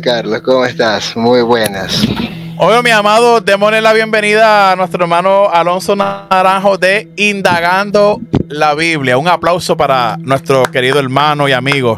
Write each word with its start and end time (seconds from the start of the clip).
Carlos. 0.00 0.40
¿Cómo 0.42 0.64
estás? 0.64 1.16
Muy 1.16 1.42
buenas. 1.42 2.02
Oye, 2.60 2.82
mi 2.82 2.90
amado, 2.90 3.40
démosle 3.40 3.80
la 3.80 3.92
bienvenida 3.92 4.72
a 4.72 4.76
nuestro 4.76 5.04
hermano 5.04 5.48
Alonso 5.48 5.94
Naranjo 5.94 6.76
de 6.76 7.08
Indagando 7.16 8.20
la 8.48 8.74
Biblia. 8.74 9.16
Un 9.16 9.28
aplauso 9.28 9.76
para 9.76 10.16
nuestro 10.18 10.64
querido 10.64 10.98
hermano 10.98 11.48
y 11.48 11.52
amigo. 11.52 11.94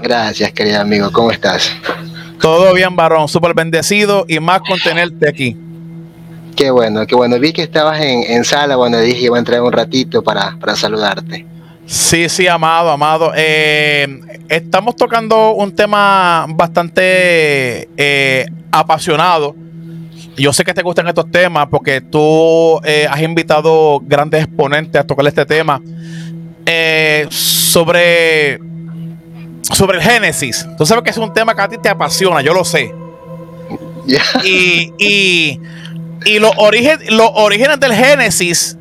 Gracias, 0.00 0.52
querido 0.52 0.80
amigo. 0.80 1.10
¿Cómo 1.10 1.32
estás? 1.32 1.72
Todo 2.40 2.72
bien, 2.72 2.94
varón. 2.94 3.28
Súper 3.28 3.54
bendecido 3.54 4.24
y 4.28 4.38
más 4.38 4.60
con 4.60 4.78
tenerte 4.78 5.28
aquí. 5.28 5.56
Qué 6.54 6.70
bueno, 6.70 7.06
qué 7.06 7.14
bueno. 7.14 7.38
Vi 7.38 7.52
que 7.52 7.62
estabas 7.62 8.00
en, 8.00 8.44
sala 8.44 8.76
cuando 8.76 9.00
dije 9.00 9.24
iba 9.24 9.36
a 9.36 9.38
entrar 9.38 9.60
un 9.60 9.72
ratito 9.72 10.22
para, 10.22 10.56
para 10.58 10.76
saludarte. 10.76 11.46
Sí, 11.88 12.28
sí, 12.28 12.46
amado, 12.46 12.90
amado. 12.90 13.32
Eh, 13.34 14.20
estamos 14.50 14.94
tocando 14.94 15.52
un 15.52 15.74
tema 15.74 16.44
bastante 16.50 17.88
eh, 17.96 18.46
apasionado. 18.70 19.56
Yo 20.36 20.52
sé 20.52 20.64
que 20.64 20.74
te 20.74 20.82
gustan 20.82 21.08
estos 21.08 21.30
temas 21.30 21.66
porque 21.70 22.02
tú 22.02 22.78
eh, 22.84 23.06
has 23.10 23.22
invitado 23.22 24.00
grandes 24.04 24.44
exponentes 24.44 25.00
a 25.00 25.04
tocar 25.06 25.26
este 25.28 25.46
tema 25.46 25.80
sobre, 27.30 28.60
sobre 29.62 29.96
el 29.96 30.04
Génesis. 30.04 30.68
Tú 30.76 30.84
sabes 30.84 31.02
que 31.02 31.10
es 31.10 31.16
un 31.16 31.32
tema 31.32 31.54
que 31.54 31.62
a 31.62 31.68
ti 31.68 31.78
te 31.78 31.88
apasiona, 31.88 32.42
yo 32.42 32.52
lo 32.52 32.66
sé. 32.66 32.94
Y, 34.44 34.92
y, 34.98 35.60
y 36.26 36.38
los, 36.38 36.52
los 37.08 37.30
orígenes 37.34 37.80
del 37.80 37.94
Génesis 37.94 38.77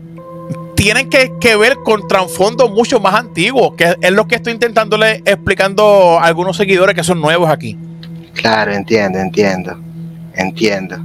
tienen 0.77 1.09
que, 1.09 1.55
ver 1.55 1.77
con 1.83 2.07
trasfondo 2.07 2.69
mucho 2.69 2.99
más 2.99 3.15
antiguo, 3.15 3.75
que 3.75 3.95
es 3.99 4.11
lo 4.11 4.27
que 4.27 4.35
estoy 4.35 4.53
intentándole 4.53 5.23
explicando 5.25 6.19
a 6.19 6.25
algunos 6.25 6.55
seguidores 6.55 6.95
que 6.95 7.03
son 7.03 7.19
nuevos 7.19 7.49
aquí. 7.49 7.75
Claro, 8.35 8.71
entiendo, 8.71 9.17
entiendo, 9.17 9.77
entiendo. 10.35 10.99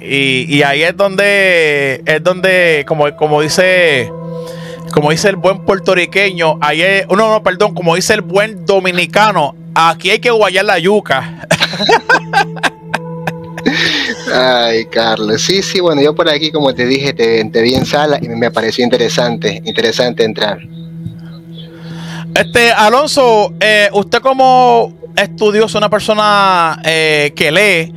Y, 0.00 0.62
ahí 0.62 0.82
es 0.82 0.94
donde, 0.94 2.02
es 2.04 2.22
donde, 2.22 2.84
como, 2.86 3.10
como 3.16 3.40
dice, 3.40 4.12
como 4.92 5.10
dice 5.10 5.30
el 5.30 5.36
buen 5.36 5.64
puertorriqueño, 5.64 6.58
ahí 6.60 6.82
es, 6.82 7.08
no, 7.08 7.16
no, 7.16 7.42
perdón, 7.42 7.74
como 7.74 7.94
dice 7.96 8.12
el 8.12 8.20
buen 8.20 8.66
dominicano, 8.66 9.56
aquí 9.74 10.10
hay 10.10 10.18
que 10.18 10.30
guayar 10.30 10.66
la 10.66 10.78
yuca. 10.78 11.48
Ay, 14.36 14.86
Carlos. 14.86 15.42
Sí, 15.42 15.62
sí, 15.62 15.78
bueno, 15.78 16.02
yo 16.02 16.12
por 16.12 16.28
aquí, 16.28 16.50
como 16.50 16.74
te 16.74 16.86
dije, 16.86 17.12
te, 17.12 17.62
vi 17.62 17.74
en 17.74 17.86
sala 17.86 18.18
y 18.20 18.28
me 18.28 18.50
pareció 18.50 18.82
interesante, 18.82 19.62
interesante 19.64 20.24
entrar. 20.24 20.58
Este, 22.34 22.72
Alonso, 22.72 23.54
eh, 23.60 23.88
usted 23.92 24.18
como 24.18 24.92
estudioso, 25.14 25.78
una 25.78 25.88
persona 25.88 26.80
eh, 26.84 27.32
que 27.36 27.52
lee, 27.52 27.94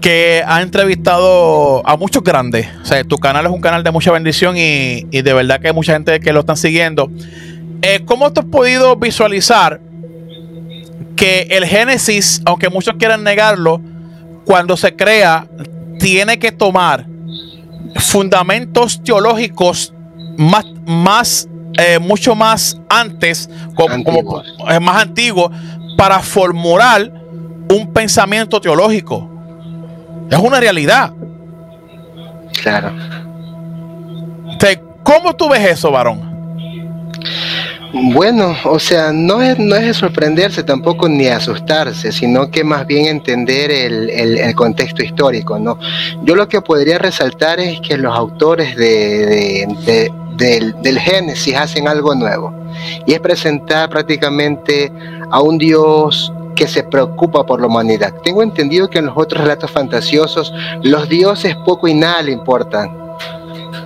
que 0.00 0.42
ha 0.46 0.62
entrevistado 0.62 1.86
a 1.86 1.98
muchos 1.98 2.24
grandes. 2.24 2.68
O 2.80 2.86
sea, 2.86 3.04
tu 3.04 3.18
canal 3.18 3.44
es 3.44 3.52
un 3.52 3.60
canal 3.60 3.84
de 3.84 3.90
mucha 3.90 4.10
bendición 4.12 4.56
y, 4.56 5.02
de 5.02 5.34
verdad 5.34 5.60
que 5.60 5.66
hay 5.66 5.74
mucha 5.74 5.92
gente 5.92 6.18
que 6.20 6.32
lo 6.32 6.40
están 6.40 6.56
siguiendo. 6.56 7.10
Eh, 7.82 8.00
¿Cómo 8.06 8.32
tú 8.32 8.40
has 8.40 8.46
podido 8.46 8.96
visualizar 8.96 9.82
que 11.14 11.42
el 11.50 11.66
Génesis, 11.66 12.40
aunque 12.46 12.70
muchos 12.70 12.94
quieran 12.98 13.22
negarlo, 13.22 13.82
cuando 14.44 14.76
se 14.76 14.94
crea, 14.94 15.46
tiene 15.98 16.38
que 16.38 16.52
tomar 16.52 17.06
fundamentos 17.96 19.02
teológicos 19.02 19.92
más, 20.36 20.64
más 20.86 21.48
eh, 21.78 21.98
mucho 21.98 22.34
más 22.34 22.78
antes, 22.88 23.48
como, 23.74 24.42
eh, 24.68 24.80
más 24.80 25.02
antiguo, 25.02 25.50
para 25.96 26.20
formular 26.20 27.10
un 27.70 27.92
pensamiento 27.92 28.60
teológico. 28.60 29.28
Es 30.30 30.38
una 30.38 30.60
realidad. 30.60 31.12
Claro. 32.62 32.92
¿Cómo 35.02 35.34
tú 35.34 35.48
ves 35.48 35.70
eso, 35.70 35.90
varón? 35.90 36.20
Bueno, 37.92 38.54
o 38.64 38.78
sea, 38.78 39.12
no 39.12 39.42
es, 39.42 39.58
no 39.58 39.74
es 39.74 39.86
de 39.86 39.94
sorprenderse 39.94 40.62
tampoco 40.62 41.08
ni 41.08 41.26
asustarse, 41.26 42.12
sino 42.12 42.50
que 42.50 42.62
más 42.62 42.86
bien 42.86 43.06
entender 43.06 43.70
el, 43.70 44.54
contexto 44.54 45.02
histórico, 45.02 45.58
¿no? 45.58 45.78
Yo 46.22 46.36
lo 46.36 46.48
que 46.48 46.60
podría 46.60 46.98
resaltar 46.98 47.58
es 47.58 47.80
que 47.80 47.96
los 47.96 48.14
autores 48.14 48.76
de, 48.76 49.66
del, 50.36 50.74
del 50.82 50.98
Génesis 51.00 51.56
hacen 51.56 51.88
algo 51.88 52.14
nuevo, 52.14 52.52
y 53.06 53.12
es 53.12 53.20
presentar 53.20 53.90
prácticamente 53.90 54.92
a 55.30 55.40
un 55.40 55.58
Dios 55.58 56.32
que 56.54 56.68
se 56.68 56.84
preocupa 56.84 57.44
por 57.44 57.60
la 57.60 57.66
humanidad. 57.66 58.14
Tengo 58.22 58.42
entendido 58.42 58.88
que 58.88 58.98
en 58.98 59.06
los 59.06 59.16
otros 59.16 59.42
relatos 59.42 59.70
fantasiosos 59.70 60.52
los 60.82 61.08
dioses 61.08 61.56
poco 61.64 61.88
y 61.88 61.94
nada 61.94 62.22
le 62.22 62.32
importan 62.32 62.90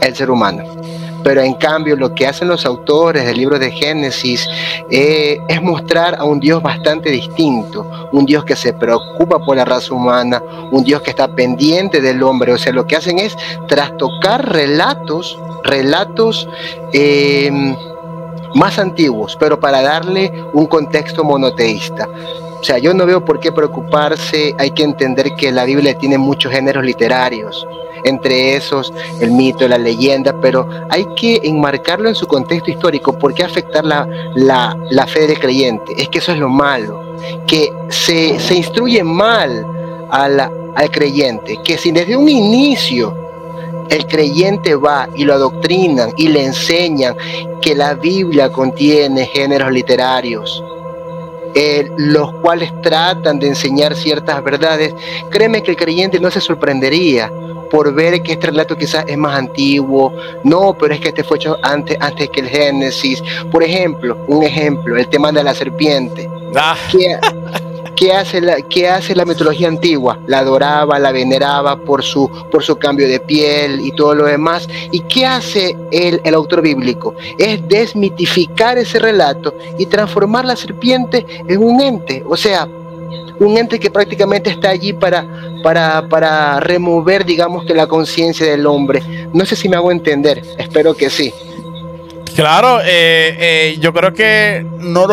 el 0.00 0.14
ser 0.14 0.30
humano 0.30 0.83
pero 1.24 1.40
en 1.40 1.54
cambio 1.54 1.96
lo 1.96 2.14
que 2.14 2.26
hacen 2.26 2.46
los 2.46 2.64
autores 2.66 3.24
del 3.24 3.38
libro 3.38 3.58
de 3.58 3.70
Génesis 3.70 4.46
eh, 4.90 5.40
es 5.48 5.62
mostrar 5.62 6.14
a 6.18 6.24
un 6.24 6.38
Dios 6.38 6.62
bastante 6.62 7.10
distinto, 7.10 8.08
un 8.12 8.26
Dios 8.26 8.44
que 8.44 8.54
se 8.54 8.74
preocupa 8.74 9.38
por 9.38 9.56
la 9.56 9.64
raza 9.64 9.94
humana, 9.94 10.42
un 10.70 10.84
Dios 10.84 11.00
que 11.02 11.10
está 11.10 11.34
pendiente 11.34 12.00
del 12.00 12.22
hombre, 12.22 12.52
o 12.52 12.58
sea, 12.58 12.72
lo 12.72 12.86
que 12.86 12.96
hacen 12.96 13.18
es 13.18 13.36
trastocar 13.66 14.52
relatos, 14.52 15.38
relatos 15.64 16.46
em, 16.92 17.74
más 18.54 18.78
antiguos, 18.78 19.36
pero 19.40 19.58
para 19.58 19.80
darle 19.80 20.30
un 20.52 20.66
contexto 20.66 21.24
monoteísta. 21.24 22.06
O 22.64 22.66
sea, 22.66 22.78
yo 22.78 22.94
no 22.94 23.04
veo 23.04 23.22
por 23.22 23.40
qué 23.40 23.52
preocuparse, 23.52 24.54
hay 24.56 24.70
que 24.70 24.84
entender 24.84 25.34
que 25.36 25.52
la 25.52 25.64
Biblia 25.64 25.98
tiene 25.98 26.16
muchos 26.16 26.50
géneros 26.50 26.82
literarios, 26.82 27.68
entre 28.04 28.56
esos 28.56 28.90
el 29.20 29.32
mito, 29.32 29.68
la 29.68 29.76
leyenda, 29.76 30.34
pero 30.40 30.66
hay 30.88 31.06
que 31.14 31.42
enmarcarlo 31.44 32.08
en 32.08 32.14
su 32.14 32.26
contexto 32.26 32.70
histórico. 32.70 33.18
¿Por 33.18 33.34
qué 33.34 33.44
afectar 33.44 33.84
la, 33.84 34.08
la, 34.34 35.06
fe 35.06 35.26
del 35.26 35.38
creyente? 35.38 35.92
Es 35.94 36.08
que 36.08 36.20
eso 36.20 36.32
es 36.32 36.38
lo 36.38 36.48
malo, 36.48 37.02
que 37.46 37.70
se, 37.90 38.40
se 38.40 38.54
instruye 38.54 39.04
mal 39.04 39.66
al 40.08 40.90
creyente, 40.90 41.60
que 41.62 41.76
si 41.76 41.92
desde 41.92 42.16
un 42.16 42.30
inicio 42.30 43.14
el 43.90 44.06
creyente 44.06 44.74
va 44.74 45.06
y 45.14 45.24
lo 45.24 45.34
adoctrinan 45.34 46.14
y 46.16 46.28
le 46.28 46.46
enseñan 46.46 47.14
que 47.60 47.74
la 47.74 47.92
Biblia 47.92 48.50
contiene 48.50 49.26
géneros 49.26 49.70
literarios, 49.70 50.64
eh, 51.54 51.90
los 51.96 52.32
cuales 52.34 52.72
tratan 52.82 53.38
de 53.38 53.48
enseñar 53.48 53.94
ciertas 53.94 54.42
verdades, 54.42 54.94
créeme 55.30 55.62
que 55.62 55.72
el 55.72 55.76
creyente 55.76 56.18
no 56.20 56.30
se 56.30 56.40
sorprendería 56.40 57.30
por 57.70 57.92
ver 57.92 58.22
que 58.22 58.32
este 58.32 58.48
relato 58.48 58.76
quizás 58.76 59.04
es 59.08 59.18
más 59.18 59.36
antiguo, 59.36 60.12
no, 60.44 60.74
pero 60.74 60.94
es 60.94 61.00
que 61.00 61.08
este 61.08 61.24
fue 61.24 61.38
hecho 61.38 61.58
antes, 61.62 61.96
antes 62.00 62.30
que 62.30 62.40
el 62.40 62.48
Génesis. 62.48 63.22
Por 63.50 63.62
ejemplo, 63.62 64.16
un 64.28 64.44
ejemplo, 64.44 64.96
el 64.96 65.08
tema 65.08 65.32
de 65.32 65.42
la 65.42 65.54
serpiente. 65.54 66.28
Ah. 66.54 66.76
¿Qué, 68.04 68.12
hace 68.12 68.42
la, 68.42 68.56
¿Qué 68.60 68.86
hace 68.86 69.14
la 69.14 69.24
mitología 69.24 69.66
antigua? 69.66 70.18
La 70.26 70.40
adoraba, 70.40 70.98
la 70.98 71.10
veneraba 71.10 71.74
por 71.74 72.02
su, 72.02 72.30
por 72.50 72.62
su 72.62 72.76
cambio 72.76 73.08
de 73.08 73.18
piel 73.18 73.80
y 73.80 73.92
todo 73.92 74.14
lo 74.14 74.26
demás. 74.26 74.68
¿Y 74.90 75.00
qué 75.00 75.24
hace 75.24 75.74
el, 75.90 76.20
el 76.22 76.34
autor 76.34 76.60
bíblico? 76.60 77.14
Es 77.38 77.66
desmitificar 77.66 78.76
ese 78.76 78.98
relato 78.98 79.54
y 79.78 79.86
transformar 79.86 80.44
la 80.44 80.54
serpiente 80.54 81.24
en 81.48 81.64
un 81.64 81.80
ente. 81.80 82.22
O 82.28 82.36
sea, 82.36 82.68
un 83.38 83.56
ente 83.56 83.80
que 83.80 83.90
prácticamente 83.90 84.50
está 84.50 84.68
allí 84.68 84.92
para, 84.92 85.26
para, 85.62 86.06
para 86.06 86.60
remover, 86.60 87.24
digamos 87.24 87.64
que 87.64 87.72
la 87.72 87.86
conciencia 87.86 88.44
del 88.50 88.66
hombre. 88.66 89.02
No 89.32 89.46
sé 89.46 89.56
si 89.56 89.66
me 89.66 89.76
hago 89.76 89.90
entender, 89.90 90.42
espero 90.58 90.92
que 90.92 91.08
sí. 91.08 91.32
Claro, 92.36 92.80
eh, 92.80 92.84
eh, 93.38 93.76
yo 93.80 93.94
creo 93.94 94.12
que 94.12 94.66
no 94.78 95.06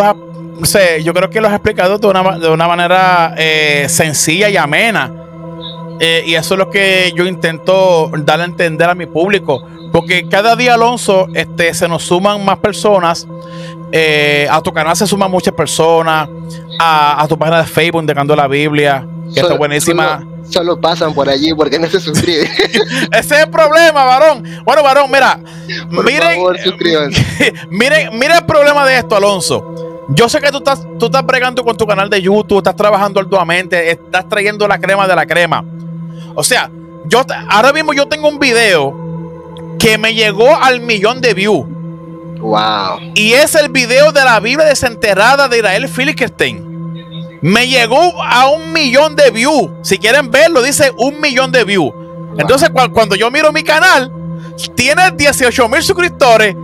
yo 1.03 1.13
creo 1.13 1.29
que 1.29 1.41
lo 1.41 1.47
has 1.47 1.53
explicado 1.53 1.97
de 1.97 2.07
una, 2.07 2.37
de 2.37 2.49
una 2.49 2.67
manera 2.67 3.33
eh, 3.37 3.87
sencilla 3.89 4.49
y 4.49 4.57
amena. 4.57 5.11
y 5.99 6.33
eso 6.33 6.53
es 6.55 6.57
lo 6.57 6.69
que 6.69 7.13
yo 7.15 7.25
intento 7.25 8.11
dar 8.19 8.41
a 8.41 8.45
entender 8.45 8.89
a 8.89 8.95
mi 8.95 9.05
público. 9.05 9.67
Porque 9.91 10.27
cada 10.29 10.55
día, 10.55 10.75
Alonso, 10.75 11.27
este, 11.33 11.73
se 11.73 11.87
nos 11.87 12.03
suman 12.03 12.43
más 12.45 12.59
personas. 12.59 13.27
a 14.49 14.61
tu 14.61 14.71
canal 14.71 14.95
se 14.95 15.05
suman 15.05 15.29
muchas 15.29 15.53
personas 15.53 16.29
a, 16.79 17.25
tu 17.27 17.37
página 17.37 17.59
de 17.59 17.65
Facebook, 17.65 18.01
Indagando 18.01 18.35
la 18.35 18.47
Biblia, 18.47 19.05
que 19.33 19.39
está 19.39 19.53
buenísima. 19.55 20.25
Solo, 20.49 20.79
pasan 20.81 21.13
por 21.13 21.29
allí 21.29 21.53
porque 21.53 21.79
no 21.79 21.87
se 21.87 21.99
suscriben. 21.99 22.49
Ese 23.11 23.35
es 23.35 23.43
el 23.43 23.49
problema, 23.49 24.03
varón. 24.03 24.43
Bueno, 24.65 24.83
varón, 24.83 25.09
mira. 25.09 25.39
miren, 25.89 26.41
miren, 27.69 28.17
miren 28.17 28.37
el 28.37 28.45
problema 28.45 28.85
de 28.85 28.97
esto, 28.97 29.15
Alonso. 29.15 29.90
Yo 30.13 30.27
sé 30.27 30.39
que 30.41 30.51
tú 30.51 30.57
estás, 30.57 30.85
tú 30.99 31.05
estás 31.05 31.25
bregando 31.25 31.63
con 31.63 31.77
tu 31.77 31.87
canal 31.87 32.09
de 32.09 32.21
YouTube, 32.21 32.57
estás 32.57 32.75
trabajando 32.75 33.19
arduamente, 33.19 33.91
estás 33.91 34.27
trayendo 34.27 34.67
la 34.67 34.79
crema 34.79 35.07
de 35.07 35.15
la 35.15 35.25
crema. 35.25 35.63
O 36.35 36.43
sea, 36.43 36.69
yo 37.05 37.23
ahora 37.49 37.71
mismo 37.73 37.93
yo 37.93 38.07
tengo 38.07 38.27
un 38.27 38.39
video 38.39 38.95
que 39.79 39.97
me 39.97 40.13
llegó 40.13 40.55
al 40.55 40.81
millón 40.81 41.21
de 41.21 41.33
views. 41.33 41.65
Wow. 42.39 43.13
Y 43.15 43.33
es 43.33 43.55
el 43.55 43.69
video 43.69 44.11
de 44.11 44.23
la 44.23 44.39
Biblia 44.39 44.65
desenterrada 44.65 45.47
de 45.47 45.57
Israel 45.57 45.87
Philistine. 45.87 46.61
Me 47.41 47.67
llegó 47.67 48.21
a 48.21 48.47
un 48.49 48.73
millón 48.73 49.15
de 49.15 49.31
views. 49.31 49.71
Si 49.81 49.97
quieren 49.97 50.29
verlo, 50.29 50.61
dice 50.61 50.91
un 50.97 51.19
millón 51.19 51.51
de 51.51 51.63
views. 51.63 51.91
Entonces, 52.37 52.69
cuando 52.93 53.15
yo 53.15 53.31
miro 53.31 53.51
mi 53.51 53.63
canal, 53.63 54.11
tiene 54.75 55.11
18 55.11 55.69
mil 55.69 55.81
suscriptores. 55.81 56.55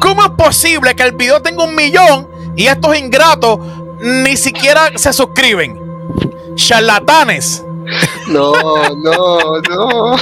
¿Cómo 0.00 0.24
es 0.24 0.30
posible 0.30 0.94
que 0.94 1.02
el 1.02 1.12
video 1.12 1.40
tenga 1.40 1.64
un 1.64 1.74
millón 1.74 2.35
y 2.56 2.66
estos 2.66 2.96
ingratos 2.96 3.58
ni 4.00 4.36
siquiera 4.36 4.90
se 4.96 5.12
suscriben? 5.12 5.80
Charlatanes. 6.54 7.64
No, 8.28 8.52
no, 8.96 9.60
no. 9.70 10.16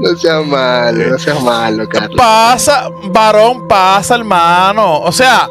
No 0.00 0.16
seas 0.16 0.46
malo, 0.46 1.08
no 1.08 1.18
seas 1.18 1.42
malo, 1.42 1.88
Carlos. 1.88 2.16
Pasa, 2.16 2.88
varón, 3.04 3.66
pasa, 3.66 4.14
hermano. 4.14 5.00
O 5.00 5.10
sea, 5.10 5.48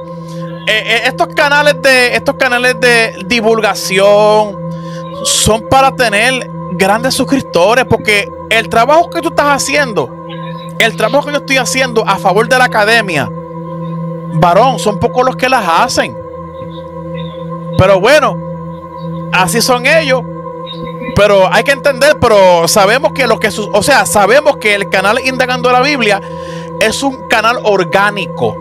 eh, 0.67 0.83
eh, 0.85 1.01
estos 1.05 1.27
canales 1.35 1.81
de 1.81 2.15
estos 2.15 2.35
canales 2.35 2.79
de 2.79 3.23
divulgación 3.25 4.55
son 5.23 5.67
para 5.69 5.95
tener 5.95 6.49
grandes 6.73 7.15
suscriptores 7.15 7.85
porque 7.85 8.29
el 8.49 8.69
trabajo 8.69 9.09
que 9.09 9.21
tú 9.21 9.29
estás 9.29 9.47
haciendo, 9.47 10.09
el 10.79 10.95
trabajo 10.95 11.25
que 11.25 11.31
yo 11.33 11.37
estoy 11.39 11.57
haciendo 11.57 12.07
a 12.07 12.17
favor 12.17 12.47
de 12.47 12.57
la 12.57 12.65
academia, 12.65 13.29
varón, 14.39 14.79
son 14.79 14.99
pocos 14.99 15.25
los 15.25 15.35
que 15.35 15.49
las 15.49 15.65
hacen. 15.67 16.17
Pero 17.77 17.99
bueno, 17.99 18.37
así 19.31 19.61
son 19.61 19.85
ellos. 19.85 20.21
Pero 21.15 21.51
hay 21.51 21.63
que 21.63 21.71
entender, 21.71 22.17
pero 22.19 22.67
sabemos 22.67 23.11
que 23.13 23.25
lo 23.27 23.39
que, 23.39 23.49
o 23.49 23.83
sea, 23.83 24.05
sabemos 24.05 24.57
que 24.57 24.75
el 24.75 24.89
canal 24.89 25.19
Indagando 25.25 25.71
la 25.71 25.81
Biblia 25.81 26.21
es 26.79 27.01
un 27.01 27.27
canal 27.27 27.59
orgánico. 27.63 28.55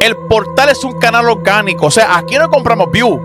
El 0.00 0.16
portal 0.16 0.68
es 0.70 0.84
un 0.84 0.98
canal 0.98 1.28
orgánico. 1.28 1.86
O 1.86 1.90
sea, 1.90 2.16
aquí 2.16 2.36
no 2.38 2.48
compramos 2.48 2.90
view 2.90 3.20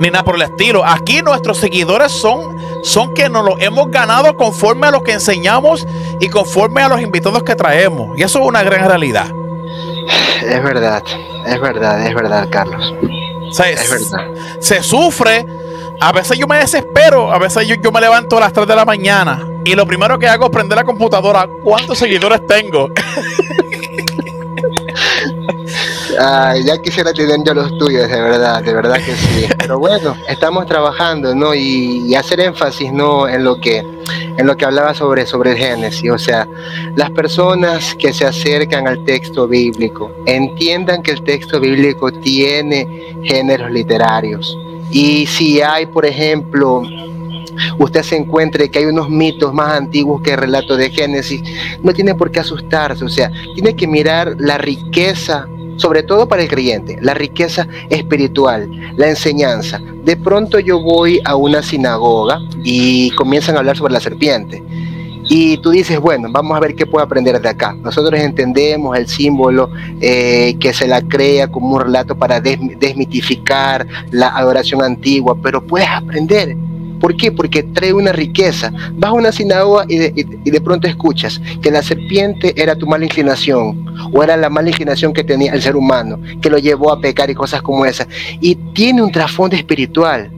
ni 0.00 0.10
nada 0.10 0.24
por 0.24 0.36
el 0.36 0.42
estilo. 0.42 0.84
Aquí 0.84 1.22
nuestros 1.22 1.58
seguidores 1.58 2.12
son, 2.12 2.56
son 2.82 3.14
que 3.14 3.28
nos 3.28 3.44
lo 3.44 3.58
hemos 3.58 3.90
ganado 3.90 4.36
conforme 4.36 4.86
a 4.86 4.90
lo 4.90 5.02
que 5.02 5.12
enseñamos 5.12 5.86
y 6.20 6.28
conforme 6.28 6.82
a 6.82 6.88
los 6.88 7.00
invitados 7.00 7.42
que 7.42 7.54
traemos. 7.54 8.18
Y 8.18 8.22
eso 8.22 8.40
es 8.40 8.46
una 8.46 8.62
gran 8.62 8.86
realidad. 8.86 9.26
Es 10.42 10.62
verdad, 10.62 11.02
es 11.46 11.60
verdad, 11.60 12.06
es 12.06 12.14
verdad, 12.14 12.48
Carlos. 12.50 12.94
es 13.50 13.90
verdad. 13.90 14.26
Se 14.60 14.82
sufre 14.82 15.46
a 16.00 16.12
veces 16.12 16.38
yo 16.38 16.46
me 16.46 16.58
desespero, 16.58 17.32
a 17.32 17.38
veces 17.38 17.66
yo, 17.66 17.92
me 17.92 18.00
levanto 18.00 18.36
a 18.36 18.40
las 18.40 18.52
3 18.52 18.66
de 18.66 18.76
la 18.76 18.84
mañana 18.84 19.46
y 19.64 19.74
lo 19.74 19.86
primero 19.86 20.18
que 20.18 20.28
hago 20.28 20.46
es 20.46 20.50
prender 20.50 20.76
la 20.76 20.84
computadora. 20.84 21.48
¿Cuántos 21.62 21.98
seguidores 21.98 22.46
tengo? 22.46 22.88
ya 26.64 26.78
quisiera 26.82 27.12
tener 27.12 27.38
yo 27.44 27.54
los 27.54 27.76
tuyos, 27.78 28.08
de 28.08 28.20
verdad, 28.20 28.62
de 28.62 28.74
verdad 28.74 28.96
que 28.96 29.16
sí. 29.16 29.46
Pero 29.58 29.78
bueno, 29.78 30.16
estamos 30.28 30.66
trabajando, 30.66 31.34
¿no? 31.34 31.54
Y, 31.54 32.14
hacer 32.14 32.40
énfasis, 32.40 32.92
¿no? 32.92 33.26
En 33.26 33.42
lo 33.42 33.60
que, 33.60 33.84
en 34.36 34.46
lo 34.46 34.56
que 34.56 34.64
hablaba 34.64 34.94
sobre, 34.94 35.26
sobre 35.26 35.52
el 35.52 35.58
Génesis. 35.58 36.10
O 36.10 36.18
sea, 36.18 36.48
las 36.96 37.10
personas 37.10 37.94
que 37.94 38.12
se 38.12 38.26
acercan 38.26 38.86
al 38.86 39.04
texto 39.04 39.48
bíblico 39.48 40.10
entiendan 40.26 41.02
que 41.02 41.12
el 41.12 41.22
texto 41.22 41.60
bíblico 41.60 42.12
tiene 42.12 43.16
géneros 43.22 43.70
literarios 43.70 44.56
y 44.90 45.26
si 45.26 45.60
hay, 45.60 45.86
por 45.86 46.06
ejemplo, 46.06 46.82
usted 47.78 48.02
se 48.02 48.16
encuentre 48.16 48.70
que 48.70 48.78
hay 48.78 48.84
unos 48.86 49.08
mitos 49.10 49.52
más 49.52 49.72
antiguos 49.72 50.22
que 50.22 50.32
el 50.32 50.38
relato 50.38 50.76
de 50.76 50.90
Génesis, 50.90 51.42
no 51.82 51.92
tiene 51.92 52.14
por 52.14 52.30
qué 52.30 52.40
asustarse, 52.40 53.04
o 53.04 53.08
sea, 53.08 53.30
tiene 53.54 53.74
que 53.74 53.86
mirar 53.86 54.36
la 54.38 54.56
riqueza, 54.56 55.48
sobre 55.76 56.02
todo 56.02 56.28
para 56.28 56.42
el 56.42 56.48
creyente, 56.48 56.98
la 57.00 57.14
riqueza 57.14 57.66
espiritual, 57.90 58.68
la 58.96 59.08
enseñanza. 59.08 59.80
De 60.04 60.16
pronto 60.16 60.58
yo 60.58 60.80
voy 60.80 61.20
a 61.24 61.36
una 61.36 61.62
sinagoga 61.62 62.40
y 62.62 63.10
comienzan 63.12 63.56
a 63.56 63.60
hablar 63.60 63.76
sobre 63.76 63.92
la 63.92 64.00
serpiente. 64.00 64.62
Y 65.26 65.56
tú 65.58 65.70
dices, 65.70 65.98
bueno, 65.98 66.28
vamos 66.30 66.56
a 66.56 66.60
ver 66.60 66.74
qué 66.74 66.84
puedo 66.84 67.04
aprender 67.04 67.40
de 67.40 67.48
acá. 67.48 67.72
Nosotros 67.72 68.20
entendemos 68.20 68.96
el 68.96 69.08
símbolo 69.08 69.70
eh, 70.00 70.56
que 70.60 70.74
se 70.74 70.86
la 70.86 71.00
crea 71.00 71.50
como 71.50 71.76
un 71.76 71.80
relato 71.80 72.14
para 72.14 72.40
desmitificar 72.40 73.86
la 74.10 74.28
adoración 74.28 74.82
antigua, 74.82 75.34
pero 75.42 75.66
puedes 75.66 75.88
aprender. 75.88 76.56
¿Por 77.04 77.18
qué? 77.18 77.30
Porque 77.30 77.62
trae 77.62 77.92
una 77.92 78.12
riqueza. 78.12 78.72
Vas 78.94 79.10
a 79.10 79.12
una 79.12 79.30
sinagoga 79.30 79.84
y 79.90 79.98
de, 79.98 80.60
pronto 80.62 80.88
escuchas 80.88 81.38
que 81.60 81.70
la 81.70 81.82
serpiente 81.82 82.54
era 82.56 82.76
tu 82.76 82.86
mala 82.86 83.04
inclinación 83.04 83.84
o 84.10 84.22
era 84.22 84.38
la 84.38 84.48
mala 84.48 84.70
inclinación 84.70 85.12
que 85.12 85.22
tenía 85.22 85.52
el 85.52 85.60
ser 85.60 85.76
humano, 85.76 86.18
que 86.40 86.48
lo 86.48 86.56
llevó 86.56 86.90
a 86.90 87.02
pecar 87.02 87.28
y 87.28 87.34
cosas 87.34 87.60
como 87.60 87.84
esas. 87.84 88.08
Y 88.40 88.54
tiene 88.72 89.02
un 89.02 89.12
trasfondo 89.12 89.54
espiritual 89.54 90.30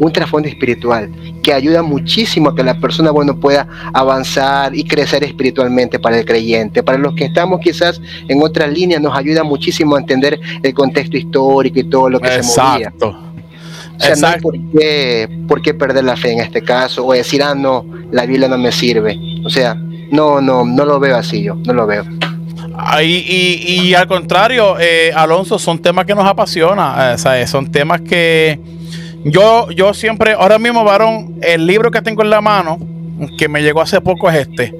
un 0.00 0.12
trasfondo 0.12 0.48
espiritual 0.48 1.10
que 1.42 1.52
ayuda 1.52 1.82
muchísimo 1.82 2.50
a 2.50 2.54
que 2.54 2.62
la 2.62 2.80
persona 2.80 3.10
bueno 3.10 3.38
pueda 3.38 3.68
avanzar 3.92 4.74
y 4.74 4.84
crecer 4.84 5.22
espiritualmente 5.24 5.98
para 5.98 6.18
el 6.18 6.24
creyente. 6.24 6.82
Para 6.82 6.96
los 6.96 7.14
que 7.14 7.26
estamos 7.26 7.60
quizás 7.60 8.00
en 8.26 8.42
otra 8.42 8.66
línea 8.66 8.98
nos 8.98 9.16
ayuda 9.16 9.44
muchísimo 9.44 9.96
a 9.96 10.00
entender 10.00 10.40
el 10.62 10.74
contexto 10.74 11.16
histórico 11.16 11.80
y 11.80 11.84
todo 11.84 12.08
lo 12.08 12.18
que 12.18 12.42
se 12.42 12.60
movía. 12.60 12.92
O 14.00 14.02
sea, 14.02 14.16
no 14.16 14.26
hay 14.28 14.40
por 14.40 14.54
qué, 14.72 15.28
por 15.46 15.60
qué 15.60 15.74
perder 15.74 16.04
la 16.04 16.16
fe 16.16 16.32
en 16.32 16.40
este 16.40 16.62
caso 16.62 17.06
o 17.06 17.12
decir, 17.12 17.42
ah, 17.42 17.54
no, 17.54 17.84
la 18.10 18.24
Biblia 18.24 18.48
no 18.48 18.56
me 18.56 18.72
sirve. 18.72 19.18
O 19.44 19.50
sea, 19.50 19.74
no, 19.74 20.40
no, 20.40 20.64
no 20.64 20.84
lo 20.86 20.98
veo 20.98 21.16
así 21.16 21.42
yo, 21.42 21.54
no 21.54 21.74
lo 21.74 21.86
veo. 21.86 22.04
Y, 23.02 23.84
y, 23.88 23.94
al 23.94 24.06
contrario, 24.06 24.78
eh, 24.80 25.12
Alonso, 25.14 25.58
son 25.58 25.78
temas 25.80 26.06
que 26.06 26.14
nos 26.14 26.26
apasiona, 26.26 27.14
eh, 27.14 27.46
son 27.46 27.70
temas 27.70 28.00
que 28.00 28.58
yo, 29.24 29.70
yo 29.70 29.92
siempre, 29.92 30.32
ahora 30.32 30.58
mismo, 30.58 30.82
varón, 30.82 31.38
el 31.42 31.66
libro 31.66 31.90
que 31.90 32.00
tengo 32.00 32.22
en 32.22 32.30
la 32.30 32.40
mano, 32.40 32.78
que 33.36 33.48
me 33.48 33.62
llegó 33.62 33.82
hace 33.82 34.00
poco, 34.00 34.30
es 34.30 34.48
este, 34.48 34.74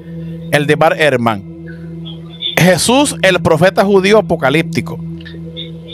el 0.51 0.65
de 0.65 0.75
Bar 0.75 0.99
Herman. 0.99 1.43
Jesús, 2.57 3.15
el 3.21 3.41
profeta 3.41 3.85
judío 3.85 4.17
apocalíptico. 4.17 4.97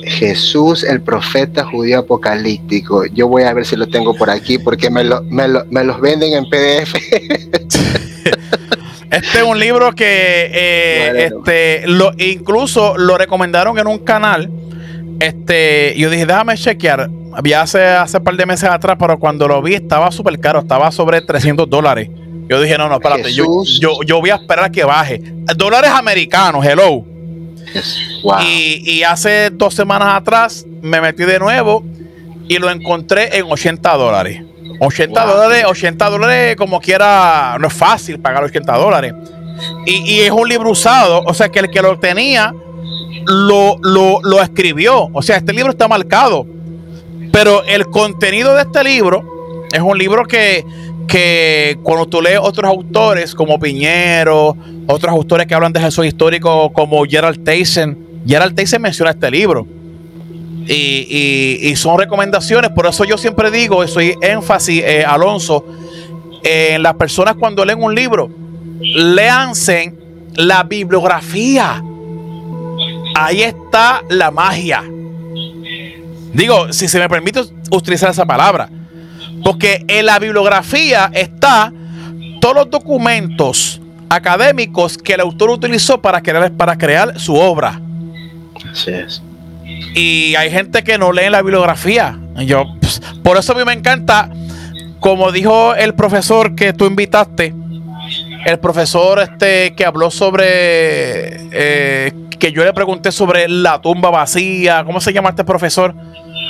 Jesús, 0.10 0.84
el 0.84 1.02
profeta 1.02 1.66
judío 1.66 2.00
apocalíptico. 2.00 3.06
Yo 3.06 3.28
voy 3.28 3.44
a 3.44 3.54
ver 3.54 3.66
si 3.66 3.76
lo 3.76 3.88
tengo 3.88 4.14
por 4.16 4.30
aquí 4.30 4.58
porque 4.58 4.90
me, 4.90 5.04
lo, 5.04 5.24
me, 5.24 5.48
los 5.48 6.02
venden 6.02 6.34
en 6.34 6.50
PDF. 6.50 6.96
Este 9.10 9.38
es 9.38 9.44
un 9.44 9.58
libro 9.58 9.94
que 9.94 10.52
eh, 10.54 11.30
este, 11.32 11.88
lo, 11.88 12.12
incluso 12.18 12.98
lo 12.98 13.18
recomendaron 13.18 13.80
en 13.80 13.88
un 13.88 14.00
canal. 14.00 14.52
Este, 15.22 15.96
yo 15.98 16.10
dije, 16.10 16.26
déjame 16.26 16.58
chequear 16.58 17.10
había 17.38 17.62
hace, 17.62 17.84
hace 17.84 18.18
un 18.18 18.24
par 18.24 18.36
de 18.36 18.48
meses 18.48 18.68
atrás, 18.68 18.98
pero 19.00 19.20
cuando 19.20 19.48
lo 19.48 19.62
vi 19.62 19.76
estaba 19.76 20.12
súper 20.12 20.40
caro, 20.40 20.62
estaba 20.62 20.92
sobre 20.92 21.22
300 21.22 21.70
dólares. 21.70 22.10
Yo 22.50 22.60
dije, 22.60 22.80
no, 22.80 22.90
no, 22.90 22.96
espérate, 22.96 23.32
yo, 23.32 23.46
yo, 24.04 24.20
voy 24.20 24.32
a 24.32 24.36
esperar 24.38 24.66
a 24.66 24.72
que 24.72 24.84
baje. 24.84 25.22
Dólares 25.56 25.92
americanos, 25.92 26.66
hello. 26.66 27.06
Y, 28.41 28.81
y, 28.86 29.03
hace 29.03 29.50
dos 29.51 29.74
semanas 29.74 30.15
atrás 30.15 30.65
me 30.81 31.01
metí 31.01 31.24
de 31.24 31.39
nuevo 31.39 31.84
y 32.48 32.57
lo 32.57 32.69
encontré 32.69 33.38
en 33.38 33.46
80 33.50 33.93
dólares. 33.93 34.41
80 34.79 35.25
dólares, 35.25 35.65
80 35.67 36.10
dólares 36.10 36.55
como 36.55 36.79
quiera, 36.79 37.57
no 37.60 37.67
es 37.67 37.74
fácil 37.74 38.19
pagar 38.19 38.43
80 38.43 38.77
dólares. 38.77 39.13
Y, 39.86 40.13
y, 40.13 40.19
es 40.22 40.31
un 40.31 40.48
libro 40.48 40.72
usado, 40.72 41.24
o 41.25 41.34
sea 41.34 41.50
que 41.50 41.60
el 41.60 41.69
que 41.69 41.81
lo 41.81 41.98
tenía 42.00 42.53
lo, 43.25 43.77
lo, 43.81 44.22
lo 44.24 44.41
escribió. 44.41 45.10
O 45.13 45.22
sea, 45.22 45.38
este 45.38 45.53
libro 45.53 45.72
está 45.72 45.88
marcado. 45.88 46.46
Pero 47.31 47.63
el 47.65 47.86
contenido 47.88 48.55
de 48.55 48.62
este 48.62 48.84
libro 48.84 49.65
es 49.72 49.81
un 49.81 49.98
libro 49.98 50.25
que, 50.25 50.65
que 51.08 51.80
cuando 51.84 52.06
tú 52.06 52.22
lees 52.22 52.40
otros 52.42 52.70
autores 52.70 53.34
como 53.34 53.60
Piñero, 53.60 54.56
otros 54.88 55.12
autores 55.12 55.48
que 55.48 55.56
hablan 55.56 55.74
de 55.74 55.80
Jesús 55.80 56.06
histórico 56.06 56.72
como 56.74 57.04
Gerald 57.06 57.44
Tyson, 57.44 57.98
Gerald 58.26 58.56
Tyson 58.56 58.82
menciona 58.82 59.12
este 59.12 59.32
libro. 59.32 59.68
Y, 60.70 61.74
son 61.78 61.98
recomendaciones, 61.98 62.72
por 62.72 62.88
eso 62.88 63.06
yo 63.06 63.18
siempre 63.18 63.50
digo, 63.50 63.88
soy 63.88 64.16
énfasis, 64.22 64.84
eh, 64.86 65.06
Alonso, 65.06 65.64
en 66.44 66.84
las 66.84 66.96
personas 66.96 67.36
cuando 67.36 67.64
leen 67.64 67.82
un 67.82 67.96
libro, 67.96 68.30
léanse 68.82 69.94
la 70.36 70.64
bibliografía. 70.64 71.82
Ahí 73.16 73.44
está 73.44 74.04
la 74.10 74.30
magia. 74.30 74.84
Digo, 76.34 76.72
si 76.74 76.88
se 76.88 77.00
me 77.00 77.08
permite 77.08 77.42
utilizar 77.72 78.12
esa 78.12 78.26
palabra. 78.26 78.70
Porque 79.44 79.86
en 79.88 80.06
la 80.06 80.20
bibliografía 80.20 81.10
está 81.13 81.72
todos 82.41 82.56
los 82.56 82.70
documentos 82.70 83.82
académicos 84.10 84.98
que 84.98 85.13
el 85.13 85.22
autor 85.22 85.50
utilizó 85.50 86.01
para 86.01 86.22
crear, 86.22 86.51
para 86.51 86.77
crear 86.77 87.20
su 87.20 87.36
obra. 87.36 87.79
Así 88.72 88.91
es. 88.91 89.22
Y 89.94 90.36
hay 90.36 90.50
gente 90.51 90.84
que 90.84 90.98
no 90.98 91.12
lee 91.12 91.29
la 91.29 91.41
bibliografía. 91.41 92.17
Yo, 92.38 92.65
pues, 92.79 93.01
por 93.24 93.38
eso 93.38 93.53
a 93.53 93.56
mí 93.56 93.65
me 93.65 93.74
encanta, 93.74 94.29
como 95.00 95.32
dijo 95.32 95.75
el 95.75 95.94
profesor 95.94 96.56
que 96.56 96.74
tú 96.74 96.86
invitaste, 96.86 97.53
el 98.46 98.60
profesor 98.60 99.20
este 99.20 99.75
que 99.75 99.86
habló 99.86 100.10
sobre 100.10 101.50
eh, 101.51 102.13
que 102.39 102.51
yo 102.51 102.63
le 102.63 102.74
pregunté 102.74 103.12
sobre 103.12 103.50
la 103.50 103.82
tumba 103.82 104.10
vacía. 104.10 104.84
¿Cómo 104.86 105.01
se 105.01 105.12
llama 105.12 105.29
este 105.29 105.44
profesor? 105.44 105.94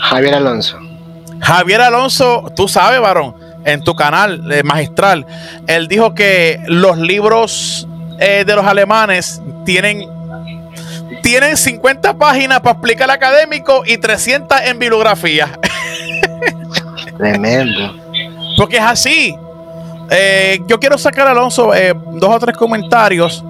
Javier 0.02 0.36
Alonso. 0.36 0.78
Javier 1.42 1.82
Alonso, 1.82 2.52
tú 2.56 2.68
sabes, 2.68 3.00
varón, 3.00 3.36
en 3.66 3.82
tu 3.82 3.96
canal 3.96 4.52
eh, 4.52 4.64
magistral, 4.64 5.26
él 5.68 5.88
dijo 5.88 6.14
que 6.14 6.60
los 6.68 6.98
libros 6.98 7.88
eh, 8.20 8.44
de 8.46 8.56
los 8.56 8.66
alemanes 8.66 9.42
tienen, 9.66 10.08
tienen 11.22 11.58
50 11.58 12.18
páginas 12.18 12.62
para 12.62 12.72
explicar 12.72 13.12
académico 13.12 13.84
y 13.86 13.98
300 13.98 14.62
en 14.62 14.80
bibliografía. 14.80 15.50
Tremendo. 17.18 17.96
Porque 18.58 18.78
es 18.78 18.84
así. 18.84 19.36
Eh, 20.10 20.60
yo 20.68 20.80
quiero 20.80 20.98
sacar, 20.98 21.28
Alonso, 21.28 21.72
dos 22.14 22.30
o 22.30 22.40
tres 22.40 22.56
comentarios. 22.56 23.44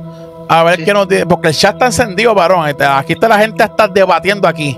A 0.50 0.64
ver 0.64 0.84
qué 0.84 0.94
nos 0.94 1.08
dice. 1.08 1.26
Porque 1.26 1.50
el 1.50 1.56
chat 1.56 1.74
está 1.74 1.88
encendido, 1.88 2.34
varón. 2.34 2.68
Este, 2.68 2.86
aquí 2.86 3.14
está 3.14 3.28
la 3.28 3.38
gente 3.38 3.64
hasta 3.64 3.88
debatiendo 3.88 4.48
aquí. 4.48 4.78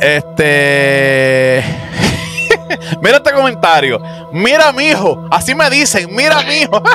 Este. 0.00 1.62
mira 3.02 3.18
este 3.18 3.32
comentario. 3.32 4.00
Mira, 4.32 4.72
mi 4.72 4.84
hijo. 4.84 5.26
Así 5.30 5.54
me 5.54 5.68
dicen. 5.70 6.14
Mira, 6.14 6.42
mi 6.42 6.62
hijo. 6.62 6.82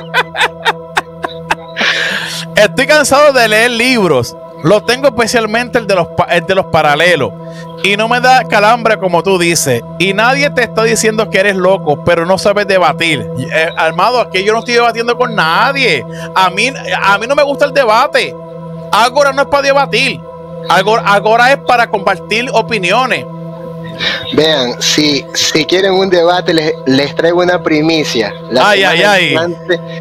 Estoy 2.55 2.87
cansado 2.87 3.33
de 3.33 3.47
leer 3.47 3.71
libros. 3.71 4.35
Lo 4.63 4.83
tengo 4.83 5.09
especialmente 5.09 5.77
el 5.77 5.85
de 5.85 5.93
los, 5.93 6.07
el 6.29 6.45
de 6.45 6.55
los 6.55 6.65
paralelos. 6.67 7.31
Y 7.83 7.97
no 7.97 8.07
me 8.07 8.19
da 8.19 8.43
calambre 8.45 8.97
como 8.97 9.21
tú 9.21 9.37
dices. 9.37 9.83
Y 9.99 10.13
nadie 10.13 10.49
te 10.49 10.63
está 10.63 10.83
diciendo 10.83 11.29
que 11.29 11.39
eres 11.39 11.55
loco, 11.55 12.03
pero 12.03 12.25
no 12.25 12.39
sabes 12.39 12.65
debatir. 12.65 13.29
Eh, 13.37 13.69
Armado, 13.77 14.19
aquí 14.19 14.43
yo 14.43 14.53
no 14.53 14.59
estoy 14.59 14.73
debatiendo 14.73 15.15
con 15.15 15.35
nadie. 15.35 16.03
A 16.33 16.49
mí, 16.49 16.71
a 16.99 17.17
mí 17.19 17.27
no 17.27 17.35
me 17.35 17.43
gusta 17.43 17.65
el 17.65 17.73
debate. 17.73 18.35
Ahora 18.91 19.31
no 19.33 19.43
es 19.43 19.47
para 19.49 19.61
debatir. 19.61 20.19
Ahora, 20.69 21.51
es 21.51 21.57
para 21.59 21.89
compartir 21.89 22.49
opiniones. 22.53 23.25
Vean, 24.33 24.81
si, 24.81 25.25
si 25.33 25.65
quieren 25.65 25.93
un 25.93 26.09
debate, 26.09 26.53
les, 26.85 27.15
traigo 27.15 27.41
una 27.41 27.61
primicia. 27.63 28.33
ay, 28.59 28.83
ay, 28.83 29.01
ay. 29.03 29.35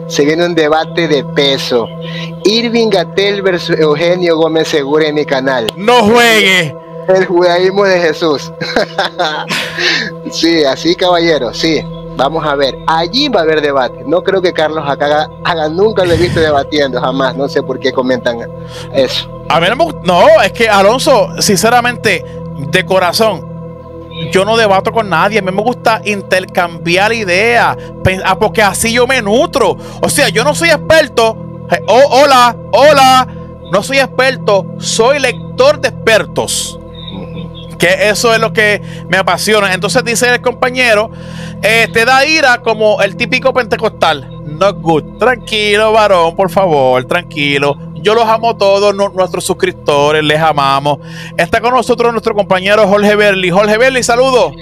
Se 0.09 0.25
viene 0.25 0.47
un 0.47 0.54
debate 0.54 1.06
de 1.06 1.23
peso. 1.25 1.87
Irving 2.44 2.90
Gatel 2.90 3.42
versus 3.42 3.78
Eugenio 3.78 4.37
Gómez 4.37 4.68
Segura 4.68 5.06
en 5.06 5.14
mi 5.14 5.25
canal. 5.25 5.66
No 5.76 6.02
juegue. 6.02 6.75
El 7.09 7.26
judaísmo 7.26 7.85
de 7.85 8.00
Jesús. 8.00 8.52
sí, 10.30 10.64
así 10.64 10.97
caballero, 10.97 11.52
sí. 11.52 11.85
Vamos 12.16 12.47
a 12.47 12.54
ver, 12.54 12.78
allí 12.87 13.28
va 13.28 13.40
a 13.40 13.42
haber 13.42 13.61
debate. 13.61 14.04
No 14.06 14.23
creo 14.23 14.40
que 14.40 14.52
Carlos 14.52 14.85
acá 14.87 15.28
haga, 15.44 15.68
nunca 15.68 16.04
lo 16.04 16.12
he 16.12 16.16
visto 16.16 16.40
debatiendo, 16.40 17.00
jamás. 17.00 17.37
No 17.37 17.49
sé 17.49 17.62
por 17.62 17.80
qué 17.80 17.92
comentan 17.92 18.38
eso. 18.92 19.34
A 19.48 19.60
mí 19.60 19.66
no 19.68 19.76
me 19.76 19.86
No, 20.04 20.42
es 20.42 20.52
que 20.52 20.68
Alonso, 20.68 21.30
sinceramente, 21.40 22.24
de 22.70 22.84
corazón, 22.84 23.54
yo 24.32 24.44
no 24.44 24.56
debato 24.56 24.92
con 24.92 25.08
nadie. 25.08 25.38
A 25.38 25.42
mí 25.42 25.50
me 25.50 25.62
gusta 25.62 26.00
intercambiar 26.04 27.12
ideas, 27.12 27.76
ah, 28.24 28.38
porque 28.38 28.62
así 28.62 28.92
yo 28.92 29.06
me 29.06 29.20
nutro. 29.20 29.76
O 30.00 30.08
sea, 30.08 30.28
yo 30.28 30.44
no 30.44 30.54
soy 30.54 30.70
experto. 30.70 31.36
Oh, 31.86 32.22
hola, 32.22 32.56
hola. 32.72 33.28
No 33.72 33.82
soy 33.82 33.98
experto, 33.98 34.66
soy 34.78 35.18
lector 35.18 35.80
de 35.80 35.88
expertos. 35.88 36.78
Que 37.78 38.08
eso 38.08 38.32
es 38.32 38.40
lo 38.40 38.52
que 38.52 38.80
me 39.08 39.16
apasiona. 39.16 39.74
Entonces 39.74 40.04
dice 40.04 40.32
el 40.32 40.40
compañero, 40.40 41.10
eh, 41.62 41.88
te 41.92 42.04
da 42.04 42.24
ira 42.24 42.62
como 42.62 43.02
el 43.02 43.16
típico 43.16 43.52
pentecostal. 43.52 44.34
Not 44.44 44.80
good. 44.80 45.18
Tranquilo, 45.18 45.92
varón, 45.92 46.36
por 46.36 46.50
favor, 46.50 47.04
tranquilo. 47.04 47.76
Yo 47.96 48.14
los 48.14 48.26
amo 48.26 48.50
a 48.50 48.58
todos, 48.58 48.94
nuestros 48.94 49.44
suscriptores, 49.44 50.22
les 50.22 50.38
amamos. 50.38 50.98
Está 51.36 51.60
con 51.60 51.72
nosotros 51.72 52.12
nuestro 52.12 52.34
compañero 52.34 52.86
Jorge 52.86 53.16
Berli. 53.16 53.50
Jorge 53.50 53.78
Berli, 53.78 54.02
saludos. 54.02 54.54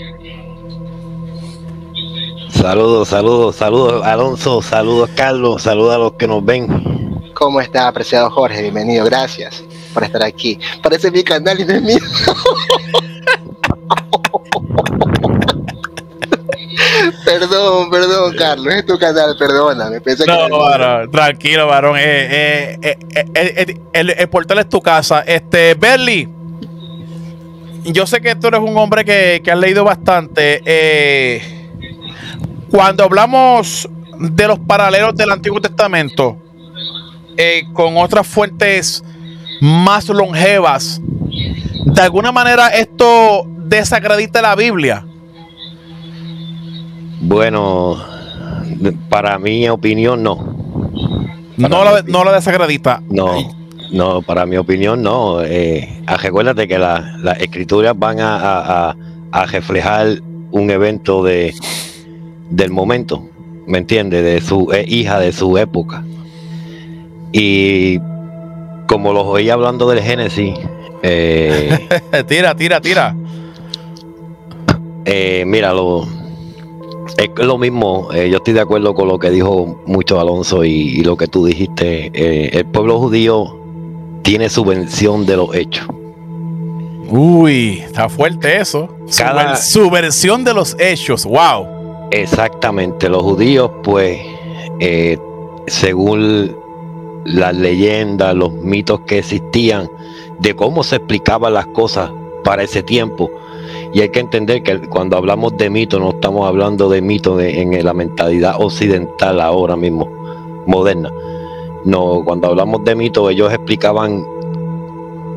Saludos, 2.50 3.08
saludos, 3.08 3.56
saludos 3.56 4.06
Alonso, 4.06 4.62
saludos 4.62 5.10
Carlos, 5.16 5.62
saludos 5.62 5.94
a 5.94 5.98
los 5.98 6.12
que 6.12 6.28
nos 6.28 6.44
ven. 6.44 7.32
¿Cómo 7.34 7.60
está, 7.60 7.88
apreciado 7.88 8.30
Jorge? 8.30 8.62
Bienvenido, 8.62 9.04
gracias 9.06 9.64
por 9.92 10.04
estar 10.04 10.22
aquí. 10.22 10.60
Parece 10.80 11.10
mi 11.10 11.24
canal 11.24 11.58
y 11.58 11.64
no 11.64 11.72
es 11.72 11.82
mío. 11.82 11.98
perdón, 17.24 17.90
perdón, 17.90 18.34
Carlos, 18.36 18.74
es 18.74 18.86
tu 18.86 18.98
canal, 18.98 19.36
perdóname. 19.38 20.00
no, 20.26 21.10
tranquilo, 21.10 21.66
varón. 21.66 21.96
Eh, 21.98 22.78
eh, 22.82 22.98
eh, 23.34 23.80
el, 23.92 24.28
portal 24.28 24.58
es 24.58 24.68
tu 24.68 24.80
casa. 24.80 25.20
Este, 25.20 25.74
Berly, 25.74 26.28
yo 27.84 28.06
sé 28.06 28.20
que 28.20 28.34
tú 28.36 28.48
eres 28.48 28.60
un 28.60 28.76
hombre 28.76 29.04
que, 29.04 29.40
que 29.44 29.50
has 29.50 29.58
leído 29.58 29.84
bastante. 29.84 31.42
cuando 32.70 33.04
hablamos 33.04 33.88
de 34.18 34.46
los 34.46 34.58
paralelos 34.58 35.14
del 35.14 35.30
Antiguo 35.30 35.60
Testamento 35.60 36.38
con 37.72 37.96
otras 37.96 38.26
fuentes 38.26 39.02
más 39.60 40.08
longevas, 40.08 41.00
de 41.02 42.02
alguna 42.02 42.30
manera 42.30 42.68
esto 42.68 43.46
desacredita 43.46 44.42
la 44.42 44.54
Biblia. 44.54 45.06
Bueno, 47.22 47.98
para 49.08 49.38
mi 49.38 49.68
opinión 49.68 50.24
no. 50.24 50.56
no, 51.56 51.84
la, 51.84 52.02
no 52.06 52.24
la 52.24 52.32
desacredita. 52.32 53.00
No, 53.08 53.36
no, 53.92 54.22
para 54.22 54.44
mi 54.44 54.56
opinión 54.56 55.02
no. 55.02 55.40
Eh, 55.42 56.02
recuérdate 56.20 56.66
que 56.66 56.78
las 56.78 57.40
escrituras 57.40 57.96
van 57.96 58.18
a, 58.20 58.96
reflejar 59.46 60.20
un 60.50 60.70
evento 60.70 61.22
de 61.22 61.54
del 62.50 62.70
momento, 62.70 63.26
¿me 63.66 63.78
entiendes? 63.78 64.22
De 64.24 64.40
su 64.40 64.68
hija 64.86 65.20
de 65.20 65.32
su 65.32 65.56
época. 65.56 66.04
Y 67.32 67.98
como 68.88 69.12
los 69.12 69.24
oí 69.24 69.48
hablando 69.48 69.88
del 69.88 70.02
Génesis. 70.02 70.54
Eh, 71.04 71.88
tira, 72.28 72.54
tira, 72.56 72.80
tira. 72.80 73.14
Eh, 75.04 75.44
mira, 75.46 75.72
lo, 75.72 76.06
es 77.16 77.46
lo 77.46 77.58
mismo, 77.58 78.08
eh, 78.12 78.28
yo 78.30 78.38
estoy 78.38 78.54
de 78.54 78.60
acuerdo 78.60 78.94
con 78.94 79.08
lo 79.08 79.18
que 79.18 79.30
dijo 79.30 79.80
mucho 79.86 80.20
Alonso 80.20 80.64
y, 80.64 81.02
lo 81.02 81.16
que 81.16 81.26
tú 81.26 81.44
dijiste. 81.46 82.10
Eh, 82.14 82.50
el 82.52 82.66
pueblo 82.66 82.98
judío 82.98 83.58
tiene 84.22 84.48
su 84.48 84.64
versión 84.64 85.26
de 85.26 85.36
los 85.36 85.54
hechos. 85.54 85.86
Uy, 87.10 87.80
está 87.80 88.08
fuerte 88.08 88.58
eso. 88.58 88.88
Cada, 89.16 89.56
su, 89.56 89.90
versión 89.90 90.44
de 90.44 90.54
los 90.54 90.76
hechos, 90.78 91.24
wow. 91.26 91.66
Exactamente, 92.10 93.08
los 93.08 93.22
judíos 93.22 93.70
pues, 93.82 94.20
eh, 94.80 95.18
según 95.66 96.56
las 97.24 97.54
leyendas, 97.54 98.34
los 98.34 98.52
mitos 98.52 99.00
que 99.00 99.18
existían, 99.18 99.90
de 100.38 100.56
cómo 100.56 100.82
se 100.82 100.96
explicaban 100.96 101.54
las 101.54 101.66
cosas 101.66 102.10
para 102.44 102.62
ese 102.62 102.82
tiempo, 102.82 103.30
y 103.92 104.00
hay 104.00 104.08
que 104.08 104.20
entender 104.20 104.62
que 104.62 104.80
cuando 104.88 105.16
hablamos 105.18 105.56
de 105.56 105.68
mito, 105.68 105.98
no 105.98 106.10
estamos 106.10 106.48
hablando 106.48 106.88
de 106.88 107.02
mito 107.02 107.38
en 107.40 107.84
la 107.84 107.92
mentalidad 107.92 108.54
occidental 108.58 109.40
ahora 109.40 109.76
mismo, 109.76 110.08
moderna. 110.66 111.10
No, 111.84 112.22
cuando 112.24 112.48
hablamos 112.48 112.84
de 112.84 112.94
mito, 112.94 113.28
ellos 113.28 113.52
explicaban 113.52 114.24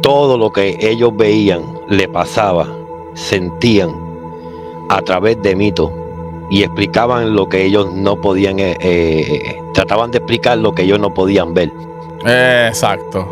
todo 0.01 0.37
lo 0.37 0.51
que 0.51 0.77
ellos 0.79 1.11
veían, 1.17 1.63
le 1.89 2.07
pasaba, 2.07 2.67
sentían 3.13 3.89
a 4.87 5.01
través 5.01 5.41
de 5.41 5.55
mitos 5.55 5.91
y 6.49 6.63
explicaban 6.63 7.35
lo 7.35 7.49
que 7.49 7.65
ellos 7.65 7.91
no 7.93 8.15
podían, 8.15 8.59
eh, 8.59 8.77
eh, 8.79 9.55
trataban 9.73 10.11
de 10.11 10.19
explicar 10.19 10.59
lo 10.59 10.73
que 10.73 10.83
ellos 10.83 10.99
no 10.99 11.13
podían 11.13 11.53
ver. 11.53 11.73
exacto. 12.23 13.27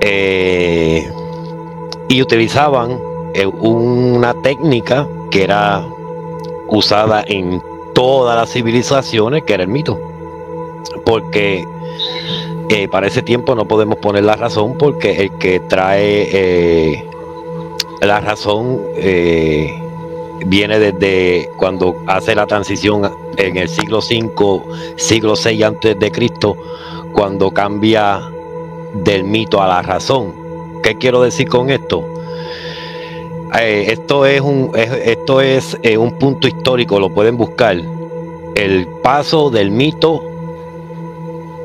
Eh, 0.00 1.10
y 2.08 2.22
utilizaban 2.22 3.09
una 3.52 4.34
técnica 4.42 5.06
que 5.30 5.44
era 5.44 5.86
usada 6.68 7.24
en 7.26 7.62
todas 7.94 8.36
las 8.36 8.50
civilizaciones, 8.50 9.44
que 9.44 9.54
era 9.54 9.62
el 9.62 9.68
mito. 9.68 9.98
Porque 11.04 11.64
eh, 12.68 12.88
para 12.88 13.06
ese 13.06 13.22
tiempo 13.22 13.54
no 13.54 13.66
podemos 13.66 13.98
poner 13.98 14.24
la 14.24 14.36
razón, 14.36 14.76
porque 14.78 15.22
el 15.22 15.32
que 15.38 15.60
trae 15.60 16.28
eh, 16.32 17.04
la 18.00 18.20
razón 18.20 18.80
viene 20.46 20.78
desde 20.78 21.50
cuando 21.56 21.96
hace 22.06 22.34
la 22.34 22.46
transición 22.46 23.10
en 23.36 23.56
el 23.56 23.68
siglo 23.68 23.98
V, 23.98 24.62
siglo 24.96 25.34
VI 25.34 25.62
antes 25.62 25.98
de 25.98 26.10
Cristo, 26.10 26.56
cuando 27.12 27.50
cambia 27.50 28.20
del 28.94 29.24
mito 29.24 29.60
a 29.62 29.68
la 29.68 29.82
razón. 29.82 30.34
¿Qué 30.82 30.96
quiero 30.96 31.22
decir 31.22 31.48
con 31.48 31.70
esto? 31.70 32.04
Eh, 33.58 33.86
esto 33.88 34.26
es 34.26 34.40
un 34.40 34.70
esto 34.76 35.40
es 35.40 35.76
eh, 35.82 35.96
un 35.98 36.12
punto 36.18 36.46
histórico, 36.46 37.00
lo 37.00 37.10
pueden 37.10 37.36
buscar. 37.36 37.76
El 38.54 38.86
paso 39.02 39.50
del 39.50 39.70
mito 39.70 40.22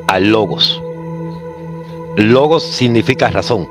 al 0.07 0.29
logos. 0.31 0.81
Logos 2.15 2.63
significa 2.63 3.29
razón. 3.29 3.67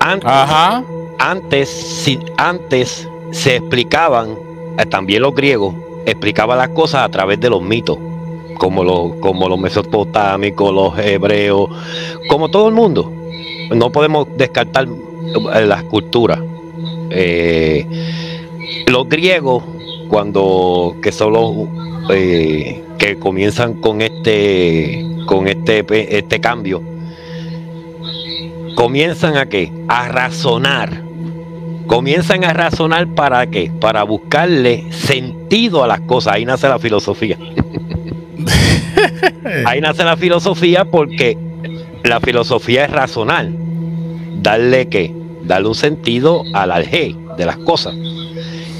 Antes, 0.00 0.28
Ajá. 0.30 0.84
antes, 1.18 1.68
si- 1.68 2.18
antes 2.36 3.08
se 3.30 3.56
explicaban, 3.56 4.36
eh, 4.78 4.86
también 4.86 5.22
los 5.22 5.34
griegos, 5.34 5.74
explicaban 6.06 6.58
las 6.58 6.70
cosas 6.70 7.02
a 7.04 7.08
través 7.08 7.38
de 7.40 7.50
los 7.50 7.62
mitos, 7.62 7.98
como 8.58 8.82
los, 8.82 9.14
como 9.20 9.48
los 9.48 9.58
mesopotámicos, 9.58 10.72
los 10.72 10.98
hebreos, 10.98 11.68
como 12.28 12.48
todo 12.48 12.68
el 12.68 12.74
mundo. 12.74 13.12
No 13.70 13.90
podemos 13.90 14.26
descartar 14.36 14.88
las 15.66 15.82
culturas. 15.84 16.40
Eh, 17.10 17.86
los 18.86 19.08
griegos, 19.08 19.62
cuando 20.08 20.96
que 21.02 21.12
son 21.12 21.32
los 21.32 21.52
eh, 22.10 22.82
que 22.98 23.18
comienzan 23.18 23.74
con 23.74 24.00
este 24.00 25.04
con 25.26 25.48
este 25.48 25.84
este 26.18 26.40
cambio, 26.40 26.82
comienzan 28.74 29.36
a 29.36 29.46
qué? 29.46 29.72
A 29.88 30.08
razonar. 30.08 31.02
Comienzan 31.86 32.44
a 32.44 32.52
razonar 32.52 33.08
para 33.08 33.46
qué? 33.46 33.70
Para 33.80 34.02
buscarle 34.04 34.92
sentido 34.92 35.84
a 35.84 35.86
las 35.86 36.00
cosas. 36.00 36.34
Ahí 36.34 36.44
nace 36.44 36.68
la 36.68 36.78
filosofía. 36.78 37.38
Ahí 39.66 39.80
nace 39.80 40.04
la 40.04 40.16
filosofía 40.16 40.84
porque 40.84 41.36
la 42.04 42.20
filosofía 42.20 42.84
es 42.84 42.90
razonar. 42.90 43.48
Darle 44.40 44.88
qué? 44.88 45.21
Darle 45.44 45.68
un 45.68 45.74
sentido 45.74 46.42
al 46.54 46.70
alge 46.70 47.14
de 47.36 47.46
las 47.46 47.56
cosas. 47.58 47.94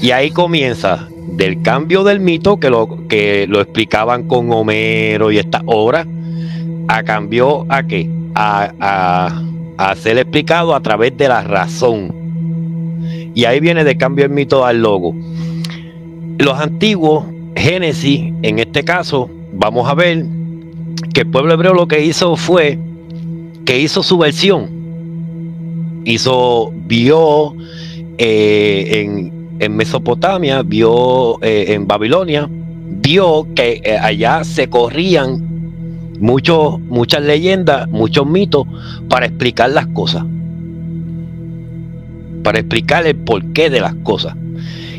Y 0.01 0.11
ahí 0.11 0.31
comienza 0.31 1.07
del 1.27 1.61
cambio 1.61 2.03
del 2.03 2.19
mito 2.19 2.57
que 2.57 2.69
lo, 2.69 3.07
que 3.07 3.45
lo 3.47 3.61
explicaban 3.61 4.23
con 4.27 4.51
Homero 4.51 5.31
y 5.31 5.37
estas 5.37 5.61
obras, 5.65 6.05
a 6.87 7.03
cambio 7.03 7.65
a 7.69 7.83
qué? 7.83 8.09
A, 8.35 8.71
a- 8.79 9.43
a 9.75 9.95
ser 9.95 10.17
explicado 10.19 10.75
a 10.75 10.81
través 10.81 11.17
de 11.17 11.27
la 11.27 11.41
razón. 11.43 12.13
Y 13.33 13.45
ahí 13.45 13.59
viene 13.59 13.83
de 13.83 13.97
cambio 13.97 14.25
el 14.25 14.31
mito 14.31 14.65
al 14.65 14.81
logo. 14.81 15.15
Los 16.37 16.59
antiguos, 16.59 17.25
Génesis, 17.55 18.31
en 18.43 18.59
este 18.59 18.83
caso, 18.83 19.29
vamos 19.53 19.89
a 19.89 19.95
ver 19.95 20.25
que 21.13 21.21
el 21.21 21.27
pueblo 21.31 21.53
hebreo 21.53 21.73
lo 21.73 21.87
que 21.87 22.03
hizo 22.05 22.35
fue 22.35 22.77
que 23.65 23.79
hizo 23.79 24.03
su 24.03 24.17
versión. 24.17 24.69
Hizo, 26.05 26.71
vio 26.85 27.55
eh, 28.17 29.01
en, 29.01 29.57
en 29.59 29.75
Mesopotamia, 29.75 30.61
vio 30.63 31.41
eh, 31.41 31.65
en 31.69 31.87
Babilonia, 31.87 32.49
vio 32.49 33.47
que 33.55 33.81
eh, 33.83 33.97
allá 33.97 34.43
se 34.43 34.69
corrían 34.69 35.53
muchos, 36.19 36.79
muchas 36.79 37.21
leyendas, 37.21 37.87
muchos 37.89 38.25
mitos 38.25 38.65
para 39.09 39.25
explicar 39.25 39.71
las 39.71 39.87
cosas. 39.87 40.23
Para 42.43 42.59
explicar 42.59 43.07
el 43.07 43.15
porqué 43.15 43.69
de 43.69 43.81
las 43.81 43.95
cosas. 43.95 44.35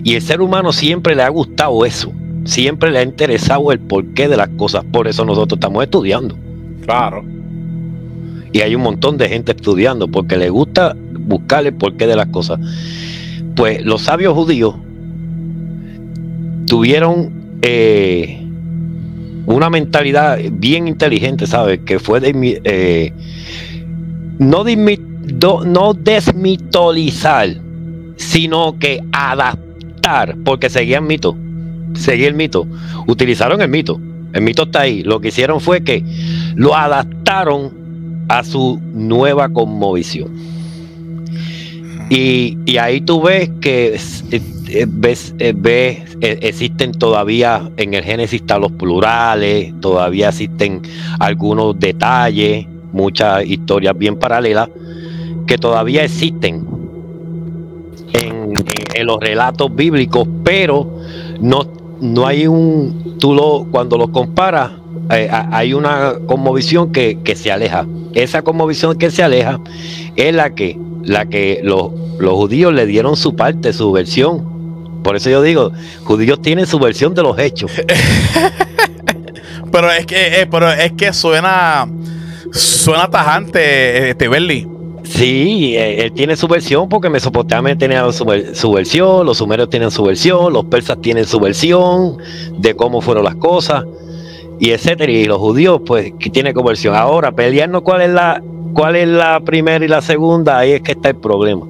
Y 0.03 0.14
el 0.14 0.23
ser 0.23 0.40
humano 0.40 0.73
siempre 0.73 1.14
le 1.14 1.23
ha 1.23 1.29
gustado 1.29 1.85
eso. 1.85 2.12
Siempre 2.45 2.90
le 2.90 2.99
ha 2.99 3.03
interesado 3.03 3.73
el 3.73 3.81
porqué 3.81 4.29
de 4.29 4.37
las 4.37 4.49
cosas. 4.51 4.85
Por 4.85 5.09
eso 5.09 5.25
nosotros 5.25 5.57
estamos 5.57 5.83
estudiando. 5.83 6.37
Claro. 6.85 7.25
Y 8.55 8.61
hay 8.61 8.77
un 8.77 8.83
montón 8.83 9.19
de 9.19 9.29
gente 9.29 9.51
estudiando 9.51 10.07
porque 10.07 10.37
le 10.37 10.49
gusta 10.49 10.95
buscar 11.27 11.67
el 11.67 11.75
porqué 11.75 12.07
de 12.07 12.14
las 12.14 12.29
cosas. 12.29 12.61
Pues 13.57 13.85
los 13.85 14.03
sabios 14.03 14.33
judíos 14.33 14.77
tuvieron 16.64 17.33
eh, 17.62 18.40
una 19.47 19.71
mentalidad 19.71 20.38
bien 20.53 20.87
inteligente, 20.87 21.49
¿sabes? 21.49 21.81
Que 21.85 21.99
fue 21.99 22.21
de, 22.21 22.61
eh, 22.62 23.12
no, 24.38 24.64
no 25.64 25.95
desmitolizar, 25.95 27.49
sino 28.14 28.79
que 28.79 29.03
adaptar, 29.11 30.37
porque 30.45 30.71
seguían 30.71 31.09
mito, 31.09 31.37
seguía 31.95 32.29
el 32.29 32.35
mito, 32.35 32.69
utilizaron 33.09 33.61
el 33.62 33.69
mito, 33.69 34.01
el 34.33 34.43
mito 34.43 34.62
está 34.62 34.83
ahí, 34.83 35.03
lo 35.03 35.21
que 35.21 35.29
hicieron 35.29 35.61
fue 35.61 35.83
que 35.83 36.05
lo 36.55 36.77
adaptaron 36.77 37.83
a 38.28 38.42
su 38.44 38.80
nueva 38.92 39.48
cosmovisión. 39.48 40.28
Y, 42.10 42.58
y 42.66 42.76
ahí 42.76 43.00
tú 43.00 43.22
ves 43.22 43.50
que 43.60 43.94
eh, 44.30 44.40
eh, 44.68 44.87
ves, 44.88 45.34
eh, 45.38 45.54
ves, 45.56 46.02
existen 46.20 46.92
todavía 46.92 47.70
en 47.76 47.94
el 47.94 48.02
Génesis 48.04 48.40
están 48.42 48.60
los 48.60 48.72
plurales, 48.72 49.72
todavía 49.80 50.28
existen 50.28 50.82
algunos 51.18 51.78
detalles, 51.78 52.66
muchas 52.92 53.44
historias 53.46 53.96
bien 53.96 54.16
paralelas 54.16 54.68
que 55.46 55.56
todavía 55.58 56.04
existen 56.04 56.66
en, 58.12 58.56
en- 58.56 58.64
en 58.94 59.06
los 59.06 59.18
relatos 59.20 59.74
bíblicos, 59.74 60.28
pero 60.44 61.00
no, 61.40 61.62
no 62.00 62.26
hay 62.26 62.46
un, 62.46 63.16
tú 63.18 63.34
lo, 63.34 63.66
cuando 63.70 63.96
los 63.98 64.10
comparas, 64.10 64.72
eh, 65.11 65.29
ha- 65.31 65.49
hay 65.53 65.75
una 65.75 66.14
cosmovisión 66.27 66.93
que, 66.93 67.19
que 67.23 67.37
se 67.37 67.51
aleja. 67.53 67.87
Esa 68.14 68.43
cosmovisión 68.43 68.97
que 68.97 69.11
se 69.11 69.23
aleja 69.23 69.61
es 70.17 70.35
la 70.35 70.51
que, 70.55 70.79
la 71.03 71.27
que 71.27 71.61
los, 71.62 71.90
los 72.19 72.35
judíos 72.35 72.73
le 72.73 72.87
dieron 72.87 73.17
su 73.17 73.35
parte, 73.37 73.73
su 73.73 73.90
versión. 73.93 74.53
Por 75.03 75.17
eso 75.17 75.29
yo 75.31 75.43
digo, 75.43 75.73
judíos 76.05 76.40
tienen 76.40 76.67
su 76.67 76.79
versión 76.79 77.14
de 77.14 77.23
los 77.23 77.38
hechos. 77.38 77.71
Pero 79.71 79.90
es 79.90 80.07
que, 80.07 80.40
eh, 80.43 80.47
pero 80.47 80.71
es 80.71 80.93
que 80.93 81.12
suena, 81.12 81.88
suena 82.53 83.11
tajante, 83.11 84.11
este 84.11 84.29
Berly. 84.29 84.69
Sí, 85.03 85.75
eh, 85.77 86.05
él 86.05 86.12
tiene 86.12 86.37
su 86.37 86.47
versión 86.47 86.88
porque 86.88 87.11
Mesopotamia 87.11 87.77
tenía 87.77 88.11
su, 88.12 88.25
su 88.55 88.73
versión, 88.73 89.27
los 89.27 89.38
sumerios 89.38 89.69
tienen 89.69 89.90
su 89.90 90.05
versión, 90.05 90.53
los 90.53 90.64
persas 90.67 90.99
tienen 91.03 91.27
su 91.27 91.40
versión 91.40 92.19
de 92.57 92.75
cómo 92.77 93.01
fueron 93.01 93.25
las 93.25 93.35
cosas 93.35 93.85
y 94.61 94.71
etcétera. 94.71 95.11
Y 95.12 95.25
los 95.27 95.38
judíos, 95.38 95.81
pues, 95.87 96.12
que 96.19 96.31
tiene 96.31 96.53
como 96.55 96.69
versión. 96.69 96.95
Ahora, 96.95 97.33
pelearnos 97.33 97.83
cuál 97.83 98.03
es 98.03 98.11
la 98.11 98.43
cuál 98.75 98.97
es 98.97 99.07
la 99.09 99.38
primera 99.40 99.85
y 99.85 99.88
la 99.88 100.03
segunda, 100.03 100.59
ahí 100.59 100.73
es 100.73 100.83
que 100.83 100.93
está 100.93 101.11
el 101.11 101.17
problema. 101.17 101.64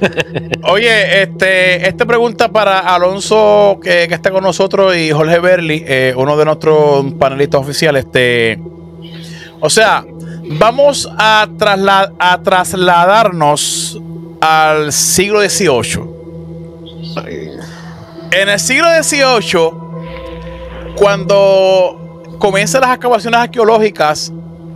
Oye, 0.68 1.22
este, 1.22 1.88
esta 1.88 2.04
pregunta 2.06 2.48
para 2.48 2.80
Alonso 2.80 3.78
que, 3.82 4.08
que 4.08 4.14
está 4.14 4.30
con 4.32 4.42
nosotros 4.42 4.96
y 4.96 5.12
Jorge 5.12 5.38
Berli, 5.38 5.84
eh, 5.86 6.12
uno 6.16 6.36
de 6.36 6.44
nuestros 6.44 7.04
panelistas 7.20 7.60
oficiales. 7.60 8.04
Este, 8.06 8.58
o 9.60 9.70
sea, 9.70 10.04
vamos 10.58 11.08
a, 11.16 11.46
trasla- 11.56 12.12
a 12.18 12.42
trasladarnos 12.42 14.00
al 14.40 14.92
siglo 14.92 15.40
XVIII. 15.40 16.00
En 18.32 18.48
el 18.48 18.58
siglo 18.58 18.86
XVIII, 19.02 19.70
cuando 20.96 22.03
comienzan 22.38 22.82
las 22.82 22.90
excavaciones 22.90 23.40
arqueológicas, 23.40 24.32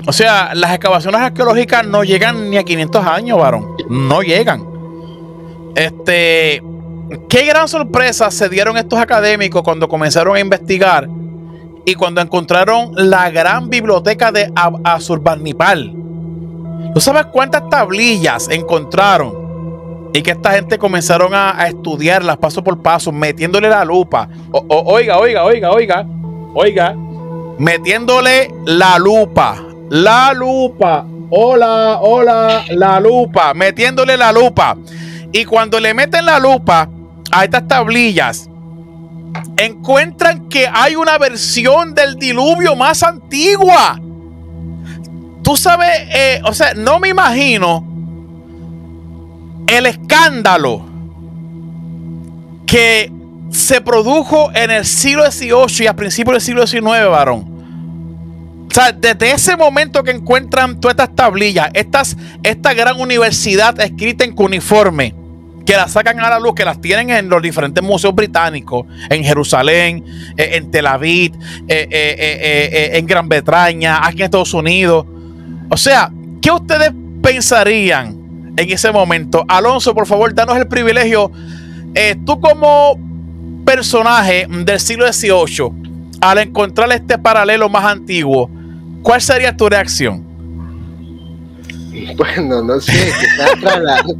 o 0.06 0.12
sea, 0.12 0.54
las 0.54 0.72
excavaciones 0.72 1.20
arqueológicas 1.20 1.86
no 1.86 2.04
llegan 2.04 2.50
ni 2.50 2.56
a 2.56 2.64
500 2.64 3.06
años, 3.06 3.38
varón. 3.38 3.76
No 3.90 4.22
llegan. 4.22 4.64
Este, 5.74 6.62
qué 7.28 7.44
gran 7.44 7.68
sorpresa 7.68 8.30
se 8.30 8.48
dieron 8.48 8.76
estos 8.76 8.98
académicos 8.98 9.62
cuando 9.62 9.88
comenzaron 9.88 10.36
a 10.36 10.40
investigar 10.40 11.08
y 11.84 11.94
cuando 11.94 12.20
encontraron 12.20 12.92
la 12.94 13.30
gran 13.30 13.70
biblioteca 13.70 14.32
de 14.32 14.50
Asurbanipal. 14.84 15.94
¿Tú 16.94 17.00
sabes 17.00 17.26
cuántas 17.26 17.68
tablillas 17.68 18.48
encontraron? 18.50 20.10
Y 20.12 20.22
que 20.22 20.30
esta 20.30 20.52
gente 20.52 20.78
comenzaron 20.78 21.34
a, 21.34 21.66
estudiarlas 21.66 22.38
paso 22.38 22.64
por 22.64 22.80
paso, 22.82 23.12
metiéndole 23.12 23.68
la 23.68 23.84
lupa. 23.84 24.28
Oiga, 24.50 25.18
oiga, 25.18 25.44
oiga, 25.44 25.70
oiga, 25.70 26.06
oiga, 26.54 26.96
metiéndole 27.58 28.50
la 28.66 28.98
lupa. 28.98 29.62
La 29.90 30.32
lupa. 30.32 31.04
Hola, 31.30 31.98
hola, 32.00 32.64
la 32.70 33.00
lupa. 33.00 33.54
Metiéndole 33.54 34.16
la 34.16 34.32
lupa. 34.32 34.76
Y 35.32 35.44
cuando 35.44 35.78
le 35.78 35.92
meten 35.94 36.24
la 36.24 36.38
lupa 36.38 36.88
a 37.30 37.44
estas 37.44 37.68
tablillas, 37.68 38.48
encuentran 39.56 40.48
que 40.48 40.68
hay 40.72 40.96
una 40.96 41.18
versión 41.18 41.94
del 41.94 42.16
diluvio 42.16 42.74
más 42.76 43.02
antigua. 43.02 44.00
Tú 45.42 45.56
sabes, 45.56 45.90
eh, 46.14 46.40
o 46.44 46.54
sea, 46.54 46.74
no 46.74 46.98
me 46.98 47.08
imagino 47.08 47.84
el 49.66 49.86
escándalo 49.86 50.82
que 52.66 53.12
se 53.50 53.80
produjo 53.80 54.50
en 54.54 54.70
el 54.70 54.84
siglo 54.84 55.30
XVIII 55.30 55.84
y 55.84 55.86
a 55.86 55.96
principios 55.96 56.34
del 56.34 56.40
siglo 56.42 56.66
XIX, 56.66 57.08
varón. 57.10 57.47
Sea, 58.78 58.92
desde 58.92 59.32
ese 59.32 59.56
momento 59.56 60.04
que 60.04 60.12
encuentran 60.12 60.80
todas 60.80 60.92
estas 60.94 61.16
tablillas, 61.16 61.68
estas, 61.74 62.16
esta 62.44 62.74
gran 62.74 63.00
universidad 63.00 63.80
escrita 63.80 64.24
en 64.24 64.36
cuneiforme, 64.36 65.16
que 65.66 65.72
las 65.72 65.90
sacan 65.90 66.20
a 66.20 66.30
la 66.30 66.38
luz, 66.38 66.54
que 66.54 66.64
las 66.64 66.80
tienen 66.80 67.10
en 67.10 67.28
los 67.28 67.42
diferentes 67.42 67.82
museos 67.82 68.14
británicos, 68.14 68.86
en 69.10 69.24
Jerusalén, 69.24 70.04
eh, 70.36 70.50
en 70.52 70.70
Tel 70.70 70.86
Aviv, 70.86 71.32
eh, 71.66 71.88
eh, 71.90 72.90
en 72.92 73.04
Gran 73.04 73.28
Bretaña, 73.28 74.06
aquí 74.06 74.18
en 74.18 74.26
Estados 74.26 74.54
Unidos. 74.54 75.04
O 75.68 75.76
sea, 75.76 76.12
¿qué 76.40 76.52
ustedes 76.52 76.92
pensarían 77.20 78.54
en 78.56 78.70
ese 78.70 78.92
momento? 78.92 79.44
Alonso, 79.48 79.92
por 79.92 80.06
favor, 80.06 80.32
danos 80.32 80.56
el 80.56 80.68
privilegio. 80.68 81.32
tú 82.24 82.40
como 82.40 82.96
personaje 83.64 84.46
del 84.48 84.78
siglo 84.78 85.12
XVIII, 85.12 85.72
al 86.20 86.38
encontrar 86.38 86.92
este 86.92 87.18
paralelo 87.18 87.68
más 87.68 87.84
antiguo, 87.84 88.48
¿cuál 89.02 89.20
sería 89.20 89.56
tu 89.56 89.68
reacción? 89.68 90.24
Bueno, 92.16 92.62
no 92.62 92.80
sé, 92.80 93.12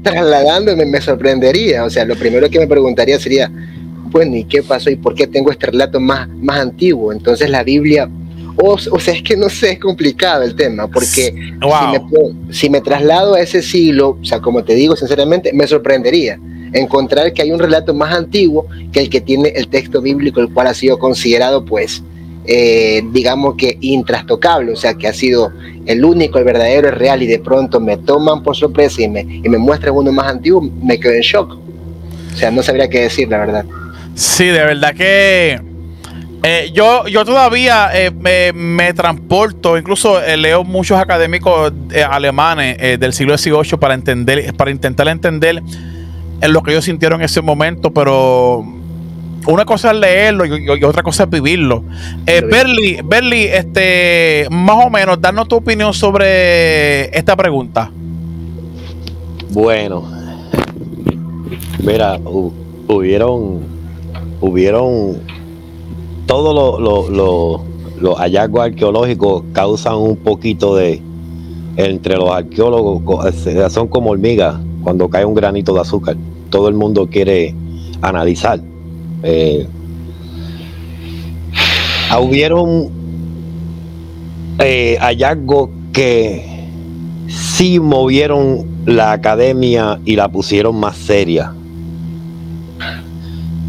trasladándome 0.03 0.85
me 0.85 1.01
sorprendería. 1.01 1.85
O 1.85 1.91
sea, 1.91 2.05
lo 2.05 2.17
primero 2.17 2.49
que 2.51 2.59
me 2.59 2.67
preguntaría 2.67 3.19
sería, 3.19 3.51
bueno, 4.11 4.37
¿y 4.37 4.45
qué 4.45 4.63
pasó? 4.63 4.91
¿Y 4.91 4.97
por 4.97 5.15
qué 5.15 5.27
tengo 5.27 5.51
este 5.51 5.67
relato 5.67 6.01
más, 6.01 6.29
más 6.29 6.61
antiguo? 6.61 7.13
Entonces 7.13 7.51
la 7.51 7.63
Biblia, 7.63 8.09
o, 8.57 8.73
o 8.73 8.99
sea, 8.99 9.15
es 9.15 9.23
que 9.23 9.37
no 9.37 9.49
sé, 9.49 9.73
es 9.73 9.79
complicado 9.79 10.43
el 10.43 10.55
tema, 10.55 10.89
porque 10.89 11.33
si, 11.33 11.87
me, 11.93 12.53
si 12.53 12.71
me 12.71 12.81
traslado 12.81 13.35
a 13.35 13.41
ese 13.41 13.63
siglo, 13.63 14.19
o 14.21 14.25
sea, 14.25 14.41
como 14.41 14.65
te 14.65 14.75
digo 14.75 14.97
sinceramente, 14.97 15.53
me 15.53 15.67
sorprendería 15.67 16.39
encontrar 16.73 17.33
que 17.33 17.43
hay 17.43 17.53
un 17.53 17.59
relato 17.59 17.95
más 17.95 18.15
antiguo 18.15 18.67
que 18.93 19.01
el 19.01 19.11
que 19.11 19.21
tiene 19.21 19.51
el 19.51 19.69
texto 19.69 20.03
bíblico, 20.03 20.41
el 20.41 20.53
cual 20.53 20.67
ha 20.67 20.75
sido 20.75 20.99
considerado, 20.99 21.65
pues, 21.65 22.03
eh, 22.51 23.03
digamos 23.13 23.57
que 23.57 23.77
intrastocable, 23.83 24.73
o 24.73 24.77
sea, 24.77 24.95
que 24.95 25.07
ha 25.07 25.13
sido 25.13 25.53
el 25.85 26.03
único, 26.03 26.39
el 26.39 26.47
verdadero, 26.47 26.89
el 26.89 26.95
real, 26.95 27.23
y 27.23 27.27
de 27.27 27.41
pronto 27.41 27.79
me 27.79 27.99
toman 27.99 28.43
por 28.43 28.57
sorpresa 28.57 29.03
y 29.03 29.09
me, 29.09 29.21
y 29.21 29.47
me 29.51 29.59
muestran 29.59 29.95
uno 29.95 30.11
más 30.13 30.33
antiguo, 30.33 30.63
me 30.63 30.99
quedo 30.99 31.13
en 31.13 31.21
shock. 31.21 31.59
O 32.33 32.37
sea, 32.37 32.51
no 32.51 32.63
sabría 32.63 32.89
qué 32.89 33.01
decir, 33.01 33.29
la 33.29 33.37
verdad. 33.37 33.67
Sí, 34.15 34.47
de 34.47 34.65
verdad 34.65 34.95
que 34.95 35.61
eh, 36.43 36.71
yo, 36.73 37.07
yo 37.07 37.27
todavía 37.27 37.91
eh, 37.93 38.11
me, 38.55 38.95
transporto, 38.95 39.77
incluso 39.77 40.19
leo 40.39 40.65
muchos 40.65 40.99
académicos 40.99 41.71
alemanes 42.09 42.99
del 42.99 43.13
siglo 43.13 43.37
XVIII 43.37 43.77
para 43.79 43.93
entender, 43.93 44.55
para 44.55 44.71
intentar 44.71 45.07
entender 45.09 45.63
en 46.41 46.53
lo 46.55 46.63
que 46.63 46.71
ellos 46.71 46.87
sintieron 46.87 47.21
en 47.21 47.27
ese 47.27 47.43
momento, 47.43 47.91
pero 47.93 48.65
una 49.49 49.65
cosa 49.65 49.93
es 49.93 49.99
leerlo 49.99 50.45
y, 50.45 50.85
otra 50.85 51.03
cosa 51.03 51.25
es 51.25 51.31
vivirlo. 51.31 51.83
Eh, 52.27 52.43
Berly, 52.43 53.01
Berly, 53.03 53.45
este, 53.45 54.47
más 54.51 54.87
o 54.87 54.91
menos, 54.91 55.21
darnos 55.21 55.49
tu 55.49 55.57
opinión 55.57 55.95
sobre 55.95 57.17
esta 57.17 57.35
pregunta. 57.35 57.91
Bueno, 59.51 60.05
mira, 61.83 62.21
hubieron, 62.89 63.61
hubieron 64.41 65.23
todos 66.27 67.63
los 67.99 68.19
hallazgos 68.19 68.61
arqueológicos 68.61 69.45
causan 69.55 69.97
un 69.97 70.17
poquito 70.17 70.77
de 70.77 71.01
entre 71.77 72.17
los 72.17 72.31
arqueólogos 72.31 73.35
son 73.71 73.89
como 73.89 74.11
hormigas 74.11 74.57
cuando 74.83 75.09
cae 75.09 75.25
un 75.25 75.35
granito 75.35 75.73
de 75.73 75.81
azúcar. 75.81 76.17
Todo 76.51 76.69
el 76.69 76.75
mundo 76.75 77.07
quiere 77.07 77.55
analizar. 78.03 78.61
Eh, 79.23 79.67
hubieron 82.21 82.91
eh, 84.59 84.97
hallazgos 85.01 85.71
que 85.93 86.69
sí 87.29 87.81
movieron 87.81 88.67
la 88.87 89.13
academia 89.13 90.01
y 90.05 90.17
la 90.17 90.29
pusieron 90.29 90.79
más 90.79 90.97
seria. 90.97 91.53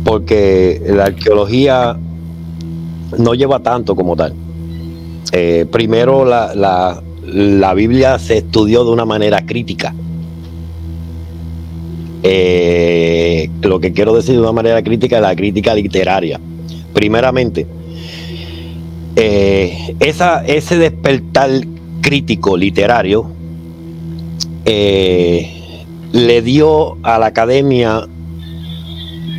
Porque 0.04 0.82
la 0.86 1.06
arqueología 1.06 1.98
no 3.18 3.34
lleva 3.34 3.60
tanto 3.60 3.96
como 3.96 4.16
tal. 4.16 4.34
Eh, 5.32 5.66
primero 5.72 6.26
la, 6.26 7.02
la 7.24 7.74
Biblia 7.74 8.18
se 8.18 8.38
estudió 8.38 8.84
de 8.84 8.92
una 8.92 9.06
manera 9.06 9.46
crítica 9.46 9.94
eh, 12.24 13.50
lo 13.62 13.80
que 13.80 13.94
quiero 13.94 14.16
decir 14.16 14.36
de 14.36 14.42
una 14.42 14.52
manera 14.52 14.82
crítica 14.84 15.18
es 15.18 15.22
la 15.22 15.36
crítica 15.36 15.74
literaria. 15.74 16.40
Primeramente, 16.94 17.66
eh, 19.16 19.96
esa, 20.00 20.46
ese 20.46 20.78
despertar 20.78 21.50
crítico 22.02 22.58
literario 22.58 23.30
eh, 24.66 25.86
le 26.12 26.42
dio 26.42 26.98
a 27.04 27.20
la 27.20 27.28
academia 27.28 28.08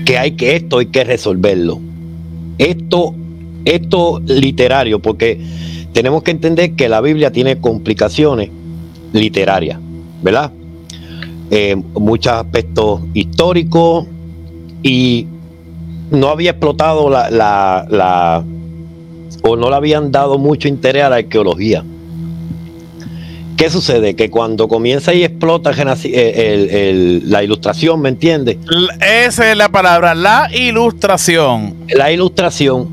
que 0.04 0.18
hay 0.18 0.32
que 0.32 0.56
esto 0.56 0.78
hay 0.78 0.86
que 0.86 1.04
resolverlo. 1.04 1.80
Esto, 2.58 3.14
esto 3.64 4.20
literario, 4.26 5.00
porque 5.00 5.40
tenemos 5.92 6.22
que 6.22 6.30
entender 6.30 6.72
que 6.72 6.88
la 6.88 7.00
Biblia 7.00 7.32
tiene 7.32 7.58
complicaciones 7.58 8.50
literarias, 9.12 9.78
¿verdad? 10.22 10.52
Eh, 11.50 11.76
muchos 11.94 12.32
aspectos 12.32 13.00
históricos 13.14 14.06
y 14.82 15.26
no 16.10 16.28
había 16.28 16.50
explotado 16.50 17.10
la, 17.10 17.30
la, 17.30 18.44
o 19.42 19.56
no 19.56 19.70
le 19.70 19.76
habían 19.76 20.10
dado 20.10 20.38
mucho 20.38 20.68
interés 20.68 21.04
a 21.04 21.10
la 21.10 21.16
arqueología. 21.16 21.84
¿Qué 23.56 23.68
sucede? 23.68 24.16
Que 24.16 24.30
cuando 24.30 24.68
comienza 24.68 25.12
y 25.12 25.22
explota 25.22 25.72
eh, 26.04 27.20
la 27.24 27.44
ilustración, 27.44 28.00
¿me 28.00 28.08
entiendes? 28.08 28.56
Esa 29.00 29.50
es 29.50 29.56
la 29.56 29.68
palabra, 29.68 30.14
la 30.14 30.48
ilustración. 30.54 31.74
La 31.94 32.10
ilustración 32.10 32.88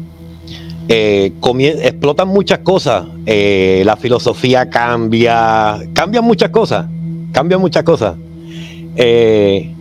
eh, 0.89 1.31
explotan 1.81 2.27
muchas 2.27 2.59
cosas. 2.59 3.05
Eh, 3.25 3.83
la 3.85 3.95
filosofía 3.95 4.69
cambia, 4.69 5.79
cambian 5.93 6.25
muchas 6.25 6.49
cosas, 6.49 6.85
cambian 7.31 7.61
muchas 7.61 7.83
cosas. 7.83 8.15
Eh, 8.97 9.71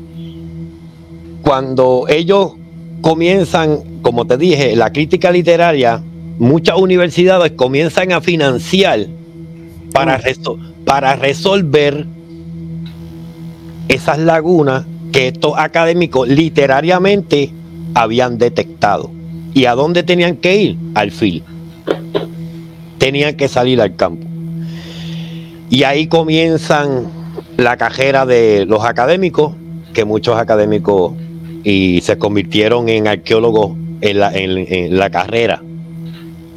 cuando 1.43 2.07
ellos 2.09 2.53
comienzan, 3.01 4.01
como 4.03 4.27
te 4.27 4.37
dije, 4.37 4.77
la 4.77 4.93
crítica 4.93 5.31
literaria, 5.31 6.03
muchas 6.39 6.77
universidades 6.77 7.53
comienzan 7.53 8.13
a 8.13 8.21
financiar 8.21 9.07
para, 9.93 10.21
para 10.85 11.17
resolver 11.17 12.07
esas 13.89 14.19
lagunas 14.19 14.85
que 15.13 15.29
estos 15.29 15.55
académicos 15.57 16.29
literariamente 16.29 17.51
habían 17.95 18.37
detectado. 18.37 19.11
¿Y 19.55 19.65
a 19.65 19.75
dónde 19.75 20.03
tenían 20.03 20.37
que 20.37 20.57
ir? 20.57 20.77
Al 20.95 21.11
fil. 21.11 21.43
Tenían 22.99 23.37
que 23.37 23.49
salir 23.49 23.81
al 23.81 23.97
campo. 23.97 24.27
Y 25.71 25.85
ahí 25.85 26.07
comienzan 26.07 27.16
la 27.57 27.77
cajera 27.77 28.27
de 28.27 28.67
los 28.67 28.85
académicos, 28.85 29.55
que 29.95 30.05
muchos 30.05 30.37
académicos 30.37 31.13
y 31.65 32.01
se 32.03 32.19
convirtieron 32.19 32.89
en 32.89 33.09
arqueólogos 33.09 33.73
en 34.01 34.21
la, 34.21 34.33
en, 34.35 34.99
la 34.99 35.11
carrera. 35.11 35.63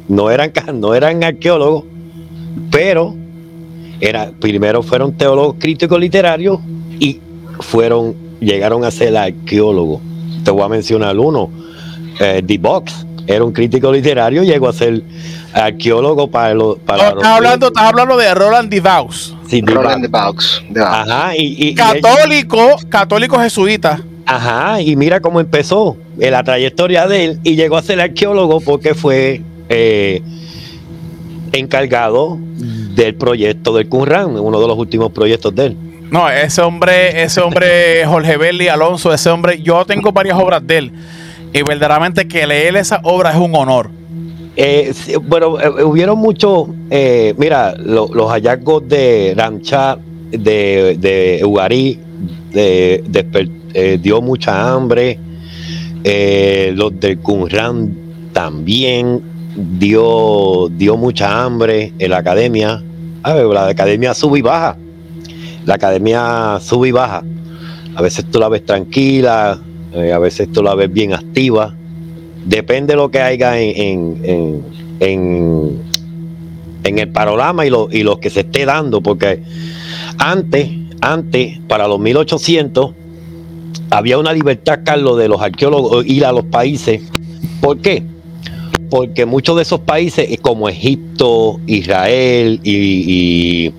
No 0.08 0.30
eran, 0.30 0.52
no 0.74 0.94
eran 0.94 1.24
arqueólogos, 1.24 1.84
pero 2.70 3.14
era, 4.00 4.30
primero 4.40 4.82
fueron 4.82 5.12
teólogos 5.16 5.56
críticos 5.58 5.98
literarios 5.98 6.60
y 6.98 7.18
fueron, 7.60 8.14
llegaron 8.40 8.84
a 8.84 8.90
ser 8.90 9.16
arqueólogos. 9.16 10.00
Te 10.44 10.50
voy 10.50 10.62
a 10.62 10.68
mencionar 10.68 11.18
uno, 11.18 11.50
eh. 12.18 12.58
Box, 12.60 13.06
era 13.26 13.44
un 13.44 13.52
crítico 13.52 13.92
literario, 13.92 14.42
llegó 14.42 14.68
a 14.68 14.72
ser 14.72 15.02
arqueólogo 15.52 16.30
para 16.30 16.54
los. 16.54 16.78
Para 16.78 17.08
estás, 17.08 17.24
hablando, 17.24 17.68
estás 17.68 17.84
hablando 17.84 18.16
de 18.16 18.34
Roland 18.34 18.70
D. 18.70 18.82
Sí, 19.50 19.62
Roland 19.62 20.06
D. 20.06 20.80
Ajá, 20.80 21.32
y, 21.36 21.74
católico, 21.74 22.76
católico 22.88 23.36
jesuita. 23.40 24.00
Ajá, 24.24 24.80
y 24.80 24.94
mira 24.94 25.18
cómo 25.18 25.40
empezó 25.40 25.96
en 26.20 26.30
la 26.30 26.44
trayectoria 26.44 27.08
de 27.08 27.24
él 27.24 27.40
y 27.42 27.56
llegó 27.56 27.76
a 27.76 27.82
ser 27.82 28.00
arqueólogo 28.00 28.60
porque 28.60 28.94
fue 28.94 29.42
eh, 29.68 30.22
encargado 31.50 32.38
del 32.94 33.16
proyecto 33.16 33.74
del 33.74 33.88
Qumran, 33.88 34.38
uno 34.38 34.60
de 34.60 34.68
los 34.68 34.78
últimos 34.78 35.10
proyectos 35.10 35.52
de 35.56 35.66
él. 35.66 35.76
No, 36.12 36.30
ese 36.30 36.60
hombre, 36.62 37.24
ese 37.24 37.40
hombre, 37.40 38.06
Jorge 38.06 38.36
Belli 38.36 38.68
Alonso, 38.68 39.12
ese 39.12 39.30
hombre, 39.30 39.60
yo 39.62 39.84
tengo 39.84 40.12
varias 40.12 40.38
obras 40.38 40.64
de 40.64 40.78
él 40.78 40.92
y 41.52 41.62
verdaderamente 41.62 42.28
que 42.28 42.46
leer 42.46 42.76
esa 42.76 43.00
obra 43.02 43.30
es 43.30 43.36
un 43.36 43.54
honor. 43.56 43.90
Eh, 44.56 44.92
bueno, 45.22 45.60
eh, 45.60 45.84
hubieron 45.84 46.18
muchos, 46.18 46.68
eh, 46.90 47.34
mira, 47.38 47.74
los 47.76 48.30
hallazgos 48.30 48.88
de 48.88 49.34
Ramcha, 49.36 49.98
de, 50.30 51.40
Ugarí, 51.44 51.98
de, 52.52 53.98
dio 54.02 54.20
mucha 54.20 54.72
hambre. 54.72 55.18
los 56.02 57.00
de 57.00 57.16
Qumran 57.16 57.94
también 58.32 59.22
dio, 59.56 60.68
dio 60.76 60.96
mucha 60.96 61.44
hambre 61.44 61.92
en 61.98 62.10
la 62.10 62.18
academia. 62.18 62.82
A 63.22 63.34
ver, 63.34 63.46
la 63.46 63.68
academia 63.68 64.14
sube 64.14 64.38
y 64.38 64.42
baja. 64.42 64.76
La 65.66 65.74
academia 65.74 66.58
sube 66.60 66.88
y 66.88 66.92
baja. 66.92 67.22
A 67.94 68.02
veces 68.02 68.24
tú 68.30 68.38
la 68.38 68.48
ves 68.48 68.64
tranquila, 68.64 69.60
eh, 69.92 70.12
a 70.12 70.18
veces 70.18 70.50
tú 70.52 70.62
la 70.62 70.74
ves 70.74 70.92
bien 70.92 71.12
activa. 71.12 71.74
Depende 72.44 72.94
de 72.94 72.96
lo 72.96 73.10
que 73.10 73.20
haya 73.20 73.60
en, 73.60 74.24
en, 74.24 74.64
en, 75.00 75.82
en 76.84 76.98
el 76.98 77.08
panorama 77.08 77.66
y 77.66 77.70
lo, 77.70 77.88
y 77.90 78.02
lo 78.02 78.18
que 78.18 78.30
se 78.30 78.40
esté 78.40 78.64
dando, 78.64 79.00
porque 79.00 79.42
antes, 80.18 80.70
antes, 81.00 81.58
para 81.68 81.86
los 81.88 81.98
1800, 81.98 82.92
había 83.90 84.18
una 84.18 84.32
libertad, 84.32 84.80
Carlos, 84.84 85.18
de 85.18 85.28
los 85.28 85.40
arqueólogos 85.40 86.06
ir 86.06 86.24
a 86.24 86.32
los 86.32 86.44
países. 86.44 87.02
¿Por 87.60 87.78
qué? 87.78 88.02
Porque 88.88 89.26
muchos 89.26 89.56
de 89.56 89.62
esos 89.62 89.80
países, 89.80 90.28
como 90.40 90.68
Egipto, 90.68 91.60
Israel 91.66 92.60
y, 92.62 93.72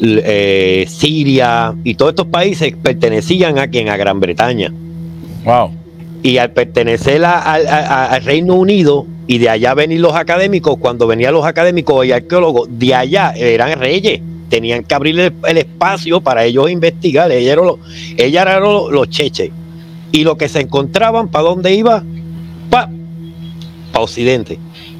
eh, 0.00 0.86
Siria 0.88 1.74
y 1.82 1.94
todos 1.94 2.12
estos 2.12 2.26
países 2.26 2.74
pertenecían 2.80 3.58
a 3.58 3.68
quien 3.68 3.88
a 3.88 3.96
Gran 3.96 4.20
Bretaña. 4.20 4.72
Wow. 5.44 5.72
Y 6.28 6.36
al 6.36 6.50
pertenecer 6.50 7.24
al 7.24 8.22
Reino 8.22 8.54
Unido 8.54 9.06
y 9.26 9.38
de 9.38 9.48
allá 9.48 9.72
venir 9.72 10.00
los 10.00 10.14
académicos, 10.14 10.76
cuando 10.76 11.06
venían 11.06 11.32
los 11.32 11.46
académicos 11.46 12.04
y 12.04 12.12
arqueólogos, 12.12 12.68
de 12.70 12.94
allá 12.94 13.32
eran 13.34 13.80
reyes 13.80 14.20
tenían 14.50 14.84
que 14.84 14.94
abrirle 14.94 15.32
el 15.46 15.56
espacio 15.56 16.20
para 16.20 16.44
ellos 16.44 16.70
investigar. 16.70 17.32
Ella 17.32 17.54
eran 17.54 17.64
los, 17.64 17.78
ella 18.18 18.42
era 18.42 18.60
los, 18.60 19.08
cheches. 19.08 19.50
Y 20.12 20.22
lo 20.22 20.36
que 20.36 20.50
se 20.50 20.60
encontraban, 20.60 21.28
¿para 21.28 21.48
dónde 21.48 21.74
iba? 21.74 22.04
Para 22.68 22.90
pa 23.90 24.00
Occidente. 24.00 24.58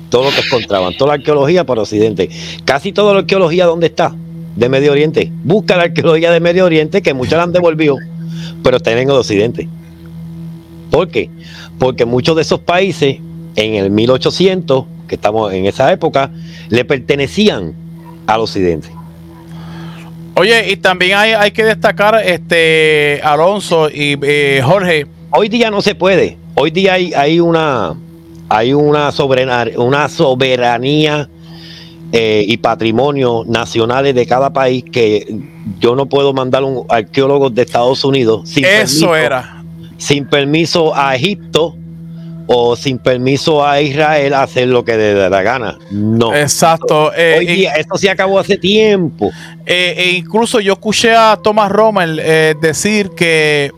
Todo 0.08 0.24
lo 0.24 0.30
que 0.30 0.40
encontraban, 0.40 0.96
toda 0.96 1.08
la 1.08 1.14
arqueología 1.16 1.64
para 1.64 1.82
Occidente. 1.82 2.30
Casi 2.64 2.92
toda 2.92 3.12
la 3.12 3.18
arqueología, 3.20 3.66
¿dónde 3.66 3.88
está? 3.88 4.16
De 4.56 4.70
Medio 4.70 4.92
Oriente. 4.92 5.30
Busca 5.44 5.76
la 5.76 5.82
arqueología 5.82 6.30
de 6.30 6.40
Medio 6.40 6.64
Oriente, 6.64 7.02
que 7.02 7.12
muchos 7.12 7.36
la 7.36 7.42
han 7.42 7.52
devolvido, 7.52 7.96
pero 8.62 8.78
están 8.78 8.96
en 8.96 9.10
Occidente. 9.10 9.68
¿Por 10.90 11.08
qué? 11.08 11.30
Porque 11.78 12.04
muchos 12.04 12.36
de 12.36 12.42
esos 12.42 12.60
países, 12.60 13.18
en 13.56 13.74
el 13.74 13.90
1800, 13.90 14.84
que 15.06 15.14
estamos 15.14 15.52
en 15.52 15.66
esa 15.66 15.92
época, 15.92 16.30
le 16.68 16.84
pertenecían 16.84 17.74
al 18.26 18.40
Occidente. 18.40 18.88
Oye, 20.34 20.70
y 20.70 20.76
también 20.76 21.16
hay, 21.16 21.32
hay 21.32 21.50
que 21.50 21.64
destacar, 21.64 22.22
este 22.24 23.20
Alonso 23.24 23.90
y 23.90 24.16
eh, 24.22 24.60
Jorge. 24.64 25.06
Hoy 25.30 25.48
día 25.48 25.70
no 25.70 25.82
se 25.82 25.94
puede. 25.94 26.36
Hoy 26.54 26.70
día 26.70 26.94
hay, 26.94 27.12
hay 27.12 27.40
una 27.40 27.96
hay 28.48 28.72
una 28.72 29.12
soberanía, 29.12 29.78
una 29.78 30.08
soberanía 30.08 31.28
eh, 32.12 32.44
y 32.46 32.56
patrimonio 32.56 33.44
nacionales 33.46 34.14
de 34.14 34.26
cada 34.26 34.52
país 34.52 34.84
que 34.90 35.26
yo 35.78 35.94
no 35.94 36.06
puedo 36.06 36.32
mandar 36.32 36.64
un 36.64 36.86
arqueólogo 36.88 37.50
de 37.50 37.62
Estados 37.62 38.04
Unidos 38.04 38.48
sin 38.48 38.64
Eso 38.64 39.14
era. 39.14 39.57
Sin 39.98 40.26
permiso 40.26 40.96
a 40.96 41.14
Egipto 41.14 41.76
o 42.50 42.74
sin 42.74 42.98
permiso 42.98 43.64
a 43.64 43.80
Israel 43.80 44.32
hacer 44.32 44.68
lo 44.68 44.82
que 44.82 44.96
le 44.96 45.14
dé 45.14 45.28
la 45.28 45.42
gana. 45.42 45.78
No. 45.90 46.34
Exacto. 46.34 47.12
Eh, 47.14 47.36
Hoy 47.40 47.46
día, 47.46 47.74
esto 47.74 47.98
se 47.98 48.08
acabó 48.08 48.38
hace 48.38 48.56
tiempo. 48.56 49.30
Eh, 49.66 49.94
e 49.98 50.10
incluso 50.12 50.58
yo 50.58 50.72
escuché 50.72 51.14
a 51.14 51.38
Thomas 51.42 51.70
Rommel 51.70 52.18
eh, 52.22 52.54
decir 52.58 53.10
que, 53.10 53.70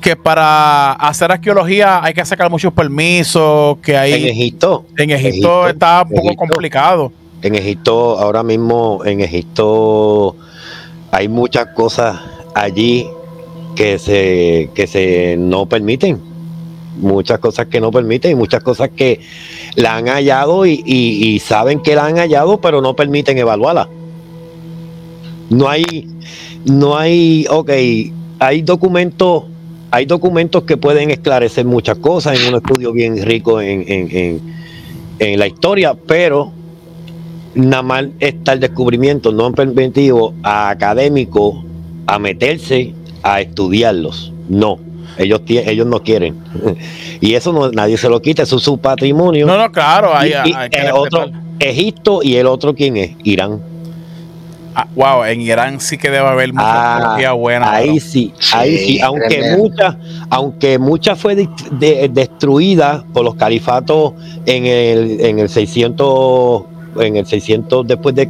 que 0.00 0.16
para 0.16 0.92
hacer 0.92 1.30
arqueología 1.30 2.02
hay 2.02 2.14
que 2.14 2.24
sacar 2.24 2.50
muchos 2.50 2.72
permisos, 2.72 3.76
que 3.82 3.98
hay... 3.98 4.14
En 4.14 4.28
Egipto. 4.28 4.86
En 4.96 5.10
Egipto, 5.10 5.68
está 5.68 6.02
un 6.08 6.16
poco 6.16 6.36
complicado. 6.36 7.12
En 7.42 7.54
Egipto, 7.54 8.18
ahora 8.18 8.42
mismo, 8.42 9.02
en 9.04 9.20
Egipto 9.20 10.36
hay 11.10 11.28
muchas 11.28 11.66
cosas 11.74 12.18
allí 12.54 13.06
que 13.80 13.98
se, 13.98 14.68
que 14.74 14.86
se 14.86 15.36
no 15.38 15.64
permiten 15.64 16.20
muchas 16.98 17.38
cosas 17.38 17.68
que 17.68 17.80
no 17.80 17.90
permiten 17.90 18.32
y 18.32 18.34
muchas 18.34 18.62
cosas 18.62 18.90
que 18.94 19.20
la 19.74 19.96
han 19.96 20.06
hallado 20.06 20.66
y, 20.66 21.40
saben 21.42 21.80
que 21.80 21.94
la 21.94 22.04
han 22.04 22.16
hallado, 22.16 22.60
pero 22.60 22.82
no 22.82 22.94
permiten 22.94 23.38
evaluarla. 23.38 23.88
No 25.48 25.66
hay, 25.66 26.06
no 26.66 26.98
hay, 26.98 27.46
ok, 27.48 27.70
hay 28.38 28.60
documentos, 28.60 29.44
hay 29.90 30.04
documentos 30.04 30.64
que 30.64 30.76
pueden 30.76 31.10
esclarecer 31.10 31.64
muchas 31.64 31.96
cosas 31.96 32.38
en 32.38 32.52
un 32.52 32.56
estudio 32.56 32.92
bien 32.92 33.24
rico 33.24 33.62
en, 33.62 33.82
en, 33.88 34.40
en, 35.18 35.38
la 35.38 35.46
historia, 35.46 35.94
pero 35.94 36.52
nada 37.54 37.82
más 37.82 38.04
está 38.18 38.52
el 38.52 38.60
descubrimiento, 38.60 39.32
no 39.32 39.46
han 39.46 39.54
permitido 39.54 40.34
a 40.42 40.68
académicos 40.68 41.64
a 42.06 42.18
meterse 42.18 42.92
a 43.22 43.40
estudiarlos. 43.40 44.32
No 44.48 44.90
ellos, 45.20 45.42
ellos 45.46 45.86
no 45.86 46.02
quieren. 46.02 46.38
y 47.20 47.34
eso 47.34 47.52
no, 47.52 47.70
nadie 47.70 47.96
se 47.96 48.08
lo 48.08 48.20
quita, 48.20 48.42
eso 48.42 48.56
es 48.56 48.62
su 48.62 48.78
patrimonio. 48.78 49.46
No, 49.46 49.56
no, 49.56 49.70
claro. 49.70 50.14
Hay, 50.14 50.32
el 50.32 50.92
otro, 50.92 51.30
Egipto 51.58 52.20
y 52.22 52.36
el 52.36 52.46
otro, 52.46 52.74
¿quién 52.74 52.96
es? 52.96 53.12
Irán. 53.24 53.60
Ah, 54.72 54.86
wow, 54.94 55.24
en 55.24 55.40
Irán 55.40 55.80
sí 55.80 55.98
que 55.98 56.10
debe 56.10 56.28
haber 56.28 56.52
mucha 56.52 57.16
ah, 57.16 57.32
buena. 57.32 57.72
Ahí 57.72 57.98
sí, 57.98 58.32
ahí 58.52 58.78
sí, 58.78 59.00
aunque 59.00 59.56
mucha, 59.56 59.98
aunque 60.30 60.78
mucha 60.78 61.16
fue 61.16 61.34
destruida 61.34 63.04
por 63.12 63.24
los 63.24 63.34
califatos 63.34 64.12
en 64.46 64.66
el, 64.66 65.20
en 65.20 65.38
el 65.40 65.48
600 65.48 66.62
en 66.98 67.16
el 67.16 67.26
600 67.26 67.86
después 67.86 68.14
de, 68.14 68.26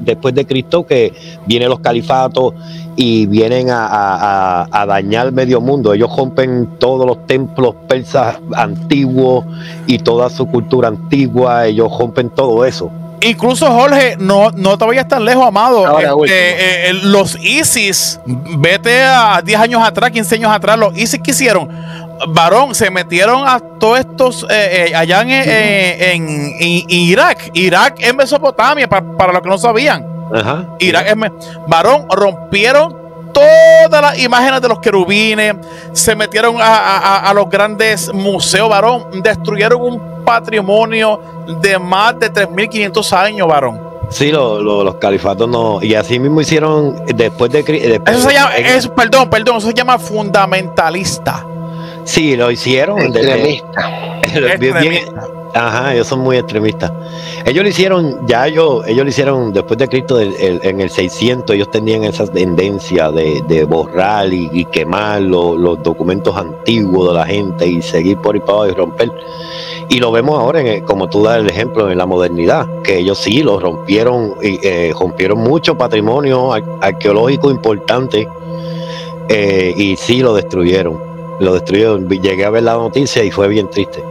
después 0.00 0.34
de 0.34 0.46
Cristo 0.46 0.86
que 0.86 1.12
vienen 1.46 1.68
los 1.68 1.80
califatos 1.80 2.54
y 2.96 3.26
vienen 3.26 3.70
a, 3.70 4.66
a, 4.70 4.86
dañar 4.86 5.32
medio 5.32 5.60
mundo. 5.60 5.92
Ellos 5.92 6.14
rompen 6.16 6.68
todos 6.78 7.06
los 7.06 7.26
templos 7.26 7.74
persas 7.88 8.38
antiguos 8.54 9.44
y 9.86 9.98
toda 9.98 10.30
su 10.30 10.46
cultura 10.46 10.88
antigua, 10.88 11.66
ellos 11.66 11.90
rompen 11.98 12.30
todo 12.30 12.64
eso. 12.64 12.90
Incluso 13.20 13.70
Jorge, 13.70 14.16
no, 14.18 14.50
no 14.50 14.76
te 14.76 14.84
vayas 14.84 15.08
tan 15.08 15.24
lejos, 15.24 15.46
amado. 15.46 15.98
Este, 16.24 16.90
eh, 16.90 16.92
los 16.92 17.38
ISIS, 17.40 18.20
vete 18.26 19.02
a 19.02 19.40
10 19.42 19.60
años 19.60 19.82
atrás, 19.82 20.10
15 20.10 20.34
años 20.34 20.52
atrás, 20.52 20.78
los 20.78 20.96
ISIS 20.96 21.20
que 21.20 21.30
hicieron, 21.30 21.68
varón, 22.28 22.74
se 22.74 22.90
metieron 22.90 23.46
a 23.46 23.60
todos 23.60 24.00
estos 24.00 24.46
eh, 24.50 24.88
eh, 24.88 24.94
allá 24.94 25.22
en, 25.22 26.54
Irak. 26.88 27.50
Irak 27.54 27.96
es 27.98 28.14
Mesopotamia, 28.14 28.88
para, 28.88 29.16
para 29.16 29.32
los 29.32 29.42
que 29.42 29.48
no 29.48 29.58
sabían. 29.58 30.06
Irak 30.78 31.06
es. 31.06 31.16
Varón, 31.66 32.06
rompieron 32.10 33.04
todas 33.34 34.00
las 34.00 34.18
imágenes 34.18 34.62
de 34.62 34.68
los 34.68 34.78
querubines, 34.78 35.56
se 35.92 36.14
metieron 36.16 36.56
a, 36.58 37.30
los 37.34 37.50
grandes 37.50 38.12
museos, 38.14 38.68
varón, 38.70 39.22
destruyeron 39.22 39.82
un 39.82 40.24
patrimonio 40.24 41.20
de 41.60 41.78
más 41.78 42.18
de 42.18 42.32
3.500 42.32 43.12
años, 43.12 43.48
varón. 43.48 43.80
Sí, 44.10 44.30
los 44.30 44.94
califatos 44.96 45.48
no. 45.48 45.82
Y 45.82 45.94
así 45.94 46.18
mismo 46.18 46.40
hicieron 46.40 47.04
después 47.06 47.50
de. 47.50 47.60
eso 48.06 48.28
se 48.28 48.34
llama. 48.34 48.50
perdón, 48.94 49.28
perdón, 49.28 49.56
eso 49.56 49.68
se 49.68 49.74
llama 49.74 49.98
fundamentalista. 49.98 51.44
Sí, 52.04 52.36
lo 52.36 52.50
hicieron. 52.50 53.00
Extremista. 54.34 55.28
ajá, 55.54 55.94
ellos 55.94 56.06
son 56.06 56.20
muy 56.20 56.36
extremistas. 56.36 56.92
Ellos 57.44 57.62
lo 57.62 57.68
hicieron, 57.68 58.26
ya 58.26 58.46
ellos, 58.46 58.86
ellos 58.86 59.04
lo 59.04 59.10
hicieron 59.10 59.52
después 59.52 59.78
de 59.78 59.88
Cristo 59.88 60.20
en 60.20 60.80
el 60.80 60.90
600, 60.90 61.54
ellos 61.54 61.70
tenían 61.70 62.04
esa 62.04 62.26
tendencia 62.26 63.10
de, 63.10 63.64
borrar 63.64 64.32
y, 64.32 64.64
quemar 64.66 65.22
los 65.22 65.82
documentos 65.82 66.36
antiguos 66.36 67.08
de 67.08 67.14
la 67.14 67.26
gente 67.26 67.66
y 67.66 67.82
seguir 67.82 68.18
por 68.18 68.36
y 68.36 68.40
para 68.40 68.52
abajo 68.52 68.68
y 68.68 68.74
romper. 68.74 69.12
Y 69.88 69.98
lo 69.98 70.10
vemos 70.10 70.38
ahora, 70.38 70.60
en 70.60 70.84
como 70.84 71.08
tú 71.08 71.22
das 71.22 71.38
el 71.38 71.48
ejemplo, 71.48 71.90
en 71.90 71.98
la 71.98 72.06
modernidad, 72.06 72.66
que 72.82 72.98
ellos 72.98 73.18
sí 73.18 73.42
lo 73.42 73.60
rompieron, 73.60 74.34
y, 74.42 74.58
eh, 74.66 74.92
rompieron 74.98 75.38
mucho 75.38 75.76
patrimonio 75.76 76.52
arqueológico 76.52 77.50
importante 77.50 78.26
eh, 79.28 79.74
y 79.76 79.96
sí 79.96 80.20
lo 80.20 80.34
destruyeron 80.34 81.13
lo 81.40 81.54
destruyó. 81.54 81.98
Llegué 81.98 82.44
a 82.44 82.50
ver 82.50 82.62
la 82.62 82.74
noticia 82.74 83.22
y 83.24 83.30
fue 83.30 83.48
bien 83.48 83.68
triste. 83.70 84.02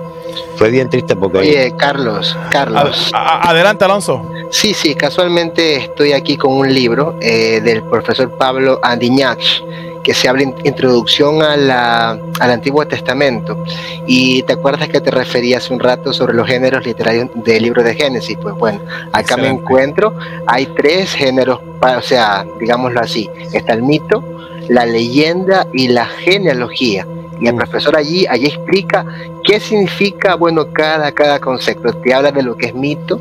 Fue 0.55 0.69
bien 0.69 0.89
triste 0.89 1.15
porque... 1.15 1.39
Oye, 1.39 1.73
Carlos, 1.77 2.37
Carlos. 2.51 3.11
adelante, 3.13 3.85
Alonso. 3.85 4.29
Sí, 4.51 4.73
sí, 4.73 4.95
casualmente 4.95 5.77
estoy 5.77 6.13
aquí 6.13 6.37
con 6.37 6.53
un 6.53 6.73
libro 6.73 7.17
eh, 7.21 7.59
del 7.61 7.83
profesor 7.83 8.31
Pablo 8.37 8.79
Andiñach 8.83 9.61
que 10.03 10.13
se 10.13 10.27
habla 10.27 10.43
introducción 10.63 11.41
a 11.41 11.55
la, 11.55 12.11
al 12.39 12.51
Antiguo 12.51 12.85
Testamento. 12.85 13.63
Y 14.05 14.43
te 14.43 14.53
acuerdas 14.53 14.89
que 14.89 15.01
te 15.01 15.09
refería 15.09 15.57
hace 15.57 15.73
un 15.73 15.79
rato 15.79 16.13
sobre 16.13 16.33
los 16.33 16.47
géneros 16.47 16.85
literarios 16.85 17.29
del 17.33 17.63
libro 17.63 17.81
de 17.81 17.95
Génesis. 17.95 18.37
Pues 18.39 18.53
bueno, 18.55 18.81
acá 19.13 19.37
me 19.37 19.47
encuentro. 19.47 20.13
Hay 20.45 20.65
tres 20.67 21.13
géneros, 21.13 21.59
o 21.81 22.01
sea, 22.01 22.45
digámoslo 22.59 22.99
así. 22.99 23.29
Está 23.53 23.73
el 23.73 23.83
mito, 23.83 24.23
la 24.69 24.85
leyenda 24.85 25.67
y 25.73 25.87
la 25.87 26.05
genealogía. 26.05 27.07
Y 27.39 27.47
el 27.47 27.53
mm. 27.53 27.57
profesor 27.57 27.97
allí, 27.97 28.25
allí 28.27 28.47
explica 28.47 29.05
qué 29.43 29.59
significa, 29.59 30.35
bueno, 30.35 30.71
cada, 30.71 31.11
cada 31.11 31.39
concepto. 31.39 31.93
Te 31.93 32.13
habla 32.13 32.31
de 32.31 32.43
lo 32.43 32.55
que 32.55 32.67
es 32.67 32.75
mito, 32.75 33.19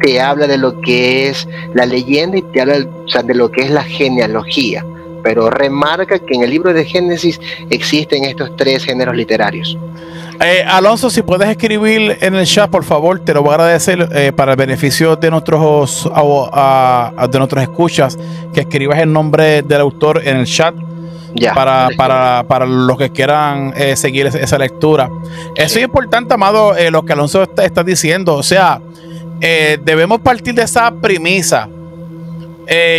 te 0.00 0.20
habla 0.20 0.46
de 0.46 0.58
lo 0.58 0.80
que 0.80 1.28
es 1.28 1.46
la 1.74 1.86
leyenda 1.86 2.38
y 2.38 2.42
te 2.42 2.60
habla 2.60 2.78
de 2.78 3.34
lo 3.34 3.50
que 3.50 3.62
es 3.62 3.70
la 3.70 3.84
genealogía. 3.84 4.84
pero 5.22 5.50
remarca 5.50 6.18
que 6.18 6.34
en 6.34 6.42
el 6.42 6.50
libro 6.50 6.72
de 6.72 6.82
Génesis 6.86 7.38
existen 7.68 8.24
estos 8.24 8.56
tres 8.56 8.84
géneros 8.84 9.14
literarios. 9.14 9.76
Eh, 10.42 10.64
Alonso, 10.66 11.10
si 11.10 11.20
puedes 11.20 11.46
escribir 11.50 12.16
en 12.22 12.34
el 12.34 12.46
chat, 12.46 12.70
por 12.70 12.82
favor, 12.82 13.20
te 13.20 13.34
lo 13.34 13.42
voy 13.42 13.50
a 13.50 13.54
agradecer 13.56 14.08
eh, 14.12 14.32
para 14.32 14.52
el 14.52 14.56
beneficio 14.56 15.14
de 15.14 15.30
nuestros, 15.30 16.10
de 17.30 17.38
nuestros 17.38 17.62
escuchas, 17.62 18.18
que 18.54 18.60
escribas 18.60 19.00
el 19.00 19.12
nombre 19.12 19.60
del 19.60 19.82
autor 19.82 20.22
en 20.24 20.38
el 20.38 20.46
chat. 20.46 20.74
Ya, 21.32 21.54
para, 21.54 21.90
para, 21.96 22.44
para, 22.48 22.66
los 22.66 22.98
que 22.98 23.10
quieran 23.10 23.72
eh, 23.76 23.94
seguir 23.94 24.26
esa 24.26 24.58
lectura. 24.58 25.08
Eso 25.54 25.78
es 25.78 25.84
importante, 25.84 26.34
amado, 26.34 26.74
lo 26.90 27.04
que 27.04 27.12
Alonso 27.12 27.44
está, 27.56 27.84
diciendo. 27.84 28.34
O 28.34 28.42
sea, 28.42 28.80
debemos 29.38 30.20
partir 30.22 30.54
de 30.54 30.62
esa 30.62 30.90
premisa. 30.90 31.68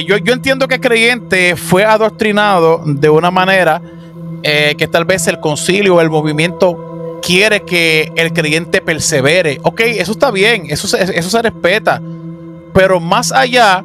yo, 0.08 0.18
yo 0.18 0.34
entiendo 0.34 0.66
que 0.66 0.76
el 0.76 0.82
creyente 0.82 1.58
fue 1.58 1.84
adoctrinado 1.84 2.84
de 2.86 3.10
una 3.10 3.32
manera 3.32 3.82
que 4.42 4.88
tal 4.90 5.04
vez 5.04 5.28
el 5.28 5.42
concilio, 5.42 5.96
o 5.96 6.02
el 6.02 6.10
movimiento 6.10 6.91
quiere 7.22 7.64
que 7.64 8.12
el 8.16 8.34
creyente 8.34 8.82
persevere. 8.82 9.60
Ok, 9.64 9.82
eso 9.82 10.12
está 10.12 10.32
bien, 10.32 10.66
eso, 10.70 10.98
eso 10.98 11.30
se 11.30 11.42
respeta. 11.42 12.02
Pero 12.74 13.00
más 13.00 13.32
allá 13.32 13.84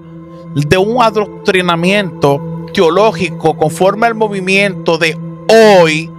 de 0.54 0.78
un 0.78 1.02
adoctrinamiento 1.02 2.40
teológico 2.72 3.56
conforme 3.56 4.06
al 4.06 4.14
movimiento 4.14 4.98
de 4.98 5.18
hoy, 5.48 6.10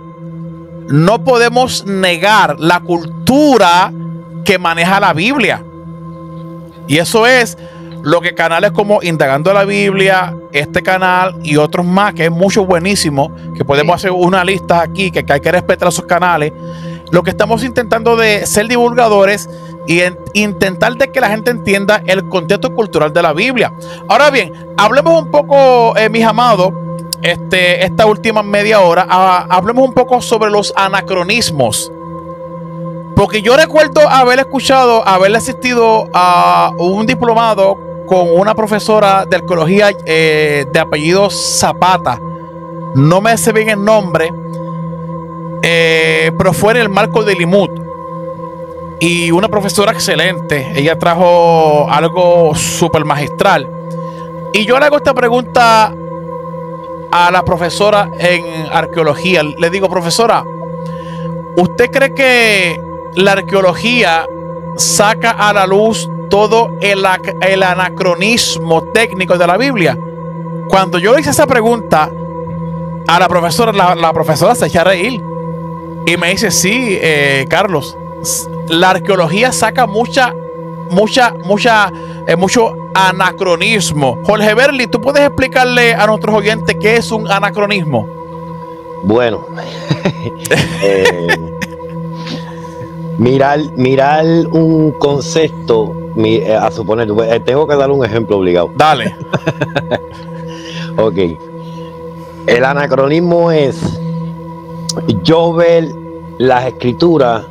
no 0.89 1.23
podemos 1.23 1.85
negar 1.85 2.59
la 2.59 2.79
cultura 2.79 3.91
que 4.45 4.57
maneja 4.57 4.99
la 4.99 5.13
Biblia. 5.13 5.63
Y 6.87 6.97
eso 6.97 7.27
es 7.27 7.57
lo 8.03 8.21
que 8.21 8.33
canales 8.33 8.71
como 8.71 9.03
Indagando 9.03 9.53
la 9.53 9.65
Biblia, 9.65 10.33
este 10.53 10.81
canal 10.81 11.35
y 11.43 11.57
otros 11.57 11.85
más, 11.85 12.13
que 12.13 12.25
es 12.25 12.31
mucho 12.31 12.65
buenísimo, 12.65 13.35
que 13.55 13.65
podemos 13.65 13.95
hacer 13.95 14.11
una 14.11 14.45
lista 14.45 14.81
aquí, 14.81 15.11
que 15.11 15.25
hay 15.27 15.39
que 15.41 15.51
respetar 15.51 15.89
esos 15.89 16.05
canales, 16.05 16.53
lo 17.11 17.23
que 17.23 17.29
estamos 17.29 17.63
intentando 17.63 18.15
de 18.15 18.45
ser 18.45 18.67
divulgadores 18.67 19.49
y 19.87 20.01
intentar 20.33 20.95
de 20.95 21.11
que 21.11 21.21
la 21.21 21.29
gente 21.29 21.51
entienda 21.51 22.01
el 22.05 22.27
contexto 22.27 22.73
cultural 22.73 23.13
de 23.13 23.21
la 23.21 23.33
Biblia. 23.33 23.73
Ahora 24.09 24.29
bien, 24.29 24.53
hablemos 24.77 25.23
un 25.23 25.31
poco, 25.31 25.95
eh, 25.97 26.09
mis 26.09 26.25
amados, 26.25 26.73
este, 27.21 27.83
esta 27.83 28.05
última 28.05 28.43
media 28.43 28.81
hora, 28.81 29.07
ah, 29.09 29.47
hablemos 29.49 29.87
un 29.87 29.93
poco 29.93 30.21
sobre 30.21 30.51
los 30.51 30.73
anacronismos. 30.75 31.91
Porque 33.15 33.41
yo 33.41 33.57
recuerdo 33.57 34.07
haber 34.07 34.39
escuchado, 34.39 35.07
haber 35.07 35.35
asistido 35.35 36.07
a 36.13 36.71
un 36.77 37.07
diplomado 37.07 37.77
con 38.05 38.29
una 38.31 38.53
profesora 38.53 39.25
de 39.25 39.37
arqueología 39.37 39.91
eh, 40.05 40.65
de 40.71 40.79
apellido 40.79 41.29
Zapata. 41.29 42.19
No 42.93 43.19
me 43.19 43.35
sé 43.37 43.51
bien 43.53 43.69
el 43.69 43.83
nombre 43.83 44.31
eh, 45.69 46.31
pero 46.37 46.53
fue 46.53 46.71
en 46.71 46.77
el 46.79 46.87
marco 46.87 47.25
de 47.25 47.35
Limut. 47.35 47.71
Y 49.01 49.31
una 49.31 49.49
profesora 49.49 49.91
excelente. 49.91 50.71
Ella 50.73 50.97
trajo 50.97 51.89
algo 51.89 52.55
súper 52.55 53.03
magistral. 53.03 53.69
Y 54.53 54.65
yo 54.65 54.79
le 54.79 54.85
hago 54.85 54.95
esta 54.95 55.13
pregunta 55.13 55.93
a 57.11 57.31
la 57.31 57.43
profesora 57.43 58.09
en 58.17 58.45
arqueología. 58.71 59.43
Le 59.43 59.69
digo, 59.69 59.89
profesora, 59.89 60.45
¿usted 61.57 61.91
cree 61.91 62.13
que 62.13 62.81
la 63.15 63.33
arqueología 63.33 64.25
saca 64.77 65.31
a 65.31 65.51
la 65.51 65.67
luz 65.67 66.09
todo 66.29 66.77
el, 66.79 67.05
anacronismo 67.05 68.83
técnico 68.93 69.37
de 69.37 69.47
la 69.47 69.57
Biblia? 69.57 69.97
Cuando 70.69 70.97
yo 70.97 71.19
hice 71.19 71.31
esa 71.31 71.45
pregunta 71.45 72.09
a 73.05 73.19
la 73.19 73.27
profesora, 73.27 73.73
la, 73.73 73.95
la 73.95 74.13
profesora 74.13 74.55
se 74.55 74.67
echa 74.67 74.79
a 74.79 74.85
reír. 74.85 75.26
Y 76.07 76.15
me 76.15 76.29
dice, 76.29 76.51
sí, 76.51 76.97
eh, 77.01 77.45
Carlos, 77.49 77.97
la 78.69 78.91
arqueología 78.91 79.51
saca 79.51 79.85
mucha, 79.85 80.33
mucha, 80.89 81.33
mucha, 81.43 81.91
eh, 82.25 82.37
mucho 82.37 82.73
anacronismo. 82.93 84.17
Jorge 84.23 84.53
Berli, 84.53 84.87
¿tú 84.87 85.01
puedes 85.01 85.21
explicarle 85.21 85.93
a 85.93 86.07
nuestros 86.07 86.33
oyentes 86.33 86.77
qué 86.79 86.95
es 86.95 87.11
un 87.11 87.29
anacronismo? 87.29 88.07
Bueno, 89.03 89.47
eh, 90.81 91.27
mirar, 93.17 93.59
mirar 93.75 94.25
un 94.49 94.93
concepto, 94.93 95.93
a 96.57 96.71
suponer, 96.71 97.09
tengo 97.43 97.67
que 97.67 97.75
dar 97.75 97.91
un 97.91 98.05
ejemplo 98.05 98.37
obligado. 98.37 98.71
Dale. 98.77 99.13
ok. 100.95 101.17
El 102.47 102.63
anacronismo 102.63 103.51
es 103.51 103.99
yo 105.23 105.53
ver 105.53 105.93
las 106.37 106.65
escrituras 106.67 107.45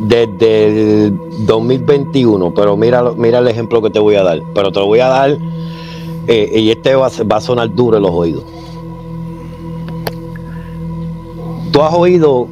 desde 0.00 1.06
el 1.06 1.46
2021, 1.46 2.54
pero 2.54 2.76
mira, 2.76 3.12
mira 3.16 3.38
el 3.38 3.48
ejemplo 3.48 3.82
que 3.82 3.90
te 3.90 3.98
voy 3.98 4.14
a 4.14 4.22
dar, 4.22 4.42
pero 4.54 4.72
te 4.72 4.80
lo 4.80 4.86
voy 4.86 5.00
a 5.00 5.08
dar 5.08 5.38
eh, 6.26 6.60
y 6.60 6.70
este 6.70 6.94
va 6.94 7.06
a, 7.06 7.40
sonar 7.40 7.74
duro 7.74 7.96
en 7.96 8.02
los 8.02 8.12
oídos. 8.12 8.44
Tú 11.72 11.82
has 11.82 11.92
oído, 11.94 12.48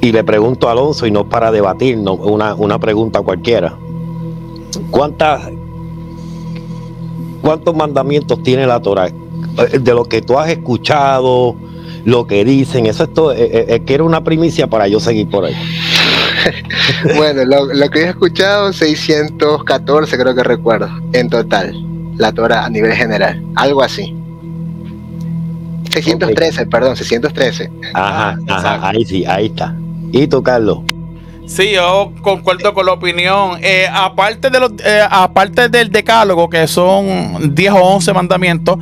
y 0.00 0.12
le 0.12 0.24
pregunto 0.24 0.68
a 0.68 0.72
Alonso, 0.72 1.06
y 1.06 1.10
no 1.10 1.28
para 1.28 1.52
debatir, 1.52 1.98
no, 1.98 2.14
una, 2.14 2.54
una 2.54 2.78
pregunta 2.78 3.20
cualquiera. 3.20 3.76
¿Cuántas, 4.90 5.50
¿Cuántos 7.42 7.74
mandamientos 7.74 8.42
tiene 8.42 8.66
la 8.66 8.80
Torah? 8.80 9.08
Eh, 9.08 9.78
de 9.78 9.94
lo 9.94 10.04
que 10.04 10.22
tú 10.22 10.38
has 10.38 10.48
escuchado, 10.48 11.54
lo 12.04 12.26
que 12.26 12.44
dicen, 12.44 12.86
eso 12.86 13.04
es 13.04 13.14
todo, 13.14 13.32
es, 13.32 13.40
eh, 13.40 13.66
eh, 13.68 13.82
que 13.84 13.94
era 13.94 14.04
una 14.04 14.24
primicia 14.24 14.66
para 14.66 14.88
yo 14.88 15.00
seguir 15.00 15.28
por 15.28 15.44
ahí. 15.44 15.54
bueno, 17.16 17.44
lo, 17.44 17.90
que 17.90 18.00
he 18.00 18.08
escuchado, 18.08 18.72
614 18.72 20.18
creo 20.18 20.34
que 20.34 20.42
recuerdo, 20.42 20.88
en 21.12 21.28
total, 21.28 21.74
la 22.16 22.32
Torah 22.32 22.64
a 22.64 22.70
nivel 22.70 22.92
general, 22.92 23.42
algo 23.54 23.82
así. 23.82 24.14
613, 25.90 26.66
perdón, 26.66 26.96
613. 26.96 27.70
Ajá, 27.94 28.38
ajá, 28.48 28.88
ahí 28.88 29.04
sí, 29.04 29.24
ahí 29.26 29.46
está. 29.46 29.76
¿Y 30.10 30.26
tú, 30.26 30.42
Carlos? 30.42 30.78
Sí, 31.46 31.72
yo 31.72 32.12
concuerdo 32.22 32.72
con 32.72 32.86
la 32.86 32.92
opinión. 32.92 33.58
Eh, 33.60 33.86
aparte, 33.92 34.48
de 34.48 34.58
los, 34.58 34.72
aparte 35.10 35.68
del 35.68 35.90
decálogo, 35.90 36.48
que 36.48 36.66
son 36.66 37.54
10 37.54 37.72
o 37.72 37.76
11 37.76 38.12
mandamientos, 38.14 38.78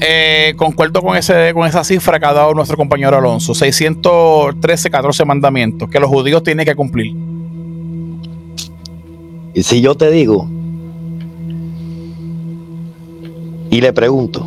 eh, 0.00 0.54
concuerdo 0.56 1.00
con, 1.00 1.16
ese, 1.16 1.52
con 1.54 1.66
esa 1.66 1.82
cifra 1.82 2.18
que 2.18 2.26
ha 2.26 2.32
dado 2.32 2.52
nuestro 2.52 2.76
compañero 2.76 3.16
Alonso, 3.16 3.54
613, 3.54 4.90
14 4.90 5.24
mandamientos 5.24 5.88
que 5.88 5.98
los 5.98 6.10
judíos 6.10 6.42
tienen 6.42 6.66
que 6.66 6.74
cumplir. 6.74 7.14
Y 9.54 9.62
si 9.62 9.80
yo 9.80 9.94
te 9.94 10.10
digo 10.10 10.46
y 13.70 13.80
le 13.80 13.92
pregunto, 13.92 14.46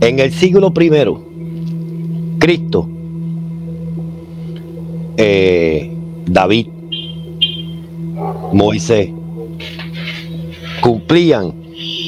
en 0.00 0.18
el 0.18 0.32
siglo 0.32 0.74
primero, 0.74 1.22
Cristo, 2.38 2.88
eh, 5.16 5.94
David, 6.26 6.66
Moisés, 8.52 9.10
cumplían 10.80 11.59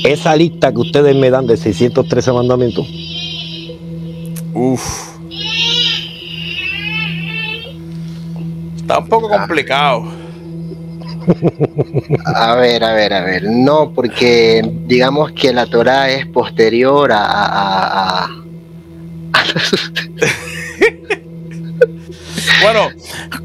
esa 0.04 0.34
lista 0.36 0.72
que 0.72 0.78
ustedes 0.78 1.14
me 1.16 1.30
dan 1.30 1.46
de 1.46 1.56
613 1.56 2.32
mandamientos. 2.32 2.86
Uf. 4.54 5.12
Está 8.76 8.98
un 8.98 9.08
poco 9.08 9.28
complicado. 9.28 10.04
A 12.34 12.56
ver, 12.56 12.82
a 12.82 12.94
ver, 12.94 13.12
a 13.12 13.20
ver. 13.20 13.44
No, 13.44 13.92
porque 13.94 14.60
digamos 14.86 15.30
que 15.32 15.52
la 15.52 15.66
Torah 15.66 16.10
es 16.10 16.26
posterior 16.26 17.12
a, 17.12 17.24
a, 17.24 18.24
a... 18.24 18.28
Bueno, 22.62 22.88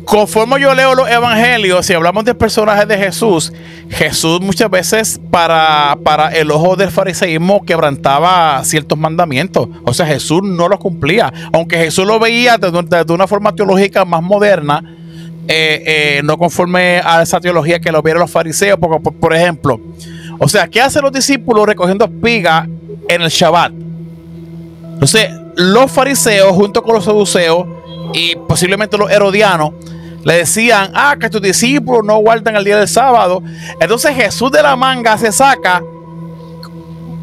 conforme 0.06 0.60
yo 0.60 0.74
leo 0.74 0.96
los 0.96 1.10
evangelios, 1.10 1.86
si 1.86 1.94
hablamos 1.94 2.26
de 2.26 2.34
personajes 2.36 2.88
de 2.88 2.98
Jesús, 2.98 3.52
Jesús 3.90 4.42
muchas 4.42 4.70
veces 4.70 5.20
para, 5.32 5.98
para 6.04 6.30
el 6.30 6.52
ojo 6.52 6.76
del 6.76 6.92
fariseísmo 6.92 7.64
quebrantaba 7.66 8.64
ciertos 8.64 8.98
mandamientos. 8.98 9.70
O 9.84 9.94
sea, 9.94 10.06
Jesús 10.06 10.42
no 10.44 10.68
los 10.68 10.80
cumplía. 10.80 11.34
Aunque 11.54 11.78
Jesús 11.78 12.06
lo 12.06 12.20
veía 12.20 12.58
de, 12.58 13.14
una 13.14 13.28
forma 13.28 13.54
teológica 13.54 14.06
más 14.06 14.22
moderna, 14.22 14.84
eh, 15.48 15.84
eh, 15.86 16.22
no 16.24 16.38
conforme 16.38 17.02
a 17.04 17.22
esa 17.22 17.40
teología 17.40 17.80
que 17.80 17.92
lo 17.92 18.02
vieron 18.02 18.22
los 18.22 18.32
fariseos. 18.32 18.78
Porque, 18.80 19.00
por, 19.02 19.14
por 19.14 19.34
ejemplo, 19.34 19.80
o 20.40 20.48
sea, 20.48 20.68
¿qué 20.68 20.82
hacen 20.82 21.02
los 21.02 21.12
discípulos 21.12 21.66
recogiendo 21.66 22.06
espigas 22.06 22.68
en 23.08 23.22
el 23.22 23.30
Shabbat? 23.30 23.72
Entonces, 24.94 25.30
los 25.56 25.92
fariseos 25.92 26.52
junto 26.52 26.84
con 26.84 26.96
los 26.96 27.06
saduceos 27.06 27.66
y 28.14 28.36
posiblemente 28.36 28.98
los 28.98 29.10
herodianos 29.10 29.72
le 30.24 30.38
decían, 30.38 30.92
ah, 30.94 31.16
que 31.20 31.30
tus 31.30 31.42
discípulos 31.42 32.04
no 32.04 32.18
guardan 32.18 32.56
el 32.56 32.64
día 32.64 32.78
del 32.78 32.88
sábado. 32.88 33.42
Entonces 33.80 34.16
Jesús 34.16 34.52
de 34.52 34.62
la 34.62 34.76
manga 34.76 35.18
se 35.18 35.32
saca 35.32 35.82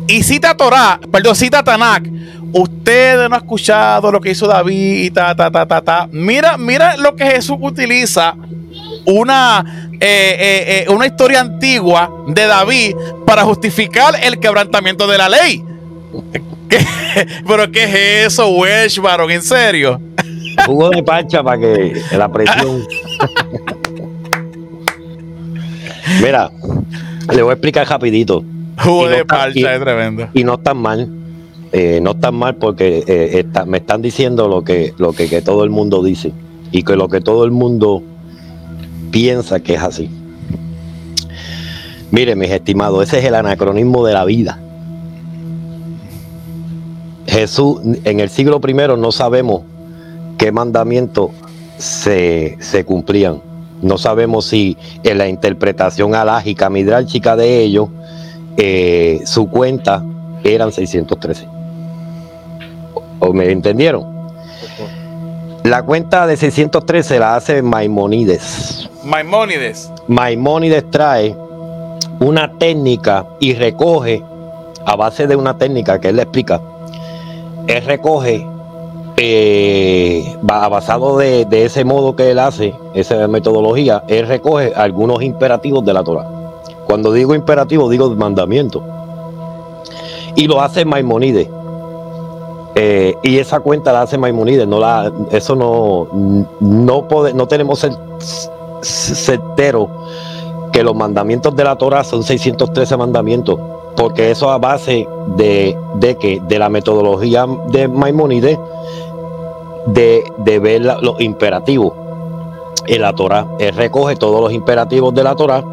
y 0.07 0.23
cita 0.23 0.57
Torah, 0.57 1.01
perdón, 1.11 1.35
cita 1.35 1.63
Tanakh. 1.63 2.05
Usted 2.53 3.29
no 3.29 3.35
ha 3.35 3.39
escuchado 3.39 4.13
lo 4.13 4.21
que 4.21 4.31
hizo 4.31 4.47
David 4.47 5.05
y 5.05 5.11
ta, 5.11 5.35
ta, 5.35 5.51
ta, 5.51 5.67
ta, 5.67 5.83
ta. 5.83 6.09
Mira, 6.13 6.57
mira 6.57 6.97
lo 6.97 7.17
que 7.17 7.27
Jesús 7.27 7.57
utiliza 7.61 8.37
una, 9.07 9.91
eh, 9.95 10.37
eh, 10.39 10.85
eh, 10.87 10.91
una 10.91 11.07
historia 11.07 11.41
antigua 11.41 12.11
de 12.29 12.47
David 12.47 12.95
para 13.27 13.45
justificar 13.45 14.15
el 14.23 14.39
quebrantamiento 14.39 15.07
de 15.07 15.19
la 15.19 15.29
ley. 15.29 15.65
¿Pero 17.47 17.71
qué 17.73 17.85
es 17.85 18.33
eso, 18.33 18.49
Welsh, 18.49 19.01
varón? 19.01 19.31
¿En 19.31 19.43
serio? 19.43 20.01
Jugo 20.67 20.91
de 20.91 21.03
pancha 21.03 21.43
para 21.43 21.61
que 21.61 22.01
la 22.17 22.31
presión. 22.31 22.83
Mira, 26.23 26.51
le 27.35 27.43
voy 27.43 27.51
a 27.51 27.55
explicar 27.55 27.89
rapidito. 27.89 28.45
Jugo 28.79 29.09
de 29.09 29.25
pancha 29.25 29.75
es 29.75 29.81
tremendo. 29.81 30.29
Y 30.35 30.45
no 30.45 30.59
tan 30.59 30.79
mal. 30.79 31.09
no 32.03 32.15
tan 32.15 32.35
mal 32.35 32.57
porque 32.57 33.45
me 33.67 33.79
están 33.79 34.03
diciendo 34.03 34.49
lo 34.49 34.63
que, 34.65 34.95
lo 34.99 35.13
que 35.13 35.43
todo 35.43 35.65
el 35.65 35.71
mundo 35.71 36.03
dice. 36.03 36.33
Y 36.71 36.83
que 36.83 36.97
lo 36.97 37.09
que 37.09 37.21
todo 37.21 37.45
el 37.45 37.51
mundo 37.51 38.03
piensa 39.11 39.61
que 39.61 39.75
es 39.75 39.83
así. 39.83 40.11
Mire, 42.11 42.37
mis 42.37 42.51
estimados, 42.51 43.03
ese 43.03 43.19
es 43.19 43.25
el 43.25 43.35
anacronismo 43.35 44.05
de 44.07 44.13
la 44.13 44.25
vida. 44.25 44.61
Jesús, 47.27 47.81
en 48.05 48.21
el 48.21 48.29
siglo 48.29 48.61
primero 48.61 48.97
no 48.97 49.11
sabemos 49.11 49.63
qué 50.39 50.53
mandamientos 50.53 51.31
se, 51.79 52.85
cumplían. 52.87 53.41
No 53.83 53.99
sabemos 53.99 54.47
si 54.47 54.77
en 55.03 55.19
la 55.19 55.29
interpretación 55.29 56.15
alágica, 56.15 56.71
midrálchica 56.71 57.37
de 57.37 57.61
ellos, 57.61 57.89
eh, 58.57 59.21
su 59.25 59.49
cuenta 59.49 60.03
eran 60.43 60.73
613. 60.73 61.47
¿O 63.21 63.33
me 63.33 63.51
entendieron? 63.51 64.15
La 65.65 65.83
cuenta 65.83 66.27
de 66.27 66.37
613 66.37 67.19
la 67.19 67.37
hace 67.37 67.63
Maimonides. 67.63 68.89
Maimónides. 69.03 69.91
Maimónides 70.09 70.91
trae 70.91 71.35
una 72.21 72.53
técnica 72.59 73.27
y 73.41 73.55
recoge, 73.55 74.23
a 74.87 74.97
base 74.97 75.27
de 75.27 75.37
una 75.37 75.57
técnica 75.57 75.99
que 76.01 76.11
él 76.11 76.17
le 76.17 76.23
explica, 76.23 76.61
él 77.67 77.85
recoge, 77.85 78.47
eh, 79.17 80.37
basado 80.43 81.19
de, 81.19 81.47
ese 81.51 81.85
modo 81.85 82.17
que 82.17 82.31
él 82.31 82.39
hace, 82.39 82.75
esa 82.95 83.29
metodología, 83.29 84.03
él 84.09 84.27
recoge 84.27 84.73
algunos 84.75 85.23
imperativos 85.23 85.85
de 85.85 85.93
la 85.93 86.03
Torah. 86.03 86.27
Cuando 86.87 87.13
digo 87.13 87.35
imperativo, 87.35 87.89
digo 87.89 88.11
mandamiento. 88.15 88.83
Y 90.37 90.47
lo 90.47 90.61
hace 90.61 90.85
Maimonides. 90.85 91.49
Eh, 92.75 93.15
y 93.23 93.39
esa 93.39 93.61
cuenta 93.61 93.93
la 93.93 94.03
hace 94.03 94.19
Maimonides, 94.19 94.67
no 94.67 94.81
la, 94.81 95.13
eso 95.31 95.55
no, 95.55 96.09
no, 96.59 97.07
no 97.33 97.47
tenemos 97.47 97.85
el 97.85 97.97
certero 98.83 99.89
que 100.73 100.83
los 100.83 100.97
mandamientos 100.97 101.55
de 101.55 101.63
la 101.63 101.77
Torah 101.77 102.03
son 102.03 102.25
613 102.25 102.97
mandamientos, 102.97 103.61
porque 103.97 104.31
eso 104.31 104.51
a 104.51 104.59
base 104.59 105.09
de, 105.37 105.77
de 105.95 106.17
que 106.17 106.41
de 106.41 106.59
la 106.59 106.69
metodología 106.69 107.47
de 107.69 107.89
Maimonides 107.89 108.59
de, 109.87 110.25
de 110.39 110.59
ver 110.59 110.83
los 110.83 111.21
imperativos 111.21 111.93
en 112.87 113.03
la 113.03 113.13
Torah. 113.13 113.47
Él 113.59 113.75
recoge 113.75 114.17
todos 114.17 114.41
los 114.41 114.53
imperativos 114.53 115.15
de 115.15 115.23
la 115.23 115.35
Torah 115.35 115.65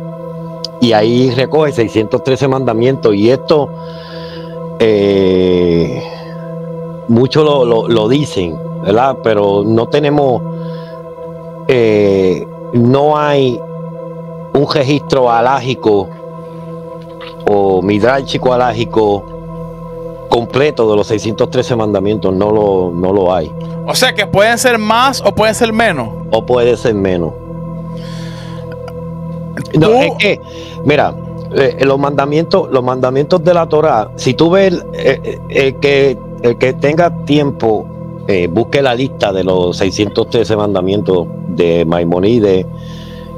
y 0.80 0.93
ahí 0.93 1.32
recoge 1.32 1.72
613 1.72 2.47
mandamientos 2.47 3.13
y 3.15 3.30
esto 3.30 3.69
eh, 4.80 6.03
muchos 7.07 7.45
lo, 7.45 8.09
dicen, 8.09 8.57
¿verdad? 8.84 9.17
Pero 9.24 9.63
no 9.65 9.88
tenemos 9.88 10.41
eh, 11.67 12.47
no 12.74 13.17
hay 13.17 13.59
un 14.53 14.67
registro 14.74 15.30
alágico 15.30 16.09
o 17.47 17.81
midrálchico 17.81 18.53
alágico 18.53 19.23
completo 20.29 20.89
de 20.89 20.95
los 20.95 21.07
613 21.07 21.75
mandamientos, 21.75 22.33
no 22.33 22.51
lo, 22.51 22.91
no 22.93 23.11
lo 23.11 23.33
hay. 23.33 23.51
O 23.85 23.95
sea 23.95 24.13
que 24.13 24.25
pueden 24.25 24.57
ser 24.57 24.77
más 24.77 25.21
o 25.25 25.33
pueden 25.33 25.55
ser 25.55 25.73
menos. 25.73 26.09
O 26.31 26.45
puede 26.45 26.77
ser 26.77 26.93
menos. 26.93 27.33
No, 29.77 29.91
es 30.01 30.11
que, 30.17 30.39
mira, 30.85 31.13
eh, 31.53 31.79
los 31.85 31.99
mandamientos, 31.99 32.71
los 32.71 32.83
mandamientos 32.83 33.43
de 33.43 33.53
la 33.53 33.67
Torah, 33.67 34.11
si 34.15 34.33
tú 34.33 34.51
ves 34.51 34.73
eh, 34.93 35.39
eh, 35.49 35.73
que 35.81 36.17
el 36.41 36.57
que 36.57 36.73
tenga 36.73 37.09
tiempo 37.25 37.85
eh, 38.27 38.47
busque 38.47 38.81
la 38.81 38.93
lista 38.93 39.33
de 39.33 39.43
los 39.43 39.75
613 39.77 40.55
mandamientos 40.55 41.27
de 41.49 41.83
Maimonides 41.85 42.65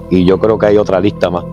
y 0.09 0.25
yo 0.25 0.37
creo 0.37 0.59
que 0.59 0.67
hay 0.67 0.77
otra 0.77 0.99
lista 0.99 1.29
más. 1.29 1.45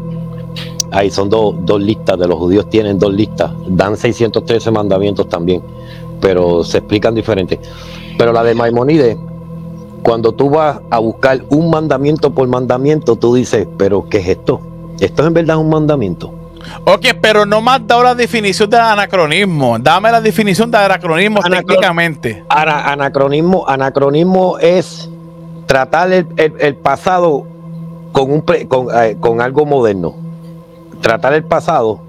Ahí 0.93 1.11
son 1.11 1.29
dos, 1.29 1.81
listas, 1.81 2.19
de 2.19 2.27
los 2.27 2.39
judíos 2.39 2.69
tienen 2.69 2.99
dos 2.99 3.13
listas, 3.13 3.53
dan 3.67 3.97
613 3.97 4.71
mandamientos 4.71 5.29
también, 5.29 5.63
pero 6.21 6.65
se 6.65 6.79
explican 6.79 7.15
diferentes. 7.15 7.59
Pero 8.19 8.33
la 8.33 8.43
de 8.43 8.55
Maimonides, 8.55 9.17
cuando 10.03 10.33
tú 10.33 10.51
vas 10.51 10.81
a 10.91 10.99
buscar 10.99 11.45
un 11.51 11.71
mandamiento 11.71 12.33
por 12.33 12.49
mandamiento, 12.49 13.17
tú 13.17 13.35
dices, 13.35 13.69
pero 13.77 14.09
¿qué 14.09 14.19
es 14.19 14.29
esto? 14.29 14.61
¿Esto 14.99 15.23
es 15.23 15.29
en 15.29 15.35
verdad 15.35 15.59
un 15.59 15.71
mandamiento? 15.71 16.41
Ok, 16.85 17.07
pero 17.21 17.47
no 17.47 17.61
me 17.61 17.73
has 17.73 17.87
dado 17.87 18.03
la 18.03 18.15
definición 18.15 18.69
de 18.69 18.79
anacronismo. 18.79 19.79
Dame 19.79 20.11
la 20.11 20.21
definición 20.21 20.71
de 20.71 20.79
anacronismo 20.79 21.41
técnicamente. 21.43 22.45
anacronismo, 22.49 23.67
anacronismo 23.67 24.59
es 24.59 25.09
tratar 25.67 26.13
el, 26.13 26.77
pasado 26.77 27.47
con, 28.13 28.31
un 28.31 28.45
eh, 28.55 29.17
con, 29.21 29.41
algo 29.41 29.65
moderno. 29.65 30.15
Tratar 31.01 31.35
el 31.35 31.45
pasado. 31.45 32.01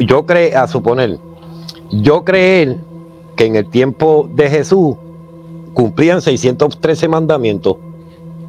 Yo 0.00 0.26
creo, 0.26 0.58
a 0.58 0.66
suponer, 0.66 1.18
yo 1.90 2.24
creer 2.24 2.78
que 3.36 3.46
en 3.46 3.56
el 3.56 3.68
tiempo 3.68 4.28
de 4.32 4.50
Jesús 4.50 4.96
cumplían 5.74 6.20
613 6.20 7.08
mandamientos. 7.08 7.76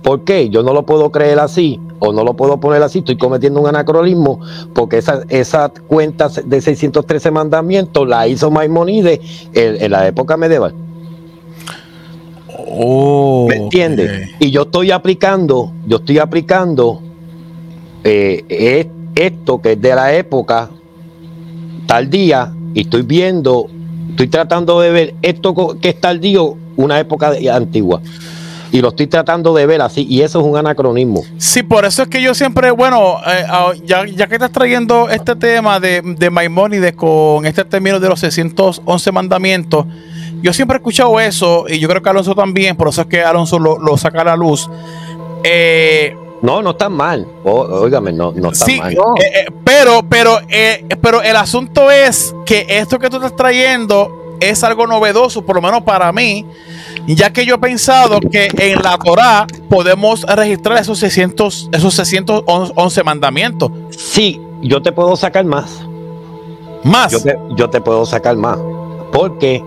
¿Por 0.03 0.21
qué? 0.21 0.49
Yo 0.49 0.63
no 0.63 0.73
lo 0.73 0.83
puedo 0.85 1.11
creer 1.11 1.39
así 1.39 1.79
o 2.03 2.11
no 2.11 2.23
lo 2.23 2.33
puedo 2.33 2.59
poner 2.59 2.81
así, 2.81 2.99
estoy 2.99 3.15
cometiendo 3.15 3.61
un 3.61 3.67
anacronismo, 3.67 4.39
porque 4.73 4.97
esa, 4.97 5.21
esa 5.29 5.69
cuenta 5.69 6.29
de 6.29 6.59
613 6.59 7.29
mandamientos 7.29 8.07
la 8.07 8.27
hizo 8.27 8.49
Maimonides 8.49 9.19
en, 9.53 9.91
la 9.91 10.07
época 10.07 10.35
medieval. 10.35 10.73
Oh, 12.73 13.45
¿Me 13.47 13.57
entiendes? 13.57 14.31
Y 14.39 14.49
yo 14.49 14.63
estoy 14.63 14.89
aplicando, 14.89 15.71
yo 15.85 15.97
estoy 15.97 16.17
aplicando 16.17 17.01
eh, 18.03 18.89
esto 19.15 19.61
que 19.61 19.73
es 19.73 19.81
de 19.81 19.95
la 19.95 20.13
época 20.13 20.69
tal 21.85 22.09
día, 22.09 22.53
y 22.73 22.81
estoy 22.81 23.01
viendo, 23.01 23.67
estoy 24.09 24.27
tratando 24.27 24.79
de 24.79 24.91
ver 24.91 25.15
esto 25.21 25.77
que 25.79 25.89
es 25.89 25.99
tal 25.99 26.19
día, 26.19 26.39
una 26.77 26.99
época 26.99 27.33
antigua 27.53 28.01
y 28.71 28.81
lo 28.81 28.89
estoy 28.89 29.07
tratando 29.07 29.53
de 29.53 29.65
ver 29.65 29.81
así, 29.81 30.05
y 30.09 30.21
eso 30.21 30.39
es 30.39 30.45
un 30.45 30.55
anacronismo. 30.57 31.23
Sí, 31.37 31.61
por 31.61 31.83
eso 31.85 32.03
es 32.03 32.07
que 32.07 32.21
yo 32.21 32.33
siempre, 32.33 32.71
bueno, 32.71 33.17
eh, 33.27 33.43
ah, 33.49 33.73
ya, 33.83 34.05
que 34.05 34.35
estás 34.35 34.51
trayendo 34.51 35.09
este 35.09 35.35
tema 35.35 35.79
de, 35.79 36.01
de 36.01 36.29
Maimónides 36.29 36.93
con 36.93 37.45
este 37.45 37.65
término 37.65 37.99
de 37.99 38.07
los 38.07 38.19
611 38.21 39.11
mandamientos, 39.11 39.85
yo 40.41 40.53
siempre 40.53 40.75
he 40.75 40.79
escuchado 40.79 41.19
eso, 41.19 41.65
y 41.67 41.79
yo 41.79 41.89
creo 41.89 42.01
que 42.01 42.09
Alonso 42.09 42.33
también, 42.33 42.77
por 42.77 42.87
eso 42.87 43.01
es 43.01 43.07
que 43.07 43.21
Alonso 43.21 43.59
lo, 43.59 43.97
saca 43.97 44.21
a 44.21 44.25
la 44.25 44.35
luz. 44.35 44.69
Eh, 45.43 46.15
no, 46.41 46.61
no 46.61 46.71
está 46.71 46.89
mal. 46.89 47.27
óigame, 47.43 48.13
no, 48.13 48.31
no 48.31 48.51
está 48.51 48.65
mal. 48.77 48.93
Eh, 48.93 49.45
pero, 49.63 50.03
pero, 50.07 50.39
pero 51.01 51.21
el 51.21 51.35
asunto 51.35 51.91
es 51.91 52.35
que 52.45 52.65
esto 52.69 52.99
que 52.99 53.09
tú 53.09 53.17
estás 53.17 53.35
trayendo 53.35 54.37
es 54.39 54.63
algo 54.63 54.87
novedoso, 54.87 55.43
por 55.43 55.55
lo 55.55 55.61
menos 55.61 55.83
para 55.83 56.11
mí 56.11 56.45
ya 57.07 57.31
que 57.31 57.45
yo 57.45 57.55
he 57.55 57.57
pensado 57.57 58.19
que 58.19 58.47
en 58.57 58.81
la 58.81 58.97
Torah 58.97 59.47
podemos 59.69 60.23
registrar 60.23 60.79
esos 60.79 60.99
600, 60.99 61.69
esos 61.71 61.93
611 61.95 63.03
mandamientos. 63.03 63.71
Sí, 63.89 64.41
yo 64.61 64.81
te 64.81 64.91
puedo 64.91 65.15
sacar 65.15 65.45
más. 65.45 65.81
Más. 66.83 67.11
Yo 67.55 67.69
te, 67.69 67.81
puedo 67.81 68.05
sacar 68.05 68.35
más. 68.37 68.57
Porque, 69.11 69.63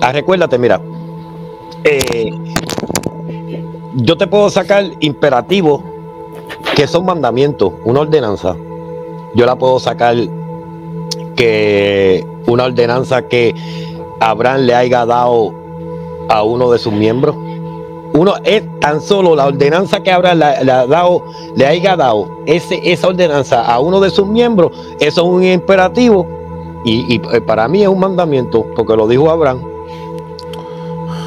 ah, 0.00 0.12
recuérdate, 0.12 0.58
mira, 0.58 0.80
eh, 1.84 2.30
yo 3.94 4.16
te 4.16 4.26
puedo 4.26 4.50
sacar 4.50 4.84
imperativos 5.00 5.82
que 6.74 6.86
son 6.86 7.04
mandamientos, 7.06 7.72
una 7.84 8.00
ordenanza. 8.00 8.56
Yo 9.34 9.46
la 9.46 9.56
puedo 9.56 9.78
sacar 9.78 10.16
que 11.36 12.26
una 12.46 12.64
ordenanza 12.64 13.22
que 13.22 13.54
Abraham 14.20 14.62
le 14.62 14.74
haya 14.74 15.06
dado 15.06 15.52
a 16.28 16.42
uno 16.42 16.70
de 16.70 16.78
sus 16.78 16.92
miembros. 16.92 17.36
Uno 18.12 18.34
es 18.44 18.62
tan 18.80 19.00
solo 19.00 19.34
la 19.34 19.46
ordenanza 19.46 20.00
que 20.00 20.12
habrá 20.12 20.34
le, 20.34 20.44
ha 20.44 20.86
dado, 20.86 21.24
haya 21.66 21.96
dado 21.96 22.28
ese, 22.46 22.80
esa 22.84 23.08
ordenanza 23.08 23.64
a 23.64 23.80
uno 23.80 23.98
de 23.98 24.10
sus 24.10 24.26
miembros, 24.26 24.70
eso 25.00 25.22
es 25.22 25.28
un 25.28 25.42
imperativo 25.42 26.24
Y, 26.84 27.20
eh, 27.32 27.40
para 27.40 27.66
mí 27.66 27.82
es 27.82 27.88
un 27.88 27.98
mandamiento, 27.98 28.64
porque 28.76 28.94
lo 28.94 29.08
dijo 29.08 29.30
Abraham. 29.30 29.73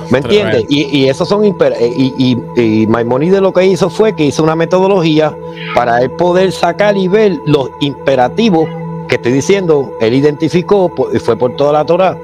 ¿Me 0.09 0.19
entiendes? 0.19 0.65
Y, 0.69 0.97
y 0.97 1.09
esos 1.09 1.27
son 1.27 1.43
eh, 1.43 1.93
y, 1.95 2.37
y, 2.55 2.87
Maimonides 2.87 3.41
lo 3.41 3.51
que 3.51 3.65
hizo 3.65 3.89
fue 3.89 4.15
que 4.15 4.25
hizo 4.25 4.43
una 4.43 4.55
metodología 4.55 5.35
para 5.75 6.01
él 6.01 6.11
poder 6.11 6.51
sacar 6.51 6.97
y 6.97 7.07
ver 7.07 7.39
los 7.45 7.69
imperativos 7.79 8.69
que 9.07 9.15
estoy 9.15 9.33
diciendo. 9.33 9.91
Él 9.99 10.13
identificó 10.13 10.91
y 11.13 11.19
fue 11.19 11.35
por 11.35 11.55
toda 11.55 11.73
la 11.73 11.85
Torah 11.85 12.17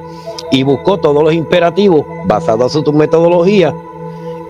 y 0.51 0.63
buscó 0.63 0.97
todos 0.97 1.23
los 1.23 1.33
imperativos 1.33 2.05
basados 2.25 2.75
en 2.75 2.85
su 2.85 2.93
metodología. 2.93 3.73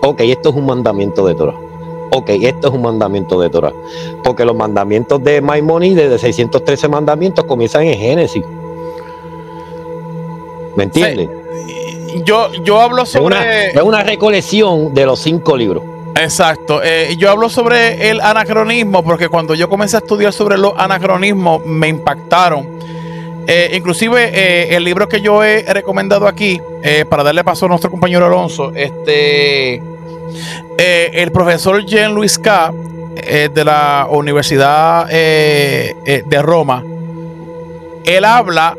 Ok, 0.02 0.20
esto 0.20 0.50
es 0.50 0.56
un 0.56 0.66
mandamiento 0.66 1.26
de 1.26 1.34
Torah. 1.34 1.54
Ok, 2.10 2.30
esto 2.30 2.68
es 2.68 2.74
un 2.74 2.82
mandamiento 2.82 3.40
de 3.40 3.50
Torah. 3.50 3.72
Porque 4.22 4.44
los 4.44 4.54
mandamientos 4.54 5.22
de 5.24 5.40
Maimonides, 5.40 6.10
de 6.10 6.18
613 6.18 6.88
mandamientos, 6.88 7.44
comienzan 7.44 7.84
en 7.84 7.98
Génesis. 7.98 8.44
¿Me 10.76 10.84
entiendes? 10.84 11.28
Yo, 12.22 12.52
yo 12.62 12.80
hablo 12.80 13.06
sobre. 13.06 13.70
Es 13.70 13.82
una, 13.82 14.02
recolección 14.02 14.94
de 14.94 15.06
los 15.06 15.20
cinco 15.20 15.56
libros. 15.56 15.82
Exacto. 16.16 16.80
Eh, 16.82 17.16
yo 17.18 17.30
hablo 17.30 17.48
sobre 17.48 18.10
el 18.10 18.20
anacronismo 18.20 19.02
porque 19.02 19.28
cuando 19.28 19.54
yo 19.54 19.68
comencé 19.68 19.96
a 19.96 19.98
estudiar 19.98 20.32
sobre 20.32 20.56
los 20.58 20.72
anacronismos 20.76 21.64
me 21.66 21.88
impactaron. 21.88 22.78
Eh, 23.46 23.72
inclusive 23.74 24.30
eh, 24.32 24.76
el 24.76 24.84
libro 24.84 25.08
que 25.08 25.20
yo 25.20 25.44
he 25.44 25.62
recomendado 25.62 26.26
aquí, 26.26 26.60
para 27.08 27.22
darle 27.22 27.42
paso 27.44 27.66
a 27.66 27.68
nuestro 27.68 27.90
compañero 27.90 28.26
Alonso, 28.26 28.72
este, 28.74 29.82
el 30.78 31.32
profesor 31.32 31.84
Jean-Louis 31.84 32.38
K. 32.38 32.72
de 33.52 33.64
la 33.64 34.06
Universidad 34.10 35.06
de 35.08 36.42
Roma, 36.42 36.82
él 38.04 38.24
habla 38.24 38.76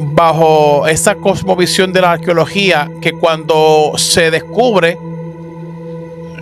bajo 0.00 0.86
esa 0.86 1.14
cosmovisión 1.14 1.92
de 1.92 2.00
la 2.00 2.12
arqueología 2.12 2.90
que 3.00 3.12
cuando 3.12 3.92
se 3.96 4.30
descubre 4.30 4.98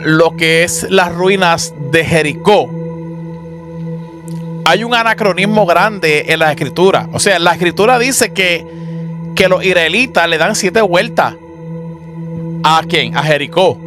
lo 0.05 0.37
que 0.37 0.63
es 0.63 0.87
las 0.91 1.13
ruinas 1.13 1.75
de 1.91 2.05
Jericó, 2.05 2.71
hay 4.65 4.85
un 4.85 4.95
anacronismo 4.95 5.67
grande 5.67 6.27
en 6.29 6.41
la 6.41 6.51
escritura. 6.51 7.09
O 7.13 7.19
sea, 7.19 7.39
la 7.39 7.53
escritura 7.53 7.99
dice 7.99 8.33
que, 8.33 8.67
que 9.35 9.49
los 9.49 9.65
israelitas 9.65 10.29
le 10.29 10.39
dan 10.39 10.55
siete 10.55 10.83
vueltas. 10.83 11.35
¿A 12.63 12.83
quién? 12.87 13.17
A 13.17 13.23
Jericó. 13.23 13.79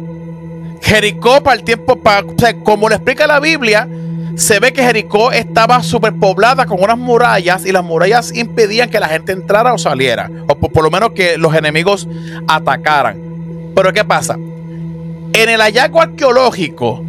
Jericó 0.82 1.40
para 1.42 1.56
el 1.56 1.64
tiempo, 1.64 1.96
para, 1.96 2.24
como 2.64 2.88
lo 2.88 2.96
explica 2.96 3.26
la 3.26 3.38
Biblia, 3.38 3.88
se 4.36 4.60
ve 4.60 4.72
que 4.72 4.82
Jericó 4.82 5.32
estaba 5.32 5.82
superpoblada 5.82 6.66
con 6.66 6.82
unas 6.82 6.98
murallas 6.98 7.66
y 7.66 7.72
las 7.72 7.84
murallas 7.84 8.34
impedían 8.34 8.90
que 8.90 9.00
la 9.00 9.08
gente 9.08 9.32
entrara 9.32 9.72
o 9.72 9.78
saliera, 9.78 10.30
o 10.48 10.54
por, 10.54 10.82
lo 10.82 10.90
menos 10.90 11.12
que 11.12 11.36
los 11.38 11.54
enemigos 11.54 12.08
atacaran. 12.46 13.72
Pero 13.74 13.92
¿qué 13.92 14.04
pasa? 14.04 14.34
En 14.34 15.48
el 15.48 15.60
hallazgo 15.60 16.00
arqueológico, 16.00 17.04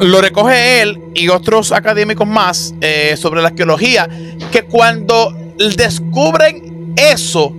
lo 0.00 0.20
recoge 0.20 0.82
él 0.82 1.00
y 1.14 1.28
otros 1.28 1.72
académicos 1.72 2.26
más 2.26 2.74
eh, 2.80 3.16
sobre 3.16 3.42
la 3.42 3.48
arqueología, 3.48 4.08
que 4.50 4.64
cuando 4.64 5.32
descubren 5.76 6.94
eso, 6.96 7.52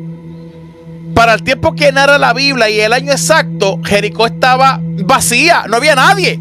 para 1.13 1.33
el 1.33 1.43
tiempo 1.43 1.73
que 1.73 1.91
narra 1.93 2.17
la 2.17 2.33
Biblia 2.33 2.69
y 2.69 2.79
el 2.81 2.91
año 2.91 3.11
exacto, 3.11 3.79
Jericó 3.85 4.25
estaba 4.25 4.79
vacía, 4.81 5.63
no 5.69 5.77
había 5.77 5.95
nadie. 5.95 6.39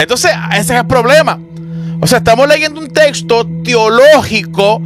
Entonces, 0.00 0.30
ese 0.52 0.74
es 0.74 0.80
el 0.80 0.86
problema. 0.86 1.38
O 2.00 2.06
sea, 2.06 2.18
estamos 2.18 2.48
leyendo 2.48 2.80
un 2.80 2.88
texto 2.88 3.46
teológico, 3.62 4.80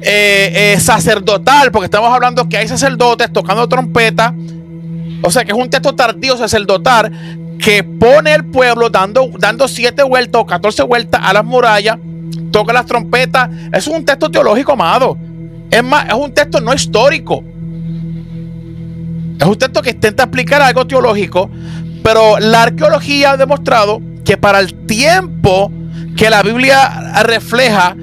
eh, 0.00 0.74
eh, 0.74 0.80
sacerdotal, 0.80 1.70
porque 1.70 1.84
estamos 1.84 2.12
hablando 2.12 2.48
que 2.48 2.56
hay 2.56 2.66
sacerdotes 2.66 3.32
tocando 3.32 3.68
trompeta. 3.68 4.34
O 5.22 5.30
sea, 5.30 5.44
que 5.44 5.52
es 5.52 5.56
un 5.56 5.70
texto 5.70 5.94
tardío 5.94 6.36
sacerdotal 6.36 7.12
que 7.60 7.84
pone 7.84 8.34
el 8.34 8.44
pueblo 8.46 8.90
dando, 8.90 9.30
dando 9.38 9.68
siete 9.68 10.02
vueltas 10.02 10.42
o 10.42 10.46
14 10.46 10.82
vueltas 10.82 11.20
a 11.22 11.32
las 11.32 11.44
murallas, 11.44 11.98
toca 12.50 12.72
las 12.72 12.86
trompetas. 12.86 13.48
Es 13.72 13.86
un 13.86 14.04
texto 14.04 14.28
teológico, 14.28 14.72
amado. 14.72 15.16
Es 15.70 15.84
más, 15.84 16.08
es 16.08 16.14
un 16.14 16.34
texto 16.34 16.60
no 16.60 16.74
histórico. 16.74 17.44
Es 19.38 19.46
un 19.46 19.56
texto 19.56 19.80
que 19.80 19.90
intenta 19.90 20.24
explicar 20.24 20.60
algo 20.62 20.84
teológico, 20.84 21.48
pero 22.02 22.40
la 22.40 22.64
arqueología 22.64 23.32
ha 23.32 23.36
demostrado 23.36 24.02
que 24.24 24.36
para 24.36 24.60
el 24.60 24.74
tiempo 24.86 25.70
que 26.16 26.30
la 26.30 26.42
Biblia 26.42 27.22
refleja 27.22 27.96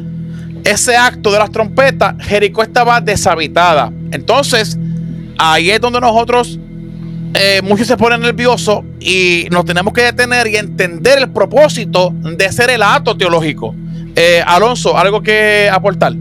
ese 0.63 0.95
acto 0.97 1.31
de 1.31 1.39
las 1.39 1.51
trompetas, 1.51 2.15
Jericó 2.19 2.63
estaba 2.63 2.99
deshabitada. 3.01 3.91
Entonces, 4.11 4.77
ahí 5.37 5.69
es 5.71 5.79
donde 5.79 6.01
nosotros, 6.01 6.59
eh, 7.33 7.61
muchos 7.63 7.87
se 7.87 7.97
ponen 7.97 8.21
nerviosos 8.21 8.81
y 8.99 9.47
nos 9.51 9.65
tenemos 9.65 9.93
que 9.93 10.01
detener 10.01 10.47
y 10.47 10.57
entender 10.57 11.19
el 11.19 11.29
propósito 11.29 12.13
de 12.13 12.51
ser 12.51 12.69
el 12.69 12.83
acto 12.83 13.15
teológico. 13.15 13.73
Eh, 14.15 14.43
Alonso, 14.45 14.97
¿algo 14.97 15.21
que 15.21 15.69
aportar? 15.71 16.13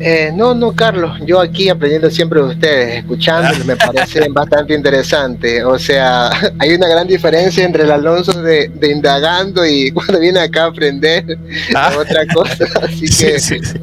Eh, 0.00 0.32
no, 0.34 0.54
no, 0.54 0.72
Carlos, 0.72 1.18
yo 1.24 1.40
aquí 1.40 1.68
aprendiendo 1.68 2.10
siempre 2.10 2.40
de 2.40 2.46
ustedes, 2.46 2.98
escuchándolos, 2.98 3.64
me 3.64 3.76
parece 3.76 4.28
bastante 4.30 4.74
interesante. 4.74 5.64
O 5.64 5.78
sea, 5.78 6.30
hay 6.58 6.74
una 6.74 6.88
gran 6.88 7.06
diferencia 7.06 7.64
entre 7.64 7.84
el 7.84 7.90
Alonso 7.90 8.32
de, 8.42 8.70
indagando 8.82 9.64
y 9.66 9.90
cuando 9.92 10.20
viene 10.20 10.40
acá 10.40 10.64
a 10.64 10.66
aprender 10.66 11.38
ah. 11.74 11.92
otra 11.98 12.26
cosa. 12.32 12.64
Así 12.82 13.06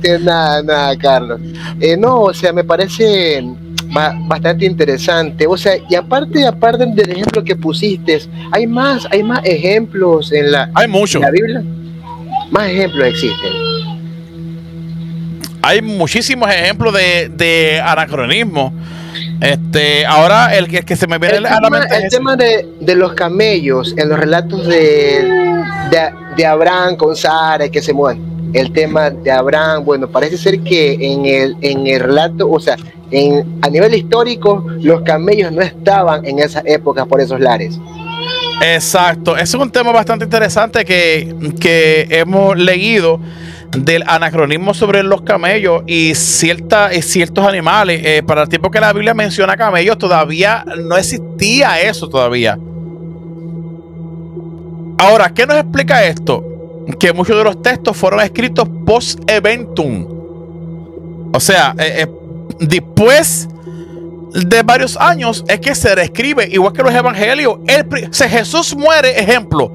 que, 0.02 0.20
nada, 0.20 0.64
nada, 0.64 0.98
Carlos. 0.98 1.40
Eh, 1.80 1.96
no, 1.98 2.22
o 2.22 2.34
sea, 2.34 2.52
me 2.54 2.64
parece 2.64 3.44
bastante 4.28 4.66
interesante. 4.66 5.46
O 5.48 5.58
sea, 5.58 5.74
y 5.90 5.96
aparte, 5.96 6.46
aparte 6.46 6.86
del 6.86 7.10
ejemplo 7.10 7.44
que 7.44 7.56
pusiste, 7.56 8.22
hay 8.52 8.68
más, 8.68 9.08
hay 9.12 9.24
más 9.24 9.42
ejemplos 9.44 10.32
en 10.32 10.52
la, 10.52 10.70
hay 10.74 10.88
mucho. 10.88 11.18
en 11.20 11.24
la 11.24 11.32
Biblia. 11.32 11.64
Más 12.52 12.70
ejemplos 12.70 13.08
existen 13.08 13.71
hay 15.62 15.82
muchísimos 15.82 16.50
ejemplos 16.50 16.94
de, 16.94 17.82
anacronismo. 17.84 18.74
Este, 19.42 20.06
ahora 20.06 20.56
el 20.56 20.68
que, 20.68 20.84
que 20.84 20.96
se 20.96 21.08
me 21.08 21.18
viene 21.18 21.38
el 21.38 21.44
tema, 21.44 21.80
el 21.80 22.10
tema 22.10 22.36
de, 22.36 22.96
los 22.96 23.14
camellos 23.14 23.94
en 23.98 24.10
los 24.10 24.20
relatos 24.20 24.68
de, 24.68 25.28
de, 26.38 26.46
Abraham 26.46 26.96
con 26.96 27.16
Sara 27.16 27.68
que 27.70 27.82
se 27.82 27.94
mueven. 27.94 28.32
El 28.54 28.72
tema 28.74 29.10
de 29.10 29.32
Abraham, 29.32 29.86
bueno, 29.86 30.10
parece 30.10 30.38
ser 30.38 30.60
que 30.60 30.94
en 30.94 31.26
el, 31.26 31.56
en 31.62 31.88
el 31.88 32.02
relato, 32.02 32.50
o 32.50 32.60
sea, 32.60 32.76
en, 33.10 33.60
a 33.62 33.70
nivel 33.70 33.96
histórico, 33.96 34.66
los 34.82 35.02
camellos 35.02 35.52
no 35.52 35.62
estaban 35.62 36.26
en 36.26 36.40
esa 36.40 36.62
época 36.66 37.06
por 37.06 37.22
esos 37.22 37.40
lares. 37.40 37.80
Exacto, 38.62 39.38
es 39.38 39.54
un 39.54 39.72
tema 39.72 39.92
bastante 39.92 40.26
interesante 40.26 40.86
que, 40.86 41.34
que 41.60 42.08
hemos 42.10 42.58
leído 42.58 43.20
del 43.78 44.04
anacronismo 44.06 44.74
sobre 44.74 45.04
los 45.04 45.22
camellos 45.22 45.84
y, 45.88 46.14
cierta, 46.16 46.90
ciertos 47.02 47.46
animales. 47.46 48.02
Eh, 48.04 48.24
para 48.24 48.44
el 48.44 48.50
tiempo 48.50 48.70
que 48.70 48.80
la 48.80 48.94
Biblia 48.94 49.14
menciona 49.14 49.56
camellos, 49.56 49.98
todavía 49.98 50.66
no 50.78 50.98
existía 50.98 51.82
eso 51.82 52.10
todavía. 52.10 52.58
Ahora, 54.98 55.34
¿qué 55.34 55.48
nos 55.48 55.58
explica 55.58 56.04
esto? 56.06 56.46
Que 57.00 57.14
muchos 57.14 57.38
de 57.38 57.44
los 57.44 57.62
textos 57.62 57.98
fueron 57.98 58.20
escritos 58.20 58.68
post-eventum. 58.86 60.06
O 61.34 61.40
sea, 61.40 61.74
eh, 61.80 62.04
eh, 62.04 62.08
después 62.60 63.48
de 64.34 64.64
varios 64.64 64.98
años 64.98 65.44
es 65.48 65.60
que 65.60 65.76
se 65.76 65.94
reescribe, 65.96 66.48
igual 66.52 66.74
que 66.74 66.84
los 66.84 66.94
evangelios. 66.94 67.58
El, 67.68 67.86
Jesús 68.14 68.76
muere, 68.76 69.20
ejemplo, 69.20 69.74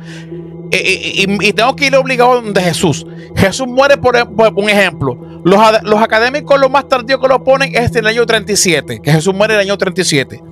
y, 0.85 1.53
tengo 1.53 1.75
que 1.77 1.87
ir 1.87 1.97
obligado 1.97 2.41
de 2.41 2.61
Jesús. 2.61 3.07
Jesús 3.37 3.67
muere 3.67 3.97
por, 3.97 4.17
un 4.55 4.69
ejemplo. 4.71 5.19
Los, 5.45 5.61
los, 5.83 6.03
académicos 6.03 6.59
lo 6.59 6.69
más 6.69 6.89
tardío 6.89 7.21
que 7.21 7.29
lo 7.29 7.45
ponen 7.45 7.75
es 7.75 7.91
en 7.93 7.99
el 7.99 8.07
año 8.09 8.27
37, 8.27 9.01
que 9.01 9.13
Jesús 9.13 9.35
muere 9.35 9.55
en 9.55 9.61
el 9.61 9.67
año 9.67 9.79
37. 9.79 10.43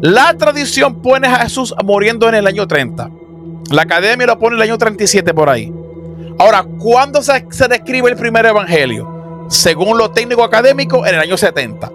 La 0.00 0.34
tradición 0.36 1.02
pone 1.02 1.26
a 1.28 1.40
Jesús 1.40 1.74
muriendo 1.84 2.28
en 2.28 2.36
el 2.36 2.46
año 2.46 2.66
30. 2.66 3.10
La 3.70 3.82
academia 3.82 4.26
lo 4.26 4.38
pone 4.38 4.56
en 4.56 4.62
el 4.62 4.68
año 4.70 4.78
37 4.78 5.34
por 5.34 5.48
ahí. 5.48 5.72
Ahora, 6.38 6.64
¿cuándo 6.78 7.22
se, 7.22 7.46
se 7.50 7.68
describe 7.68 8.10
el 8.10 8.16
primer 8.16 8.46
evangelio? 8.46 9.46
Según 9.48 9.98
lo 9.98 10.10
técnico 10.10 10.42
académico, 10.42 11.06
en 11.06 11.14
el 11.16 11.20
año 11.20 11.36
70. 11.36 11.90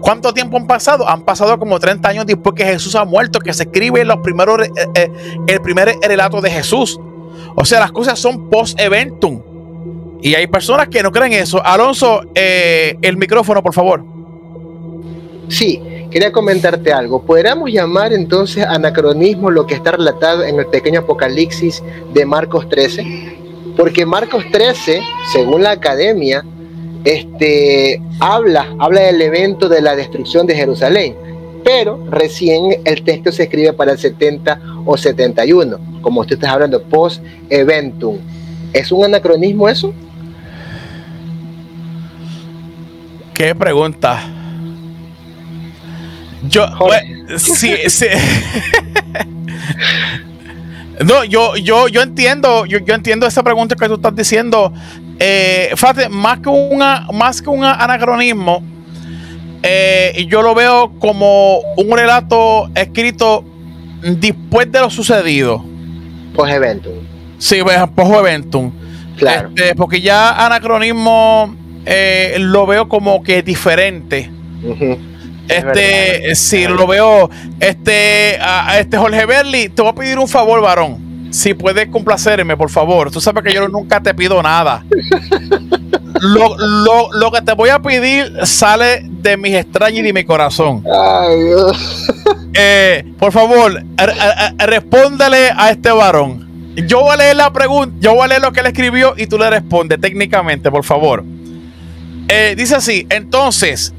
¿Cuánto 0.00 0.32
tiempo 0.32 0.56
han 0.56 0.66
pasado? 0.66 1.08
Han 1.08 1.22
pasado 1.22 1.58
como 1.58 1.78
30 1.78 2.08
años 2.08 2.26
después 2.26 2.54
que 2.54 2.64
Jesús 2.64 2.94
ha 2.94 3.04
muerto, 3.04 3.38
que 3.38 3.52
se 3.52 3.64
escribe 3.64 4.04
los 4.04 4.18
primeros, 4.18 4.66
eh, 4.66 4.70
eh, 4.94 5.10
el 5.46 5.60
primer 5.60 5.94
relato 6.02 6.40
de 6.40 6.50
Jesús. 6.50 6.98
O 7.54 7.64
sea, 7.64 7.80
las 7.80 7.92
cosas 7.92 8.18
son 8.18 8.48
post-eventum. 8.48 9.42
Y 10.22 10.34
hay 10.34 10.46
personas 10.46 10.88
que 10.88 11.02
no 11.02 11.10
creen 11.10 11.32
eso. 11.32 11.64
Alonso, 11.64 12.22
eh, 12.34 12.96
el 13.02 13.16
micrófono, 13.16 13.62
por 13.62 13.74
favor. 13.74 14.04
Sí, 15.48 15.82
quería 16.10 16.30
comentarte 16.30 16.92
algo. 16.92 17.22
¿Podríamos 17.22 17.70
llamar 17.70 18.12
entonces 18.12 18.64
anacronismo 18.64 19.50
lo 19.50 19.66
que 19.66 19.74
está 19.74 19.92
relatado 19.92 20.44
en 20.44 20.58
el 20.58 20.66
pequeño 20.66 21.00
Apocalipsis 21.00 21.82
de 22.12 22.24
Marcos 22.24 22.68
13? 22.68 23.38
Porque 23.76 24.04
Marcos 24.06 24.44
13, 24.52 25.00
según 25.32 25.62
la 25.62 25.72
academia, 25.72 26.44
este, 27.04 28.02
habla, 28.18 28.74
habla 28.78 29.02
del 29.02 29.22
evento 29.22 29.68
de 29.68 29.80
la 29.80 29.96
destrucción 29.96 30.46
de 30.46 30.54
Jerusalén, 30.54 31.16
pero 31.64 32.04
recién 32.10 32.80
el 32.84 33.02
texto 33.02 33.32
se 33.32 33.44
escribe 33.44 33.72
para 33.72 33.92
el 33.92 33.98
70 33.98 34.60
o 34.84 34.96
71, 34.96 35.78
como 36.02 36.20
usted 36.20 36.34
está 36.34 36.52
hablando, 36.52 36.82
post-eventum. 36.82 38.18
¿Es 38.72 38.92
un 38.92 39.04
anacronismo 39.04 39.68
eso? 39.68 39.92
¿Qué 43.34 43.54
pregunta? 43.54 44.22
Yo, 46.48 46.66
sí, 47.38 47.74
sí. 47.88 48.06
no, 51.04 51.24
yo, 51.24 51.56
yo, 51.56 51.88
yo 51.88 52.02
entiendo, 52.02 52.66
yo, 52.66 52.78
yo, 52.78 52.94
entiendo 52.94 53.26
esa 53.26 53.42
pregunta 53.42 53.76
que 53.76 53.88
tú 53.88 53.94
estás 53.94 54.14
diciendo. 54.14 54.72
Eh, 55.22 55.72
fíjate, 55.76 56.08
más 56.08 56.40
que 56.40 56.48
una, 56.48 57.06
más 57.12 57.42
que 57.42 57.50
un 57.50 57.62
anacronismo, 57.62 58.64
eh, 59.62 60.26
yo 60.28 60.40
lo 60.40 60.54
veo 60.54 60.92
como 60.98 61.60
un 61.76 61.94
relato 61.94 62.70
escrito 62.74 63.44
después 64.02 64.72
de 64.72 64.80
lo 64.80 64.88
sucedido. 64.88 65.62
Post 66.34 66.52
eventum. 66.52 66.94
Sí, 67.38 67.62
pues, 67.62 67.78
post 67.94 68.14
eventum. 68.14 68.72
Claro. 69.18 69.50
Este, 69.54 69.74
porque 69.74 70.00
ya 70.00 70.46
anacronismo 70.46 71.54
eh, 71.84 72.36
lo 72.38 72.66
veo 72.66 72.88
como 72.88 73.22
que 73.22 73.42
diferente. 73.42 74.30
Este, 75.48 76.34
si 76.34 76.66
lo 76.66 76.86
veo, 76.86 77.28
este, 77.58 78.38
a, 78.40 78.78
este 78.78 78.96
Jorge 78.96 79.26
Berli, 79.26 79.68
te 79.68 79.82
voy 79.82 79.90
a 79.90 79.94
pedir 79.94 80.18
un 80.18 80.28
favor, 80.28 80.62
varón. 80.62 81.09
Si 81.30 81.54
puedes 81.54 81.88
complacerme, 81.88 82.56
por 82.56 82.70
favor. 82.70 83.10
Tú 83.10 83.20
sabes 83.20 83.42
que 83.44 83.52
yo 83.52 83.68
nunca 83.68 84.00
te 84.00 84.14
pido 84.14 84.42
nada. 84.42 84.84
lo, 86.20 87.32
que 87.32 87.42
te 87.42 87.52
voy 87.54 87.70
a 87.70 87.80
pedir 87.80 88.32
sale 88.44 89.02
de 89.04 89.36
mis 89.36 89.54
extraños 89.54 90.00
y 90.00 90.02
de 90.02 90.12
mi 90.12 90.24
corazón. 90.24 90.84
Eh, 92.52 93.04
por 93.18 93.32
favor, 93.32 93.82
respóndele 94.58 95.50
a 95.56 95.70
este 95.70 95.90
varón. 95.90 96.48
Yo 96.86 97.00
voy 97.02 97.14
a 97.14 97.16
leer 97.16 97.36
la 97.36 97.52
pregunta, 97.52 97.94
yo 98.00 98.14
voy 98.14 98.24
a 98.24 98.28
leer 98.28 98.42
lo 98.42 98.52
que 98.52 98.60
él 98.60 98.66
escribió 98.66 99.14
y 99.16 99.26
tú 99.26 99.38
le 99.38 99.50
respondes 99.50 100.00
técnicamente, 100.00 100.70
por 100.70 100.84
favor. 100.84 101.24
Eh, 102.28 102.54
dice 102.56 102.76
así, 102.76 103.06
entonces, 103.10 103.92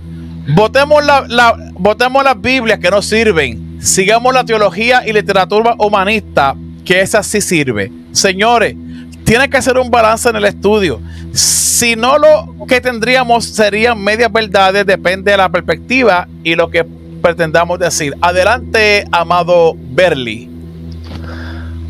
Votemos, 0.48 1.06
la, 1.06 1.56
votemos 1.74 2.24
las 2.24 2.40
Biblias 2.42 2.80
que 2.80 2.90
no 2.90 3.02
sirven. 3.02 3.80
Sigamos 3.80 4.34
la 4.34 4.44
teología 4.44 5.08
y 5.08 5.14
literatura 5.14 5.76
humanista, 5.78 6.56
que 6.86 7.02
esa 7.02 7.24
sí 7.24 7.42
sirve. 7.42 7.92
Señores, 8.12 8.76
tiene 9.24 9.50
que 9.50 9.58
hacer 9.58 9.78
un 9.78 9.90
balance 9.90 10.30
en 10.30 10.36
el 10.36 10.46
estudio. 10.46 11.00
Si 11.32 11.96
no, 11.96 12.18
lo 12.18 12.66
que 12.68 12.82
tendríamos 12.82 13.46
serían 13.46 14.04
medias 14.04 14.32
verdades, 14.32 14.86
depende 14.86 15.32
de 15.32 15.38
la 15.38 15.50
perspectiva 15.50 16.28
y 16.44 16.56
lo 16.56 16.70
que 16.70 16.86
pretendamos 17.22 17.80
decir. 17.80 18.16
Adelante, 18.22 19.06
amado 19.12 19.76
Berly. 19.78 20.50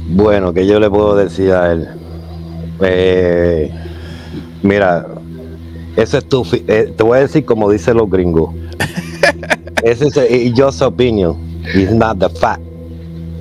Bueno, 0.10 0.54
que 0.54 0.68
yo 0.68 0.80
le 0.80 0.90
puedo 0.90 1.16
decir 1.16 1.52
a 1.52 1.72
él. 1.72 1.88
Eh, 2.82 3.72
mira, 4.62 5.08
eso 5.96 6.18
es 6.18 6.28
tu. 6.28 6.46
Eh, 6.68 6.94
te 6.96 7.04
voy 7.04 7.18
a 7.18 7.22
decir 7.22 7.46
como 7.46 7.70
dicen 7.72 7.98
los 7.98 8.10
gringos. 8.10 8.54
Ese 9.84 10.08
es 10.08 10.54
just 10.56 10.82
opinion. 10.82 11.38
It's 11.74 11.92
not 11.92 12.20
the 12.20 12.30
fact. 12.30 12.62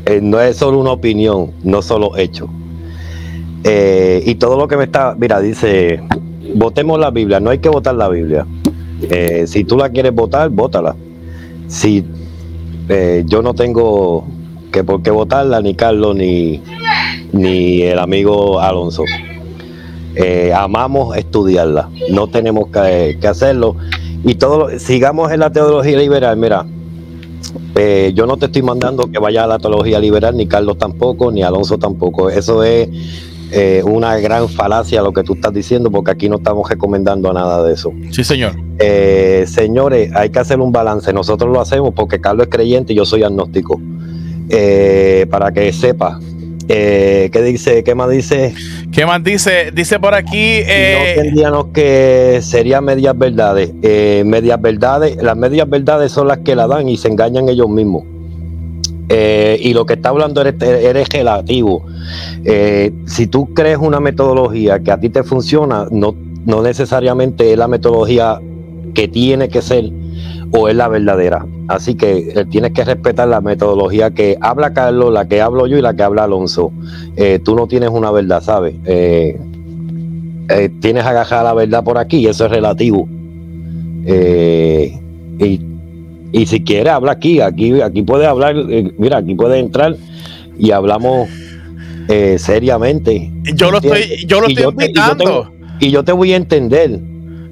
Eh, 0.07 0.21
no 0.23 0.41
es 0.41 0.57
solo 0.57 0.79
una 0.79 0.93
opinión, 0.93 1.53
no 1.63 1.83
solo 1.83 2.17
hecho. 2.17 2.49
Eh, 3.65 4.23
y 4.27 4.35
todo 4.37 4.57
lo 4.57 4.69
que 4.69 4.77
me 4.77 4.85
está. 4.85 5.15
Mira, 5.19 5.41
dice: 5.41 6.01
votemos 6.55 6.99
la 6.99 7.11
Biblia. 7.11 7.41
No 7.41 7.51
hay 7.51 7.59
que 7.59 7.69
votar 7.69 7.95
la 7.95 8.09
Biblia. 8.09 8.47
si 9.47 9.65
tú 9.65 9.77
la 9.77 9.89
quieres 9.91 10.15
votar, 10.15 10.51
vótala. 10.51 10.95
Si 11.69 12.05
yo 13.27 13.43
no 13.43 13.55
tengo 13.55 14.27
que 14.73 14.85
por 14.85 15.03
qué 15.03 15.11
votarla, 15.11 15.61
ni 15.61 15.75
Carlos, 15.75 16.17
ni, 16.17 16.61
ni 17.33 17.83
el 17.83 17.99
amigo 17.99 18.61
Alonso. 18.61 19.05
Eh, 20.17 20.53
amamos 20.55 21.17
estudiarla, 21.17 21.89
no 22.11 22.27
tenemos 22.27 22.69
que, 22.69 23.19
hacerlo. 23.27 23.77
Y 24.25 24.35
todo, 24.35 24.79
sigamos 24.79 25.33
en 25.33 25.41
la 25.41 25.51
teología 25.51 25.99
liberal, 25.99 26.37
mira, 26.37 26.67
eh, 27.75 28.13
yo 28.15 28.27
no 28.27 28.37
te 28.37 28.47
estoy 28.47 28.63
mandando 28.63 29.11
que 29.11 29.19
vaya 29.19 29.45
a 29.45 29.47
la 29.47 29.59
teología 29.59 29.99
liberal, 29.99 30.37
ni 30.37 30.47
Carlos 30.47 30.79
tampoco, 30.79 31.31
ni 31.31 31.43
Alonso 31.43 31.79
tampoco. 31.79 32.31
Eso 32.31 32.63
es 32.63 32.89
eh, 33.53 33.83
una 33.85 34.17
gran 34.19 34.49
falacia 34.49 35.03
lo 35.03 35.13
que 35.13 35.23
tú 35.23 35.35
estás 35.35 35.53
diciendo, 35.53 35.91
porque 35.91 36.11
aquí 36.11 36.29
no 36.29 36.37
estamos 36.37 36.69
recomendando 36.69 37.33
nada 37.33 37.63
de 37.63 37.75
eso. 37.75 37.93
Sí, 38.11 38.25
señor. 38.25 38.55
señores, 39.47 40.13
hay 40.15 40.31
que 40.31 40.39
hacer 40.39 40.61
un 40.61 40.73
balance. 40.73 41.13
Nosotros 41.13 41.53
lo 41.53 41.61
hacemos 41.61 41.95
porque 41.95 42.21
Carlos 42.21 42.47
es 42.47 42.51
creyente 42.51 42.93
y 42.93 42.97
yo 42.97 43.05
soy 43.05 43.23
agnóstico. 43.23 43.81
para 45.31 45.53
que 45.53 45.73
sepa, 45.73 46.19
eh, 46.73 47.31
¿Qué 47.33 47.43
dice? 47.43 47.83
¿Qué 47.83 47.97
más 47.97 48.09
dice? 48.09 48.55
¿Qué 48.93 49.05
más 49.05 49.25
dice? 49.25 49.73
Dice 49.73 49.99
por 49.99 50.15
aquí. 50.15 50.37
Eh, 50.37 51.15
no 51.17 51.23
tendríamos 51.23 51.67
que 51.75 52.39
serían 52.43 52.85
medias 52.85 53.19
verdades. 53.19 53.73
Eh, 53.83 54.23
medias 54.25 54.61
verdades, 54.63 55.21
las 55.21 55.37
medias 55.37 55.69
verdades 55.69 56.13
son 56.13 56.29
las 56.29 56.39
que 56.39 56.55
la 56.55 56.69
dan 56.69 56.89
y 56.89 56.97
se 56.97 57.09
engañan 57.09 57.49
ellos 57.49 57.69
mismos. 57.69 58.05
Eh, 59.09 59.59
y 59.61 59.75
lo 59.75 59.85
que 59.85 59.95
está 59.95 60.11
hablando 60.11 60.41
eres, 60.41 60.55
eres 60.63 61.09
relativo. 61.09 61.85
si 63.07 63.27
tú 63.27 63.53
crees 63.53 63.79
una 63.79 63.99
metodología 63.99 64.79
que 64.79 64.93
a 64.93 65.01
ti 65.01 65.09
te 65.09 65.25
funciona, 65.25 65.89
no, 65.91 66.15
no 66.47 66.63
necesariamente 66.63 67.51
es 67.51 67.59
la 67.59 67.67
metodología 67.67 68.41
que 68.95 69.09
tiene 69.09 69.49
que 69.49 69.61
ser 69.61 69.91
o 70.53 70.69
es 70.69 70.75
la 70.75 70.89
verdadera. 70.89 71.47
Así 71.69 71.95
que 71.95 72.33
eh, 72.35 72.45
tienes 72.51 72.73
que 72.73 72.85
respetar 72.85 73.29
la 73.29 73.41
metodología 73.41 74.11
que 74.11 74.37
habla 74.41 74.73
Carlos, 74.73 75.13
la 75.13 75.29
que 75.29 75.41
hablo 75.41 75.67
yo 75.67 75.79
y 75.79 75.83
la 75.83 75.95
que 75.95 76.03
habla 76.03 76.25
Alonso. 76.25 76.73
Eh, 77.17 77.39
tú 77.45 77.55
no 77.55 77.67
tienes 77.67 77.91
una 77.91 78.11
verdad, 78.11 78.43
¿sabes? 78.43 78.75
Eh, 78.85 79.39
tienes 80.81 81.05
agajada 81.05 81.45
la 81.45 81.55
verdad 81.55 81.85
por 81.85 81.97
aquí, 81.99 82.27
eso 82.27 82.47
es 82.47 82.51
relativo. 82.51 83.09
Y, 85.39 85.61
y, 86.33 86.47
si 86.47 86.65
quieres, 86.65 86.93
habla 86.93 87.13
aquí, 87.13 87.41
aquí, 87.41 87.81
aquí 87.81 88.03
puedes 88.03 88.27
hablar, 88.27 88.57
mira, 88.99 89.19
aquí 89.19 89.37
puedes 89.37 89.63
entrar 89.63 89.95
y 90.59 90.73
hablamos 90.73 91.29
seriamente. 92.37 93.31
Yo 93.55 93.71
lo 93.71 93.79
estoy, 93.79 94.27
yo 94.27 94.41
lo 94.41 94.49
estoy 94.49 94.65
invitando. 94.65 95.53
y 95.79 95.91
yo 95.91 96.03
te 96.03 96.11
voy 96.11 96.33
a 96.33 96.37
entender. 96.37 96.99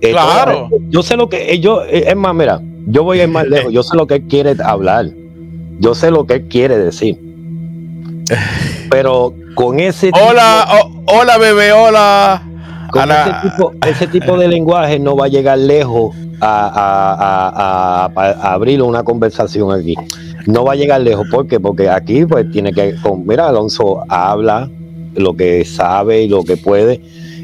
Claro. 0.01 0.68
yo 0.88 1.03
sé 1.03 1.16
lo 1.16 1.28
que 1.28 1.61
yo, 1.61 1.84
es 1.84 2.16
más, 2.16 2.34
mira, 2.34 2.61
yo 2.91 3.05
voy 3.05 3.20
a 3.20 3.24
ir 3.24 3.28
más 3.28 3.47
lejos. 3.49 3.72
Yo 3.72 3.82
sé 3.82 3.97
lo 3.97 4.07
que 4.07 4.16
él 4.16 4.24
quiere 4.28 4.57
hablar. 4.62 5.07
Yo 5.78 5.95
sé 5.95 6.11
lo 6.11 6.26
que 6.26 6.34
él 6.34 6.49
quiere 6.49 6.76
decir. 6.76 7.18
Pero 8.91 9.32
con 9.55 9.80
ese 9.80 10.11
Hola, 10.28 10.66
hola 11.07 11.39
bebé, 11.39 11.72
hola. 11.72 12.43
Con 12.91 13.11
ese 13.11 13.30
tipo, 13.43 13.72
ese 13.86 14.07
tipo, 14.07 14.39
de 14.39 14.49
lenguaje 14.49 14.99
no 14.99 15.14
va 15.14 15.26
a 15.26 15.28
llegar 15.28 15.59
lejos 15.59 16.16
a, 16.41 18.11
abrir 18.43 18.82
una 18.82 19.03
conversación 19.03 19.70
aquí. 19.72 19.95
No 20.47 20.64
va 20.64 20.72
a 20.72 20.76
llegar 20.76 21.03
lejos. 21.03 21.28
¿Por 21.30 21.47
qué? 21.47 21.61
Porque 21.61 21.91
aquí 21.91 22.24
pues 22.24 22.51
tiene 22.51 22.72
que, 22.72 22.95
mira, 23.26 23.49
Alonso 23.49 24.03
habla 24.09 24.70
lo 25.14 25.36
que 25.36 25.66
sabe 25.66 26.22
y 26.22 26.28
lo 26.28 26.45
que 26.45 26.57
puede. 26.57 27.03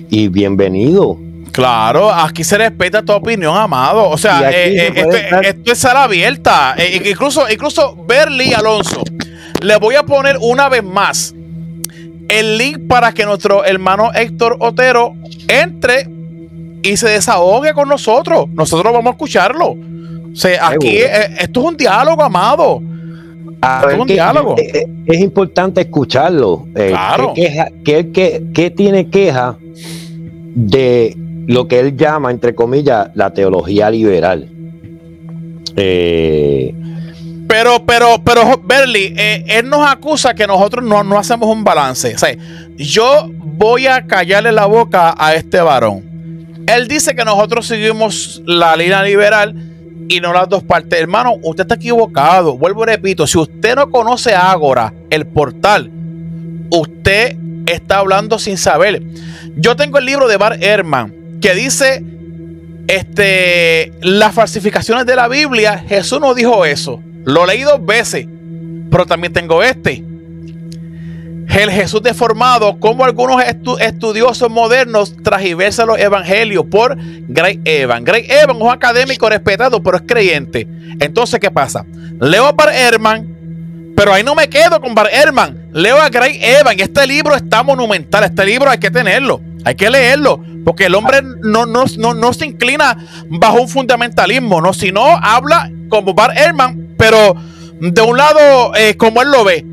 Y 0.08 0.28
bienvenido. 0.28 1.18
Claro, 1.54 2.12
aquí 2.12 2.42
se 2.42 2.58
respeta 2.58 3.00
tu 3.00 3.12
opinión, 3.12 3.56
amado. 3.56 4.10
O 4.10 4.18
sea, 4.18 4.50
eh, 4.50 4.88
eh, 4.88 5.40
esto, 5.44 5.70
es 5.70 5.78
sala 5.78 6.02
abierta. 6.02 6.74
Eh, 6.76 7.00
incluso, 7.10 7.48
incluso 7.48 7.94
Berly 8.08 8.52
Alonso, 8.52 9.04
le 9.62 9.76
voy 9.76 9.94
a 9.94 10.02
poner 10.02 10.36
una 10.40 10.68
vez 10.68 10.82
más 10.82 11.32
el 12.28 12.58
link 12.58 12.88
para 12.88 13.12
que 13.12 13.24
nuestro 13.24 13.64
hermano 13.64 14.10
Héctor 14.12 14.56
Otero 14.58 15.14
entre 15.46 16.08
y 16.82 16.96
se 16.96 17.10
desahogue 17.10 17.72
con 17.72 17.88
nosotros. 17.88 18.48
Nosotros 18.52 18.92
vamos 18.92 19.12
a 19.12 19.12
escucharlo. 19.12 19.76
O 20.32 20.34
sea, 20.36 20.70
aquí 20.70 20.98
esto 20.98 21.60
es 21.60 21.66
un 21.66 21.76
diálogo, 21.76 22.24
amado. 22.24 22.82
es 23.92 23.96
un 23.96 24.08
diálogo. 24.08 24.56
Es, 24.58 25.20
importante 25.20 25.82
escucharlo. 25.82 26.66
claro. 26.74 27.32
¿qué, 27.32 28.72
tiene 28.76 29.08
queja 29.08 29.56
de 30.56 31.16
lo 31.46 31.68
que 31.68 31.80
él 31.80 31.96
llama, 31.96 32.30
entre 32.30 32.54
comillas, 32.54 33.10
la 33.14 33.32
teología 33.32 33.90
liberal. 33.90 34.48
Eh, 35.76 36.74
pero, 37.46 37.84
pero, 37.84 38.22
pero, 38.24 38.60
Berly, 38.64 39.14
eh, 39.16 39.44
él 39.48 39.68
nos 39.68 39.86
acusa 39.88 40.34
que 40.34 40.46
nosotros 40.46 40.84
no, 40.84 41.04
no 41.04 41.18
hacemos 41.18 41.48
un 41.48 41.64
balance. 41.64 42.14
O 42.14 42.18
sea, 42.18 42.36
yo 42.76 43.30
voy 43.32 43.86
a 43.86 44.06
callarle 44.06 44.52
la 44.52 44.66
boca 44.66 45.14
a 45.16 45.34
este 45.34 45.60
varón. 45.60 46.64
Él 46.66 46.88
dice 46.88 47.14
que 47.14 47.24
nosotros 47.24 47.66
seguimos 47.66 48.42
la 48.46 48.74
línea 48.74 49.02
liberal 49.02 49.54
y 50.08 50.20
no 50.20 50.32
las 50.32 50.48
dos 50.48 50.62
partes. 50.62 50.98
Hermano, 50.98 51.34
usted 51.42 51.64
está 51.64 51.74
equivocado. 51.74 52.56
Vuelvo 52.56 52.84
y 52.84 52.86
repito, 52.86 53.26
si 53.26 53.38
usted 53.38 53.76
no 53.76 53.90
conoce 53.90 54.34
Ágora, 54.34 54.92
el 55.10 55.26
portal, 55.26 55.90
usted 56.70 57.36
está 57.66 57.98
hablando 57.98 58.38
sin 58.38 58.56
saber. 58.56 59.02
yo 59.56 59.76
tengo 59.76 59.98
el 59.98 60.06
libro 60.06 60.28
de 60.28 60.36
Bar 60.36 60.62
Ehrman 60.62 61.23
que 61.44 61.54
dice 61.54 62.02
este, 62.86 63.92
las 64.00 64.34
falsificaciones 64.34 65.04
de 65.04 65.14
la 65.14 65.28
Biblia, 65.28 65.84
Jesús 65.86 66.18
no 66.18 66.32
dijo 66.32 66.64
eso. 66.64 67.02
Lo 67.26 67.44
leí 67.44 67.60
dos 67.60 67.84
veces, 67.84 68.26
pero 68.90 69.04
también 69.04 69.30
tengo 69.34 69.62
este. 69.62 70.02
El 71.50 71.70
Jesús 71.70 72.00
deformado, 72.02 72.80
como 72.80 73.04
algunos 73.04 73.44
estudiosos 73.78 74.48
modernos 74.48 75.14
tragiversan 75.22 75.88
los 75.88 75.98
evangelios 75.98 76.64
por 76.64 76.96
Greg 77.28 77.60
Evan. 77.66 78.04
Greg 78.04 78.24
Evan 78.30 78.56
es 78.56 78.62
un 78.62 78.70
académico 78.70 79.28
respetado, 79.28 79.82
pero 79.82 79.98
es 79.98 80.04
creyente. 80.06 80.66
Entonces, 80.98 81.38
¿qué 81.40 81.50
pasa? 81.50 81.84
Leo 82.22 82.50
Bar 82.54 82.74
Ehrman, 82.74 83.92
pero 83.94 84.14
ahí 84.14 84.24
no 84.24 84.34
me 84.34 84.48
quedo 84.48 84.80
con 84.80 84.94
Bar 84.94 85.10
Ehrman. 85.12 85.63
Leo 85.74 86.00
a 86.00 86.08
Greg 86.08 86.38
Evan. 86.40 86.78
Este 86.78 87.04
libro 87.06 87.34
está 87.34 87.64
monumental. 87.64 88.22
Este 88.22 88.46
libro 88.46 88.70
hay 88.70 88.78
que 88.78 88.92
tenerlo. 88.92 89.40
Hay 89.64 89.74
que 89.74 89.90
leerlo. 89.90 90.40
Porque 90.64 90.86
el 90.86 90.94
hombre 90.94 91.20
no, 91.42 91.66
no, 91.66 91.84
no, 92.14 92.32
se 92.32 92.46
inclina 92.46 92.96
bajo 93.28 93.60
un 93.60 93.68
fundamentalismo, 93.68 94.60
¿no? 94.60 94.72
Sino 94.72 95.04
habla 95.04 95.70
como 95.88 96.14
Bar 96.14 96.38
Ehrman, 96.38 96.94
pero 96.96 97.34
de 97.80 98.00
un 98.00 98.16
lado 98.16 98.74
eh, 98.76 98.96
como 98.96 99.20
él 99.20 99.30
lo 99.30 99.44
ve. 99.44 99.66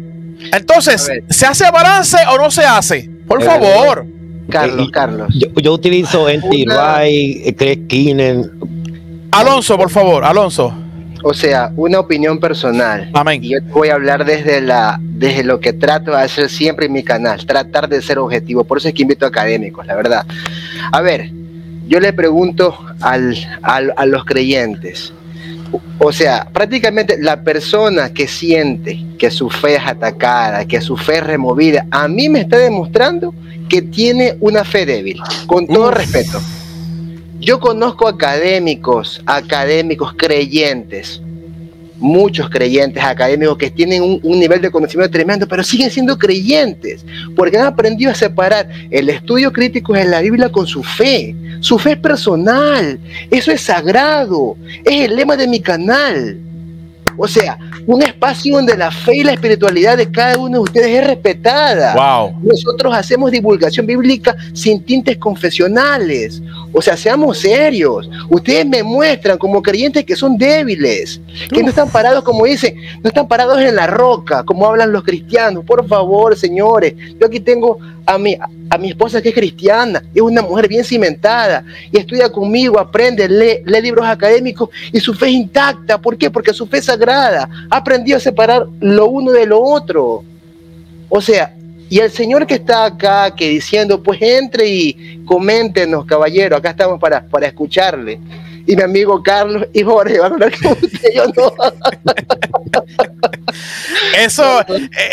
Entonces, 0.51 1.09
¿se 1.29 1.45
hace 1.45 1.69
balance 1.71 2.17
o 2.31 2.37
no 2.37 2.49
se 2.49 2.65
hace? 2.65 3.07
Por 3.27 3.43
eh, 3.43 3.45
favor. 3.45 4.05
Carlos, 4.49 4.89
Carlos. 4.91 5.27
Yo, 5.33 5.71
utilizo 5.71 6.27
Anti-Ray, 6.27 7.55
Craig 7.57 7.87
Keenan. 7.87 8.51
Alonso, 9.31 9.77
por 9.77 9.91
favor, 9.91 10.25
Alonso. 10.25 10.73
O 11.23 11.33
sea, 11.33 11.71
una 11.75 11.99
opinión 11.99 12.39
personal. 12.39 13.09
Amén. 13.13 13.43
Y 13.43 13.49
yo 13.49 13.59
voy 13.69 13.89
a 13.89 13.95
hablar 13.95 14.25
desde 14.25 14.61
la 14.61 14.99
desde 15.01 15.43
lo 15.43 15.59
que 15.59 15.71
trato 15.73 16.11
de 16.11 16.21
hacer 16.21 16.49
siempre 16.49 16.87
en 16.87 16.93
mi 16.93 17.03
canal, 17.03 17.45
tratar 17.45 17.87
de 17.87 18.01
ser 18.01 18.17
objetivo. 18.17 18.63
Por 18.63 18.79
eso 18.79 18.87
es 18.87 18.93
que 18.93 19.03
invito 19.03 19.25
a 19.25 19.29
académicos, 19.29 19.85
la 19.85 19.95
verdad. 19.95 20.25
A 20.91 21.01
ver, 21.01 21.29
yo 21.87 21.99
le 21.99 22.11
pregunto 22.11 22.75
al, 23.01 23.37
a 23.61 24.05
los 24.07 24.25
creyentes, 24.25 25.13
o 25.99 26.11
sea, 26.11 26.47
prácticamente 26.51 27.17
la 27.19 27.43
persona 27.43 28.11
que 28.11 28.27
siente 28.27 29.05
que 29.17 29.29
su 29.29 29.49
fe 29.49 29.75
es 29.75 29.85
atacada, 29.85 30.65
que 30.65 30.81
su 30.81 30.97
fe 30.97 31.17
es 31.17 31.23
removida, 31.23 31.85
a 31.91 32.07
mí 32.07 32.27
me 32.27 32.41
está 32.41 32.57
demostrando 32.57 33.33
que 33.69 33.81
tiene 33.83 34.35
una 34.39 34.63
fe 34.63 34.85
débil, 34.85 35.21
con 35.45 35.67
todo 35.67 35.91
respeto. 35.91 36.41
Yo 37.41 37.59
conozco 37.59 38.07
académicos, 38.07 39.19
académicos 39.25 40.13
creyentes, 40.15 41.19
muchos 41.97 42.47
creyentes 42.51 43.03
académicos 43.03 43.57
que 43.57 43.71
tienen 43.71 44.03
un, 44.03 44.39
nivel 44.39 44.61
de 44.61 44.69
conocimiento 44.69 45.11
tremendo, 45.11 45.47
pero 45.47 45.63
siguen 45.63 45.89
siendo 45.89 46.19
creyentes, 46.19 47.03
porque 47.35 47.57
han 47.57 47.65
aprendido 47.65 48.11
a 48.11 48.15
separar 48.15 48.69
el 48.91 49.09
estudio 49.09 49.51
crítico 49.51 49.93
de 49.93 50.05
la 50.05 50.21
Biblia 50.21 50.51
con 50.51 50.67
su 50.67 50.83
fe. 50.83 51.35
Su 51.61 51.79
fe 51.79 51.93
es 51.93 51.97
personal, 51.97 52.99
eso 53.31 53.51
es 53.51 53.61
sagrado, 53.61 54.55
es 54.85 55.09
el 55.09 55.15
lema 55.15 55.35
de 55.35 55.47
mi 55.47 55.61
canal. 55.61 56.37
O 57.23 57.27
sea, 57.27 57.55
un 57.85 58.01
espacio 58.01 58.55
donde 58.55 58.75
la 58.75 58.89
fe 58.89 59.17
y 59.17 59.23
la 59.23 59.33
espiritualidad 59.33 59.95
de 59.95 60.09
cada 60.09 60.39
uno 60.39 60.53
de 60.57 60.63
ustedes 60.63 60.87
es 60.87 61.05
respetada. 61.05 61.93
Wow. 61.93 62.39
Nosotros 62.41 62.95
hacemos 62.95 63.29
divulgación 63.29 63.85
bíblica 63.85 64.35
sin 64.53 64.81
tintes 64.81 65.17
confesionales. 65.17 66.41
O 66.73 66.81
sea, 66.81 66.97
seamos 66.97 67.37
serios. 67.37 68.09
Ustedes 68.27 68.65
me 68.65 68.81
muestran 68.81 69.37
como 69.37 69.61
creyentes 69.61 70.03
que 70.03 70.15
son 70.15 70.35
débiles, 70.35 71.21
que 71.53 71.61
no 71.61 71.69
están 71.69 71.91
parados, 71.91 72.23
como 72.23 72.45
dicen, 72.45 72.75
no 73.03 73.09
están 73.09 73.27
parados 73.27 73.61
en 73.61 73.75
la 73.75 73.85
roca, 73.85 74.43
como 74.43 74.65
hablan 74.65 74.91
los 74.91 75.03
cristianos. 75.03 75.63
Por 75.63 75.87
favor, 75.87 76.35
señores, 76.35 76.95
yo 77.19 77.27
aquí 77.27 77.39
tengo 77.39 77.77
a 78.03 78.17
mi, 78.17 78.35
a 78.69 78.77
mi 78.79 78.89
esposa 78.89 79.21
que 79.21 79.29
es 79.29 79.35
cristiana, 79.35 80.01
es 80.13 80.21
una 80.21 80.41
mujer 80.41 80.67
bien 80.67 80.83
cimentada 80.83 81.63
y 81.91 81.99
estudia 81.99 82.31
conmigo, 82.31 82.79
aprende, 82.79 83.29
lee, 83.29 83.61
lee 83.63 83.81
libros 83.81 84.07
académicos 84.07 84.69
y 84.91 84.99
su 84.99 85.13
fe 85.13 85.27
es 85.27 85.33
intacta. 85.33 85.99
¿Por 85.99 86.17
qué? 86.17 86.31
Porque 86.31 86.53
su 86.53 86.65
fe 86.65 86.77
es 86.77 86.85
sagrada. 86.85 87.10
Ha 87.11 87.49
aprendido 87.69 88.17
a 88.17 88.19
separar 88.19 88.65
lo 88.79 89.07
uno 89.07 89.31
de 89.31 89.45
lo 89.45 89.61
otro. 89.61 90.23
O 91.09 91.21
sea, 91.21 91.53
y 91.89 91.99
el 91.99 92.09
señor 92.09 92.47
que 92.47 92.55
está 92.55 92.85
acá, 92.85 93.35
que 93.35 93.49
diciendo, 93.49 94.01
pues 94.01 94.21
entre 94.21 94.67
y 94.67 95.21
coméntenos, 95.25 96.05
caballero, 96.05 96.55
acá 96.55 96.69
estamos 96.69 96.99
para, 96.99 97.25
para 97.25 97.47
escucharle. 97.47 98.19
Y 98.65 98.75
mi 98.75 98.83
amigo 98.83 99.21
Carlos 99.21 99.67
y 99.73 99.83
Jorge 99.83 100.19
van 100.19 100.31
a 100.31 100.35
hablar 100.35 100.53
con 100.61 100.71
usted, 100.71 101.09
yo 101.13 101.25
no. 101.35 101.51
Eso, 104.17 104.65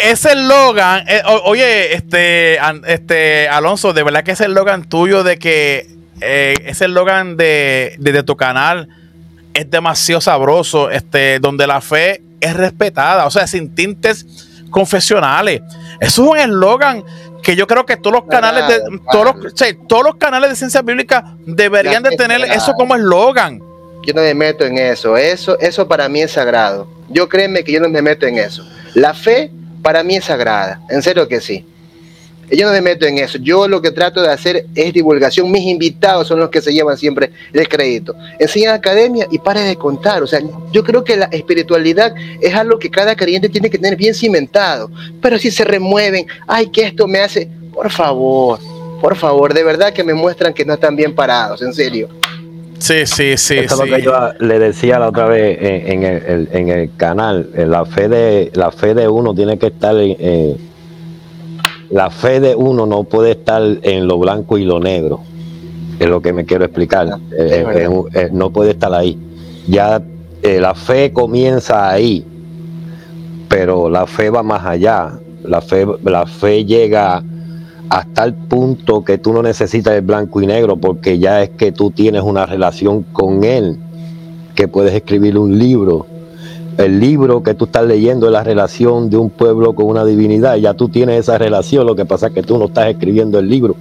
ese 0.04 0.32
eslogan, 0.32 1.04
eh, 1.08 1.22
oye, 1.44 1.94
este, 1.94 2.58
este, 2.86 3.48
Alonso, 3.48 3.92
de 3.92 4.02
verdad 4.02 4.22
que 4.22 4.32
ese 4.32 4.44
eslogan 4.44 4.88
tuyo 4.88 5.24
de 5.24 5.38
que 5.38 5.86
eh, 6.20 6.54
ese 6.64 6.84
eslogan 6.84 7.36
de, 7.36 7.96
de, 7.98 8.22
tu 8.22 8.36
canal 8.36 8.88
es 9.58 9.68
demasiado 9.68 10.20
sabroso, 10.20 10.88
este, 10.88 11.40
donde 11.40 11.66
la 11.66 11.80
fe 11.80 12.22
es 12.40 12.54
respetada, 12.54 13.26
o 13.26 13.30
sea, 13.30 13.46
sin 13.48 13.74
tintes 13.74 14.24
confesionales. 14.70 15.62
Eso 15.98 16.22
es 16.22 16.30
un 16.30 16.38
eslogan 16.38 17.02
que 17.42 17.56
yo 17.56 17.66
creo 17.66 17.84
que 17.84 17.96
todos 17.96 18.14
los 18.14 18.24
canales 18.26 18.68
de 18.68 18.80
todos 19.10 19.34
los, 19.34 19.54
todos 19.88 20.04
los 20.04 20.14
canales 20.14 20.50
de 20.50 20.56
ciencia 20.56 20.80
bíblica 20.82 21.34
deberían 21.44 22.04
de 22.04 22.10
tener 22.10 22.40
eso 22.44 22.72
como 22.74 22.94
eslogan. 22.94 23.60
Yo 24.06 24.14
no 24.14 24.22
me 24.22 24.32
meto 24.32 24.64
en 24.64 24.78
eso, 24.78 25.16
eso 25.16 25.58
eso 25.58 25.88
para 25.88 26.08
mí 26.08 26.20
es 26.20 26.32
sagrado. 26.32 26.86
Yo 27.08 27.28
créeme 27.28 27.64
que 27.64 27.72
yo 27.72 27.80
no 27.80 27.88
me 27.88 28.00
meto 28.00 28.26
en 28.26 28.38
eso. 28.38 28.64
La 28.94 29.12
fe 29.12 29.50
para 29.82 30.04
mí 30.04 30.16
es 30.16 30.26
sagrada, 30.26 30.82
en 30.88 31.02
serio 31.02 31.26
que 31.26 31.40
sí. 31.40 31.66
Yo 32.50 32.66
no 32.66 32.72
me 32.72 32.80
meto 32.80 33.06
en 33.06 33.18
eso. 33.18 33.38
Yo 33.38 33.68
lo 33.68 33.82
que 33.82 33.90
trato 33.90 34.22
de 34.22 34.30
hacer 34.30 34.66
es 34.74 34.92
divulgación. 34.92 35.50
Mis 35.50 35.64
invitados 35.64 36.28
son 36.28 36.40
los 36.40 36.48
que 36.48 36.60
se 36.60 36.72
llevan 36.72 36.96
siempre 36.96 37.30
el 37.52 37.68
crédito. 37.68 38.14
Enseñan 38.38 38.74
academia 38.74 39.26
y 39.30 39.38
pare 39.38 39.60
de 39.60 39.76
contar. 39.76 40.22
O 40.22 40.26
sea, 40.26 40.40
yo 40.72 40.82
creo 40.84 41.04
que 41.04 41.16
la 41.16 41.26
espiritualidad 41.26 42.14
es 42.40 42.54
algo 42.54 42.78
que 42.78 42.90
cada 42.90 43.14
creyente 43.16 43.48
tiene 43.48 43.70
que 43.70 43.78
tener 43.78 43.96
bien 43.96 44.14
cimentado. 44.14 44.90
Pero 45.20 45.38
si 45.38 45.50
se 45.50 45.64
remueven, 45.64 46.26
ay, 46.46 46.68
que 46.68 46.86
esto 46.86 47.06
me 47.06 47.20
hace. 47.20 47.48
Por 47.72 47.90
favor, 47.90 48.58
por 49.00 49.14
favor, 49.16 49.54
de 49.54 49.62
verdad 49.62 49.92
que 49.92 50.02
me 50.02 50.14
muestran 50.14 50.52
que 50.52 50.64
no 50.64 50.74
están 50.74 50.96
bien 50.96 51.14
parados, 51.14 51.62
en 51.62 51.72
serio. 51.72 52.08
Sí, 52.78 53.06
sí, 53.06 53.36
sí. 53.36 53.58
Eso 53.58 53.74
es 53.82 53.90
lo 53.90 53.96
que 53.96 54.02
yo 54.02 54.12
le 54.38 54.58
decía 54.58 54.98
la 54.98 55.08
otra 55.08 55.26
vez 55.26 55.58
en, 55.60 56.04
el, 56.04 56.48
en 56.52 56.68
el, 56.68 56.90
canal. 56.96 57.50
La 57.54 57.84
fe 57.84 58.08
de 58.08 58.50
la 58.54 58.70
fe 58.70 58.94
de 58.94 59.08
uno 59.08 59.34
tiene 59.34 59.58
que 59.58 59.66
estar 59.66 59.96
en, 59.96 60.56
la 61.90 62.10
fe 62.10 62.40
de 62.40 62.54
uno 62.54 62.86
no 62.86 63.04
puede 63.04 63.32
estar 63.32 63.62
en 63.82 64.06
lo 64.06 64.18
blanco 64.18 64.58
y 64.58 64.64
lo 64.64 64.80
negro. 64.80 65.20
Es 65.98 66.08
lo 66.08 66.20
que 66.20 66.32
me 66.32 66.44
quiero 66.44 66.64
explicar. 66.64 67.08
Eh, 67.32 67.64
eh, 67.74 67.88
eh, 68.14 68.28
no 68.32 68.50
puede 68.50 68.72
estar 68.72 68.92
ahí. 68.92 69.18
Ya 69.66 70.02
la 70.42 70.74
fe 70.74 71.12
comienza 71.12 71.90
ahí, 71.90 72.24
pero 73.48 73.90
la 73.90 74.06
fe 74.06 74.30
va 74.30 74.42
más 74.42 74.64
allá. 74.64 75.18
La 75.42 75.60
fe, 75.60 75.86
la 76.04 76.26
fe 76.26 76.64
llega 76.64 77.22
hasta 77.90 78.24
el 78.24 78.34
punto 78.34 79.02
que 79.02 79.18
tú 79.18 79.32
no 79.32 79.42
necesitas 79.42 79.94
el 79.94 80.02
blanco 80.02 80.42
y 80.42 80.46
negro 80.46 80.76
porque 80.76 81.18
ya 81.18 81.42
es 81.42 81.50
que 81.50 81.72
tú 81.72 81.90
tienes 81.90 82.22
una 82.22 82.44
relación 82.44 83.02
con 83.02 83.44
él, 83.44 83.78
que 84.54 84.68
puedes 84.68 84.94
escribir 84.94 85.38
un 85.38 85.58
libro. 85.58 86.06
El 86.78 87.00
libro 87.00 87.42
que 87.42 87.54
tú 87.54 87.64
estás 87.64 87.84
leyendo 87.86 88.26
es 88.26 88.32
la 88.32 88.44
relación 88.44 89.10
de 89.10 89.16
un 89.16 89.30
pueblo 89.30 89.74
con 89.74 89.86
una 89.86 90.04
divinidad. 90.04 90.54
Ya 90.56 90.74
tú 90.74 90.88
tienes 90.88 91.18
esa 91.18 91.36
relación, 91.36 91.84
lo 91.84 91.96
que 91.96 92.04
pasa 92.04 92.28
es 92.28 92.34
que 92.34 92.42
tú 92.44 92.56
no 92.56 92.66
estás 92.66 92.86
escribiendo 92.86 93.40
el 93.40 93.48
libro. 93.48 93.74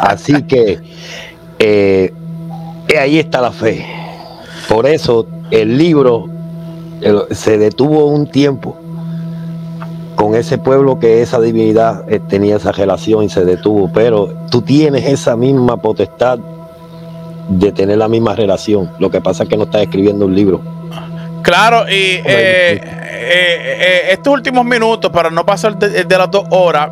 Así 0.00 0.42
que 0.48 0.80
eh, 1.60 2.12
ahí 3.00 3.20
está 3.20 3.40
la 3.40 3.52
fe. 3.52 3.86
Por 4.68 4.86
eso 4.86 5.28
el 5.52 5.78
libro 5.78 6.26
se 7.30 7.56
detuvo 7.56 8.06
un 8.06 8.26
tiempo 8.26 8.76
con 10.16 10.34
ese 10.34 10.58
pueblo 10.58 10.98
que 10.98 11.22
esa 11.22 11.40
divinidad 11.40 12.12
eh, 12.12 12.18
tenía 12.18 12.56
esa 12.56 12.72
relación 12.72 13.22
y 13.22 13.28
se 13.28 13.44
detuvo, 13.44 13.88
pero 13.94 14.34
tú 14.50 14.62
tienes 14.62 15.06
esa 15.06 15.36
misma 15.36 15.76
potestad 15.76 16.40
de 17.48 17.70
tener 17.70 17.98
la 17.98 18.08
misma 18.08 18.34
relación. 18.34 18.90
Lo 18.98 19.08
que 19.08 19.20
pasa 19.20 19.44
es 19.44 19.48
que 19.48 19.56
no 19.56 19.62
estás 19.62 19.82
escribiendo 19.82 20.26
un 20.26 20.34
libro. 20.34 20.77
Claro, 21.48 21.88
y 21.88 21.92
eh, 21.92 22.22
eh, 22.24 24.08
estos 24.10 24.34
últimos 24.34 24.64
minutos, 24.66 25.10
para 25.10 25.30
no 25.30 25.46
pasar 25.46 25.76
de, 25.76 26.18
las 26.18 26.30
dos 26.30 26.44
horas, 26.50 26.90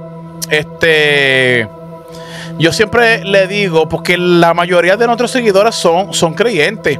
este, 0.48 1.68
yo 2.58 2.72
siempre 2.72 3.22
le 3.22 3.46
digo, 3.46 3.86
porque 3.88 4.16
la 4.16 4.54
mayoría 4.54 4.96
de 4.96 5.06
nuestros 5.06 5.30
seguidores 5.30 5.74
son, 5.74 6.14
son 6.14 6.32
creyentes. 6.32 6.98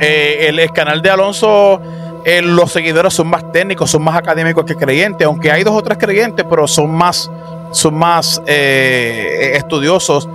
el, 0.00 0.58
el 0.58 0.72
canal 0.72 1.00
de 1.00 1.10
Alonso 1.10 1.80
eh, 2.24 2.42
los 2.42 2.72
seguidores 2.72 3.14
son 3.14 3.28
más 3.28 3.50
técnicos, 3.52 3.90
son 3.90 4.02
más 4.02 4.14
académicos 4.14 4.64
que 4.64 4.74
creyentes, 4.74 5.26
aunque 5.26 5.50
hay 5.50 5.64
dos 5.64 5.74
o 5.74 5.82
tres 5.82 5.96
creyentes, 5.96 6.44
pero 6.48 6.66
son 6.66 6.90
más, 6.90 7.30
son 7.70 7.94
más 7.94 8.42
eh, 8.46 9.52
estudiosos. 9.54 10.28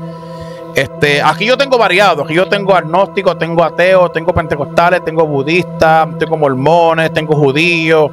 Este, 0.76 1.22
aquí 1.22 1.46
yo 1.46 1.58
tengo 1.58 1.78
variado, 1.78 2.24
aquí 2.24 2.34
yo 2.34 2.48
tengo 2.48 2.76
agnósticos, 2.76 3.38
tengo 3.38 3.64
ateos, 3.64 4.12
tengo 4.12 4.34
pentecostales, 4.34 5.06
tengo 5.06 5.26
budistas, 5.26 6.08
tengo 6.18 6.36
mormones, 6.38 7.14
tengo 7.14 7.36
judíos. 7.36 8.10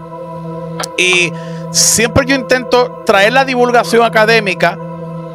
Y 0.96 1.32
siempre 1.70 2.26
yo 2.26 2.34
intento 2.34 3.02
traer 3.06 3.32
la 3.32 3.44
divulgación 3.44 4.04
académica, 4.04 4.78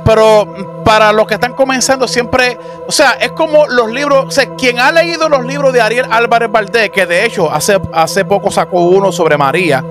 pero 0.03 0.84
para 0.84 1.11
los 1.11 1.26
que 1.26 1.34
están 1.34 1.53
comenzando 1.53 2.07
siempre, 2.07 2.59
o 2.88 2.91
sea, 2.91 3.13
es 3.13 3.32
como 3.32 3.65
los 3.65 3.91
libros, 3.91 4.26
o 4.28 4.32
sea, 4.32 4.53
quien 4.55 4.80
ha 4.80 4.91
leído 4.91 5.28
los 5.28 5.43
libros 5.43 5.73
de 5.73 5.82
Ariel 5.82 6.05
Álvarez 6.11 6.51
Valdés, 6.51 6.91
que 6.91 7.07
de 7.07 7.26
hecho 7.26 7.51
hace, 7.51 7.80
hace 7.91 8.23
poco 8.23 8.51
sacó 8.51 8.82
uno 8.82 9.11
sobre 9.11 9.36
María, 9.36 9.84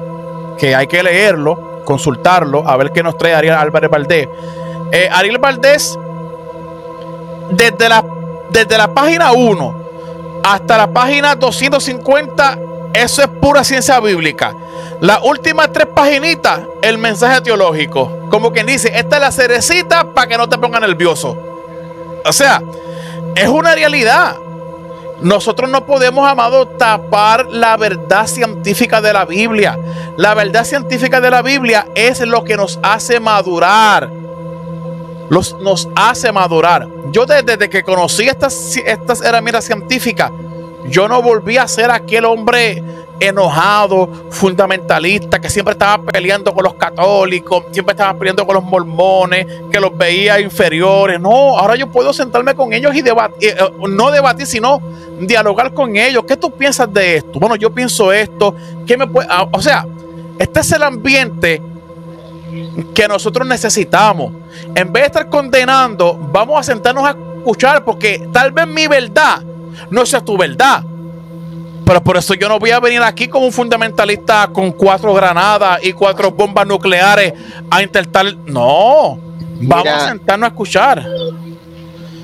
que 0.57 0.73
hay 0.73 0.87
que 0.87 1.03
leerlo, 1.03 1.83
consultarlo, 1.85 2.67
a 2.67 2.77
ver 2.77 2.93
qué 2.93 3.03
nos 3.03 3.19
trae 3.19 3.35
Ariel 3.35 3.55
Álvarez 3.55 3.91
Valdés. 3.91 4.29
Eh, 4.93 5.09
Ariel 5.11 5.39
Valdés, 5.39 5.99
desde 7.51 7.89
la, 7.89 8.05
desde 8.51 8.79
la 8.79 8.93
página 8.93 9.33
1 9.33 9.85
hasta 10.45 10.77
la 10.77 10.87
página 10.93 11.35
250, 11.35 12.59
eso 12.93 13.23
es 13.23 13.29
pura 13.29 13.65
ciencia 13.65 13.99
bíblica. 13.99 14.55
Las 15.01 15.21
últimas 15.23 15.73
tres 15.73 15.87
paginitas, 15.87 16.61
el 16.83 16.99
mensaje 16.99 17.41
teológico. 17.41 18.29
Como 18.31 18.53
quien 18.53 18.67
dice, 18.67 18.93
esta 18.95 19.17
es 19.17 19.23
la 19.23 19.33
cerecita 19.33 20.05
para 20.13 20.27
que 20.27 20.37
no 20.37 20.49
te 20.49 20.59
ponga 20.59 20.79
nervioso. 20.81 21.37
O 22.25 22.33
sea, 22.33 22.63
es 23.35 23.49
una 23.49 23.75
realidad. 23.75 24.37
Nosotros 25.21 25.71
no 25.71 25.87
podemos, 25.87 26.29
amado, 26.29 26.69
tapar 26.69 27.47
la 27.47 27.77
verdad 27.79 28.27
científica 28.27 29.01
de 29.01 29.13
la 29.13 29.25
Biblia. 29.25 29.79
La 30.19 30.35
verdad 30.35 30.65
científica 30.65 31.21
de 31.21 31.31
la 31.31 31.41
Biblia 31.41 31.87
es 31.95 32.21
lo 32.21 32.45
que 32.45 32.57
nos 32.57 32.79
hace 32.83 33.19
madurar. 33.19 34.11
Los, 35.29 35.57
nos 35.61 35.89
hace 35.97 36.31
madurar. 36.33 36.87
Yo 37.13 37.27
desde, 37.27 37.69
que 37.69 37.83
conocí 37.83 38.29
estas, 38.29 38.77
estas 38.77 39.23
herramientas 39.23 39.65
científicas, 39.65 40.31
yo 40.87 41.09
no 41.09 41.23
volví 41.23 41.57
a 41.57 41.67
ser 41.67 41.91
aquel 41.91 42.25
hombre 42.25 42.83
enojado, 43.21 44.09
fundamentalista, 44.31 45.41
que 45.41 45.49
siempre 45.49 45.73
estaba 45.73 46.03
peleando 46.03 46.53
con 46.53 46.65
los 46.65 46.75
católicos, 46.75 47.65
siempre 47.71 47.93
estaba 47.93 48.19
peleando 48.19 48.45
con 48.47 48.57
los 48.57 48.65
mormones, 48.65 49.47
que 49.71 49.81
los 49.81 49.97
veía 49.97 50.41
inferiores. 50.41 51.21
No, 51.21 51.57
ahora 51.59 51.77
yo 51.77 51.91
puedo 51.91 52.13
sentarme 52.13 52.55
con 52.55 52.73
ellos 52.73 52.95
y 52.95 53.03
debatir, 53.03 53.51
eh, 53.51 53.57
eh, 53.59 53.73
no 53.89 54.11
debatir, 54.11 54.47
sino 54.47 54.81
dialogar 55.21 55.73
con 55.73 55.97
ellos. 55.97 56.25
¿Qué 56.27 56.37
tú 56.37 56.51
piensas 56.51 56.93
de 56.93 57.17
esto? 57.17 57.39
Bueno, 57.39 57.57
yo 57.57 57.73
pienso 57.73 58.13
esto. 58.13 58.55
¿Qué 58.87 58.97
me? 58.97 59.07
Ah, 59.29 59.47
o 59.51 59.63
sea, 59.63 59.87
este 60.39 60.61
es 60.61 60.73
el 60.73 60.83
ambiente 60.83 61.63
que 62.95 63.09
nosotros 63.09 63.47
necesitamos. 63.47 64.33
En 64.75 64.93
vez 64.93 65.03
de 65.03 65.07
estar 65.07 65.29
condenando, 65.29 66.19
vamos 66.33 66.59
a 66.59 66.63
sentarnos 66.63 67.05
a 67.05 67.17
escuchar 67.39 67.85
porque 67.85 68.29
tal 68.33 68.53
vez 68.53 68.67
mi 68.67 68.87
verdad 68.87 69.43
no 69.91 70.07
sea 70.07 70.21
tu 70.21 70.37
verdad 70.37 70.85
pero 71.85 72.03
por 72.03 72.17
eso 72.17 72.35
yo 72.35 72.49
no 72.49 72.59
voy 72.59 72.71
a 72.71 72.81
venir 72.81 73.03
aquí 73.03 73.29
como 73.29 73.47
un 73.47 73.53
fundamentalista 73.53 74.49
con 74.53 74.73
cuatro 74.73 75.13
granadas 75.13 75.85
y 75.85 75.93
cuatro 75.93 76.31
bombas 76.31 76.67
nucleares 76.67 77.35
a 77.71 77.83
intentar. 77.83 78.35
No, 78.47 79.19
vamos 79.61 79.89
a 79.89 80.09
sentarnos 80.09 80.47
a 80.47 80.49
escuchar. 80.49 81.07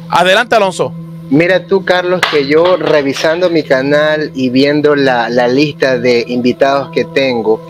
Adelante, 0.09 0.57
Alonso. 0.57 0.93
Mira 1.31 1.64
tú, 1.64 1.85
Carlos, 1.85 2.20
que 2.33 2.49
yo 2.49 2.76
revisando 2.76 3.51
mi 3.51 3.62
canal 3.62 4.33
y 4.35 4.51
viendo 4.51 4.97
la, 4.97 5.28
la, 5.28 5.47
lista 5.47 5.97
de 5.97 6.24
invitados 6.26 6.91
que 6.91 7.05
tengo, 7.05 7.61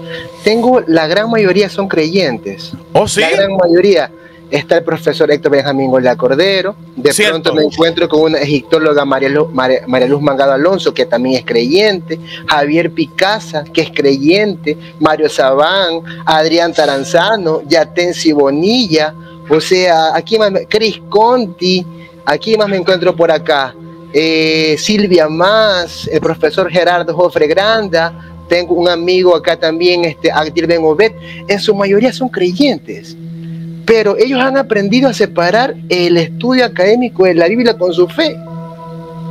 tengo, 0.42 0.80
la 0.86 1.06
gran 1.06 1.30
mayoría 1.30 1.68
son 1.68 1.86
creyentes. 1.86 2.72
¿Oh, 2.94 3.06
sí? 3.06 3.20
La 3.20 3.30
gran 3.30 3.56
mayoría. 3.56 4.10
Está 4.50 4.78
el 4.78 4.82
profesor 4.82 5.30
Héctor 5.30 5.52
Benjamín 5.52 5.90
Gola 5.90 6.16
Cordero, 6.16 6.74
de 6.96 7.14
pronto 7.14 7.54
me 7.54 7.62
encuentro 7.62 8.08
con 8.08 8.22
una 8.22 8.38
egiptóloga 8.38 9.04
María 9.04 9.28
Luz, 9.28 9.52
María, 9.52 10.08
Luz, 10.08 10.20
Mangado 10.20 10.52
Alonso, 10.52 10.92
que 10.92 11.06
también 11.06 11.36
es 11.36 11.44
creyente, 11.44 12.18
Javier 12.48 12.90
Picasa, 12.90 13.62
que 13.62 13.82
es 13.82 13.90
creyente, 13.92 14.76
Mario 14.98 15.28
Sabán, 15.28 16.00
Adrián 16.26 16.72
Taranzano, 16.72 17.62
Yatensi 17.62 18.32
Bonilla, 18.32 19.14
o 19.48 19.60
sea, 19.60 20.16
aquí 20.16 20.36
más, 20.36 20.50
Cris 20.68 21.00
Conti, 21.08 21.86
aquí 22.24 22.56
más 22.56 22.68
me 22.68 22.76
encuentro 22.76 23.14
por 23.14 23.30
acá, 23.30 23.74
eh, 24.12 24.76
Silvia 24.78 25.28
Más, 25.28 26.08
el 26.08 26.20
profesor 26.20 26.70
Gerardo 26.70 27.14
Jofre 27.14 27.46
Granda, 27.46 28.12
tengo 28.48 28.74
un 28.74 28.88
amigo 28.88 29.36
acá 29.36 29.56
también, 29.56 30.04
este, 30.04 30.30
Agdir 30.30 30.66
Ben 30.66 30.82
Obed, 30.82 31.12
en 31.46 31.60
su 31.60 31.74
mayoría 31.74 32.12
son 32.12 32.28
creyentes 32.28 33.16
pero 33.90 34.16
ellos 34.16 34.40
han 34.40 34.56
aprendido 34.56 35.08
a 35.08 35.12
separar 35.12 35.74
el 35.88 36.16
estudio 36.16 36.64
académico 36.64 37.24
de 37.24 37.34
la 37.34 37.48
Biblia 37.48 37.76
con 37.76 37.92
su 37.92 38.06
fe. 38.06 38.36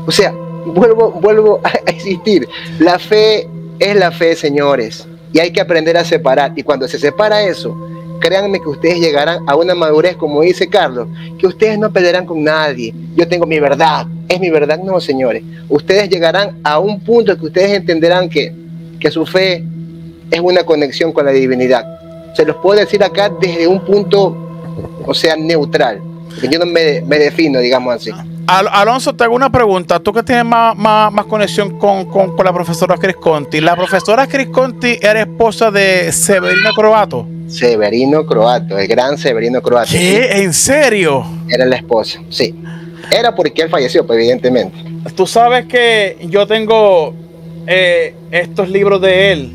O 0.06 0.12
sea, 0.12 0.34
vuelvo, 0.66 1.12
vuelvo 1.12 1.62
a 1.64 1.70
existir. 1.90 2.46
La 2.78 3.00
fe 3.00 3.48
es 3.80 3.96
la 3.96 4.12
fe, 4.12 4.36
señores, 4.36 5.08
y 5.32 5.40
hay 5.40 5.52
que 5.52 5.62
aprender 5.62 5.96
a 5.96 6.04
separar. 6.04 6.52
Y 6.58 6.64
cuando 6.64 6.90
se 6.90 7.00
separa 7.00 7.42
eso, 7.42 7.74
créanme 8.20 8.60
que 8.60 8.70
ustedes 8.70 9.00
llegarán 9.00 9.44
a 9.48 9.56
una 9.56 9.76
madurez, 9.76 10.16
como 10.16 10.42
dice 10.42 10.68
Carlos, 10.68 11.08
que 11.38 11.48
ustedes 11.48 11.78
no 11.80 11.92
pelearán 11.92 12.26
con 12.26 12.44
nadie. 12.44 12.94
Yo 13.16 13.28
tengo 13.28 13.46
mi 13.46 13.60
verdad, 13.60 14.08
es 14.28 14.40
mi 14.40 14.50
verdad. 14.50 14.80
No, 14.84 15.00
señores, 15.00 15.44
ustedes 15.68 16.10
llegarán 16.10 16.60
a 16.64 16.80
un 16.80 17.00
punto 17.00 17.38
que 17.38 17.46
ustedes 17.46 17.72
entenderán 17.72 18.30
que, 18.30 18.54
que 19.00 19.10
su 19.12 19.26
fe 19.26 19.64
es 20.32 20.40
una 20.40 20.64
conexión 20.64 21.12
con 21.12 21.26
la 21.26 21.32
divinidad. 21.32 21.86
Se 22.36 22.46
los 22.46 22.58
puedo 22.58 22.80
decir 22.80 23.04
acá 23.04 23.30
desde 23.30 23.68
un 23.68 23.84
punto 23.84 24.50
o 25.06 25.14
sea, 25.14 25.36
neutral. 25.36 26.02
yo 26.50 26.60
no 26.60 26.66
me, 26.66 27.02
defino, 27.02 27.60
digamos 27.60 27.96
así. 27.96 28.12
Alonso, 28.50 29.14
te 29.14 29.24
hago 29.24 29.36
una 29.36 29.52
pregunta. 29.52 30.00
Tú 30.00 30.12
que 30.12 30.24
tienes 30.24 30.43
más, 30.43 30.76
más, 30.76 31.26
conexión 31.26 31.78
con, 31.78 32.08
la 32.43 32.52
profesora 32.52 32.97
Cris 32.97 33.16
Conti. 33.16 33.62
¿La 33.62 33.76
profesora 33.76 34.26
Cris 34.26 34.47
Conti 34.47 34.97
era 35.00 35.22
esposa 35.22 35.70
de 35.70 36.12
Severino 36.12 36.74
Croato? 36.74 37.28
Severino 37.47 38.26
Croato, 38.26 38.78
el 38.78 38.88
gran 38.88 39.20
Severino 39.20 39.62
Croato. 39.62 39.91
¿Qué? 39.91 40.41
¿En 40.41 40.54
serio? 40.54 41.24
Era 41.47 41.66
la 41.66 41.76
esposa, 41.76 42.22
sí. 42.30 42.56
Era 43.12 43.36
porque 43.36 43.62
él 43.62 43.70
falleció, 43.70 44.06
pues, 44.06 44.18
evidentemente. 44.18 44.78
Tú 45.16 45.28
sabes 45.28 45.66
que 45.66 46.18
yo 46.28 46.47
tengo 46.47 47.14
eh, 47.68 48.16
estos 48.32 48.68
libros 48.70 49.00
de 49.00 49.32
él, 49.32 49.54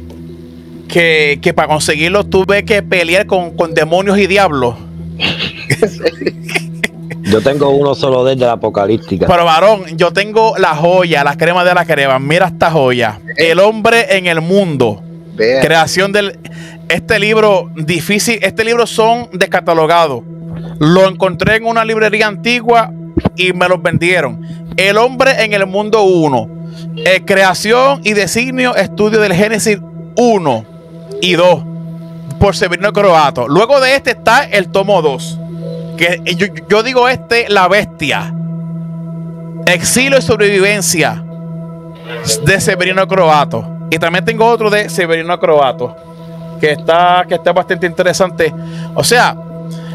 que, 0.87 1.53
para 1.55 1.67
conseguirlos 1.67 2.31
tuve 2.31 2.65
que 2.65 2.83
pelear 2.83 3.27
con, 3.27 3.57
con 3.57 3.75
demonios 3.75 4.19
y 4.19 4.29
diablos. 4.29 4.77
Yo 7.35 7.41
tengo 7.41 7.71
uno 7.71 7.97
solo 7.97 8.23
de 8.25 8.37
la 8.37 8.53
apocalíptica. 8.53 9.27
Pero 9.27 9.45
varón, 9.45 9.97
yo 9.97 10.13
tengo 10.13 10.55
la 10.57 10.77
joya, 10.77 11.25
la 11.25 11.37
crema 11.37 11.65
de 11.65 11.75
la 11.75 11.85
crema. 11.85 12.21
Mira 12.21 12.47
esta 12.47 12.71
joya. 12.71 13.19
El 13.37 13.59
hombre 13.59 14.17
en 14.17 14.29
el 14.29 14.41
mundo. 14.41 15.03
Creación 15.37 16.13
del. 16.13 16.39
Este 16.89 17.19
libro 17.19 17.73
difícil. 17.75 18.39
Este 18.41 18.63
libro 18.63 18.87
son 18.87 19.31
descatalogados. 19.33 20.23
Lo 20.79 21.09
encontré 21.09 21.57
en 21.57 21.67
una 21.67 21.85
librería 21.85 22.29
antigua 22.29 22.93
y 23.35 23.53
me 23.53 23.69
los 23.69 23.83
vendieron. 23.83 24.41
El 24.77 24.97
hombre 24.97 25.43
en 25.43 25.55
el 25.55 25.67
mundo 25.67 26.05
1. 26.05 26.49
Eh, 26.99 27.23
creación 27.27 28.01
y 28.05 28.13
designio, 28.13 28.77
estudio 28.77 29.19
del 29.19 29.35
Génesis 29.35 29.81
1 30.17 30.65
y 31.21 31.33
2 31.33 31.65
por 32.39 32.55
Severino 32.55 32.93
Croato. 32.93 33.49
Luego 33.49 33.81
de 33.81 33.97
este 33.97 34.13
está 34.13 34.45
el 34.45 34.69
tomo 34.69 35.03
2. 35.03 35.41
Que 35.97 36.23
yo, 36.69 36.83
digo 36.83 37.09
este, 37.09 37.49
la 37.49 37.69
bestia. 37.69 38.35
Exilio 39.67 40.19
y 40.19 40.23
sobrevivencia 40.23 41.25
de 42.45 42.61
Severino 42.61 43.07
Croato. 43.07 43.65
Y 43.91 43.99
también 43.99 44.25
tengo 44.25 44.47
otro 44.47 44.71
de 44.71 44.89
Severino 44.89 45.39
Croato. 45.39 45.95
Que 46.61 46.73
está, 46.73 47.25
que 47.29 47.35
está 47.35 47.53
bastante 47.53 47.87
interesante. 47.87 48.53
O 48.95 49.05
sea, 49.05 49.37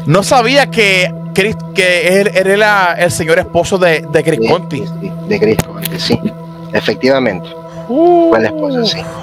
no 0.06 0.22
sabía 0.22 0.70
que, 0.70 1.12
que 1.34 2.20
él, 2.20 2.30
era 2.34 2.94
el 2.94 3.10
señor 3.10 3.38
esposo 3.38 3.78
de, 3.78 4.06
de 4.10 4.24
Chris 4.24 4.48
Conti. 4.48 4.84
de 5.28 5.40
Chris 5.40 5.62
Conti, 5.62 5.98
sí. 5.98 6.18
Efectivamente. 6.72 7.48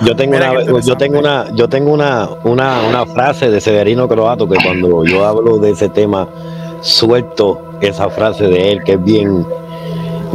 Yo 0.01 0.15
tengo 0.15 0.35
una, 0.35 0.81
yo 0.81 0.97
tengo 0.97 1.19
una, 1.19 1.45
yo 1.53 1.69
tengo 1.69 1.91
una, 1.93 2.27
una, 2.43 3.05
frase 3.05 3.49
de 3.49 3.61
Severino 3.61 4.09
Croato 4.09 4.47
que 4.47 4.57
cuando 4.61 5.05
yo 5.05 5.25
hablo 5.25 5.57
de 5.57 5.71
ese 5.71 5.87
tema 5.87 6.27
suelto 6.81 7.61
esa 7.81 8.09
frase 8.09 8.47
de 8.47 8.71
él 8.71 8.83
que 8.83 8.93
es 8.93 9.03
bien 9.03 9.45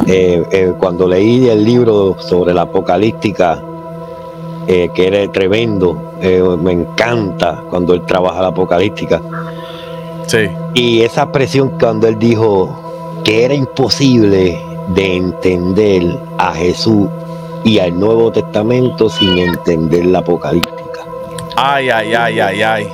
eh, 0.07 0.45
eh, 0.51 0.73
cuando 0.79 1.07
leí 1.09 1.49
el 1.49 1.65
libro 1.65 2.17
sobre 2.21 2.55
la 2.55 2.63
apocalíptica 2.63 3.63
eh, 4.67 4.91
que 4.95 5.07
era 5.09 5.33
tremendo 5.33 6.13
me 6.61 6.71
encanta 6.71 7.65
cuando 7.69 7.95
él 7.95 8.03
trabaja 8.03 8.43
la 8.43 8.49
apocalíptica 8.49 9.21
sí. 10.27 10.49
y 10.73 11.01
esa 11.01 11.23
expresión 11.23 11.73
cuando 11.81 12.07
él 12.07 12.17
dijo 12.17 12.79
que 13.25 13.45
era 13.45 13.55
imposible 13.55 14.61
de 14.95 15.17
entender 15.17 16.19
a 16.39 16.55
Jesús 16.55 17.09
y 17.65 17.79
al 17.79 17.99
Nuevo 17.99 18.31
Testamento 18.31 19.09
sin 19.09 19.39
entender 19.39 20.07
la 20.07 20.19
apocalíptica. 20.19 21.01
Ay, 21.57 21.91
ay, 21.91 22.15
ay, 22.15 22.41
ay, 22.41 22.63
ay. 22.63 22.89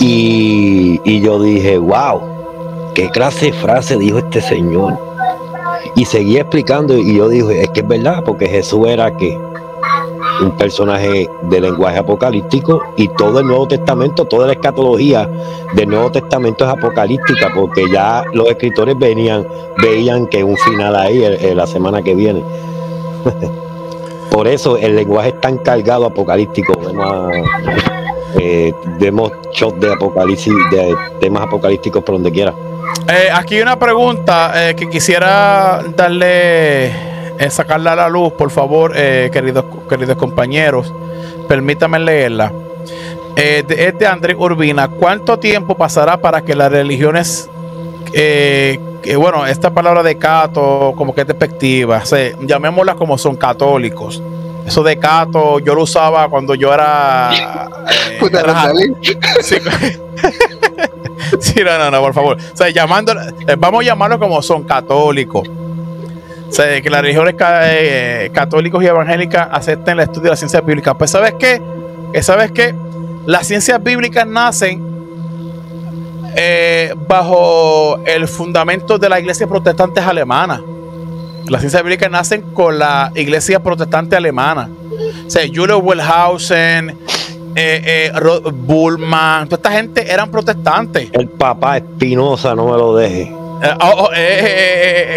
Y, 0.00 1.20
yo 1.20 1.42
dije, 1.42 1.78
wow, 1.78 2.20
qué 2.94 3.10
clase 3.10 3.46
de 3.46 3.52
frase 3.52 3.96
dijo 3.98 4.18
este 4.18 4.40
señor. 4.40 4.98
Y 5.96 6.04
seguí 6.04 6.38
explicando 6.38 6.96
y 6.96 7.16
yo 7.16 7.28
dije, 7.28 7.62
es 7.62 7.70
que 7.70 7.80
es 7.80 7.88
verdad, 7.88 8.22
porque 8.24 8.48
Jesús 8.48 8.86
era 8.88 9.16
que 9.16 9.38
un 10.40 10.50
personaje 10.56 11.28
de 11.42 11.60
lenguaje 11.60 11.98
apocalíptico 11.98 12.82
y 12.96 13.08
todo 13.08 13.40
el 13.40 13.46
Nuevo 13.46 13.68
Testamento, 13.68 14.24
toda 14.24 14.46
la 14.46 14.54
escatología 14.54 15.28
del 15.74 15.88
Nuevo 15.88 16.10
Testamento 16.10 16.64
es 16.64 16.70
apocalíptica 16.70 17.52
porque 17.54 17.84
ya 17.92 18.24
los 18.32 18.48
escritores 18.48 18.98
venían, 18.98 19.46
veían 19.80 20.26
que 20.26 20.42
un 20.42 20.56
final 20.56 20.96
ahí 20.96 21.24
la 21.54 21.66
semana 21.66 22.02
que 22.02 22.14
viene. 22.14 22.42
Por 24.30 24.48
eso 24.48 24.76
el 24.76 24.96
lenguaje 24.96 25.28
es 25.28 25.40
tan 25.40 25.58
cargado 25.58 26.06
apocalíptico. 26.06 26.74
Vemos, 26.80 27.32
eh, 28.36 28.74
vemos 28.98 29.30
shots 29.52 29.78
de 29.78 29.92
apocalipsis, 29.92 30.52
de 30.72 30.92
temas 31.20 31.44
apocalípticos 31.44 32.02
por 32.02 32.16
donde 32.16 32.32
quiera. 32.32 32.52
Eh, 33.08 33.28
aquí 33.32 33.56
hay 33.56 33.62
una 33.62 33.78
pregunta 33.78 34.70
eh, 34.70 34.74
que 34.74 34.88
quisiera 34.88 35.82
darle, 35.94 36.86
eh, 36.86 37.50
sacarla 37.50 37.92
a 37.92 37.96
la 37.96 38.08
luz, 38.08 38.32
por 38.32 38.50
favor, 38.50 38.94
queridos, 38.94 39.64
queridos 39.88 40.16
compañeros. 40.16 40.92
Permítame 41.46 41.98
leerla. 41.98 42.50
es 43.36 43.66
de 43.66 44.06
Andrés 44.06 44.36
Urbina. 44.38 44.88
¿Cuánto 44.88 45.38
tiempo 45.38 45.76
pasará 45.76 46.16
para 46.16 46.42
que 46.42 46.54
las 46.54 46.72
religiones, 46.72 47.50
bueno, 49.18 49.46
esta 49.46 49.70
palabra 49.70 50.02
de 50.02 50.16
cato, 50.16 50.94
como 50.96 51.14
que 51.14 51.22
es 51.22 51.26
despectiva, 51.26 52.02
llamémoslas 52.40 52.96
como 52.96 53.18
son 53.18 53.36
católicos? 53.36 54.22
Eso 54.66 54.82
de 54.82 54.98
cato, 54.98 55.58
yo 55.58 55.74
lo 55.74 55.82
usaba 55.82 56.26
cuando 56.28 56.54
yo 56.54 56.72
era. 56.72 57.30
sí, 59.42 59.56
no, 61.64 61.78
no, 61.78 61.90
no, 61.90 62.00
por 62.00 62.14
favor. 62.14 62.38
O 62.52 62.56
sea, 62.56 62.70
llamando, 62.70 63.12
eh, 63.46 63.56
vamos 63.58 63.82
a 63.82 63.86
llamarlo 63.86 64.18
como 64.18 64.40
son 64.42 64.64
católicos. 64.64 65.48
O 66.48 66.52
sea, 66.52 66.80
que 66.80 66.88
las 66.90 67.02
religiones 67.02 67.34
eh, 67.40 68.30
católicos 68.32 68.82
y 68.82 68.86
evangélicas 68.86 69.48
acepten 69.50 69.94
el 69.94 70.04
estudio 70.04 70.24
de 70.24 70.30
la 70.30 70.36
ciencia 70.36 70.60
bíblica. 70.60 70.94
Pues, 70.94 71.10
¿sabes 71.10 71.34
qué? 71.38 71.60
¿Sabes 72.22 72.52
qué? 72.52 72.74
Las 73.26 73.46
ciencias 73.46 73.82
bíblicas 73.82 74.26
nacen 74.26 74.94
eh, 76.36 76.94
bajo 77.08 77.98
el 78.04 78.26
fundamento 78.28 78.98
de 78.98 79.08
la 79.08 79.20
iglesia 79.20 79.46
protestante 79.46 80.00
alemana. 80.00 80.60
Las 81.48 81.60
ciencias 81.60 81.82
bíblicas 81.82 82.10
nacen 82.10 82.42
con 82.52 82.78
la 82.78 83.12
iglesia 83.14 83.62
protestante 83.62 84.16
alemana. 84.16 84.68
O 85.26 85.30
sea, 85.30 85.44
Wellhausen, 85.46 86.98
eh, 87.56 88.10
eh, 88.14 88.50
Bullman, 88.52 89.48
toda 89.48 89.56
esta 89.56 89.70
gente 89.70 90.10
eran 90.10 90.30
protestantes. 90.30 91.10
El 91.12 91.28
papá 91.28 91.76
Espinosa, 91.78 92.54
no 92.54 92.66
me 92.66 92.72
lo 92.72 92.96
deje. 92.96 93.32
Eh, 93.62 93.74
oh, 93.80 94.08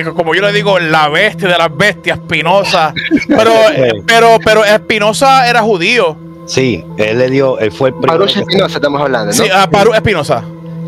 oh, 0.09 0.13
como 0.13 0.35
yo 0.35 0.41
le 0.41 0.53
digo, 0.53 0.79
la 0.79 1.09
bestia 1.09 1.47
de 1.47 1.57
las 1.57 1.75
bestias, 1.75 2.19
Espinosa. 2.19 2.93
Pero, 3.27 3.51
pero, 4.07 4.37
pero 4.43 4.63
Espinosa 4.63 5.49
era 5.49 5.61
judío. 5.61 6.15
Sí, 6.45 6.83
él 6.97 7.17
le 7.17 7.29
dio, 7.29 7.59
él 7.59 7.71
fue 7.71 7.89
el 7.89 7.95
primero. 7.95 8.25
Espinosa, 8.25 8.77
estamos 8.77 9.01
hablando, 9.01 9.27
¿no? 9.27 9.33
Sí, 9.33 9.49
a 9.51 9.69
Paru 9.69 9.93
Espinosa. 9.93 10.43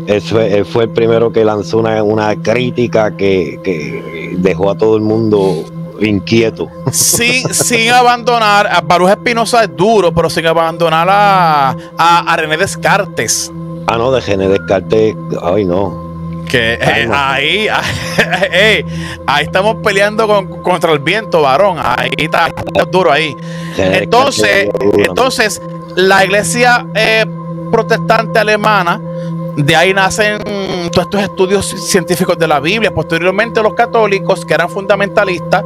Él 0.06 0.22
fue, 0.22 0.64
fue, 0.64 0.84
el 0.84 0.90
primero 0.90 1.30
que 1.30 1.44
lanzó 1.44 1.78
una, 1.78 2.02
una 2.02 2.34
crítica 2.34 3.16
que, 3.16 3.60
que 3.62 4.34
dejó 4.38 4.70
a 4.70 4.78
todo 4.78 4.96
el 4.96 5.02
mundo 5.02 5.64
inquieto. 6.06 6.68
Sin, 6.92 7.52
sin 7.52 7.90
abandonar, 7.90 8.66
a 8.66 8.80
Baruch 8.80 9.10
Espinosa 9.10 9.64
es 9.64 9.76
duro, 9.76 10.12
pero 10.12 10.30
sin 10.30 10.46
abandonar 10.46 11.08
a, 11.10 11.76
a, 11.96 12.36
René 12.36 12.56
Descartes. 12.56 13.52
Ah, 13.86 13.96
no, 13.98 14.10
de 14.10 14.20
René 14.20 14.48
Descartes, 14.48 15.14
ay 15.42 15.64
no. 15.64 16.10
Que 16.48 16.74
eh, 16.74 17.08
ahí, 17.12 17.68
ahí 19.26 19.44
estamos 19.44 19.76
peleando 19.84 20.26
con, 20.26 20.62
contra 20.62 20.92
el 20.92 20.98
viento, 20.98 21.42
varón. 21.42 21.78
Ahí 21.80 22.10
está, 22.16 22.52
duro 22.90 23.12
ahí. 23.12 23.36
Entonces, 23.76 24.68
entonces, 24.96 25.62
la 25.94 26.24
iglesia 26.24 26.86
eh, 26.94 27.24
protestante 27.70 28.38
alemana, 28.38 29.00
de 29.56 29.76
ahí 29.76 29.92
nacen 29.92 30.38
todos 30.90 31.04
estos 31.06 31.22
estudios 31.22 31.66
científicos 31.66 32.38
de 32.38 32.48
la 32.48 32.60
Biblia. 32.60 32.92
Posteriormente, 32.92 33.62
los 33.62 33.74
católicos, 33.74 34.44
que 34.44 34.54
eran 34.54 34.68
fundamentalistas, 34.68 35.64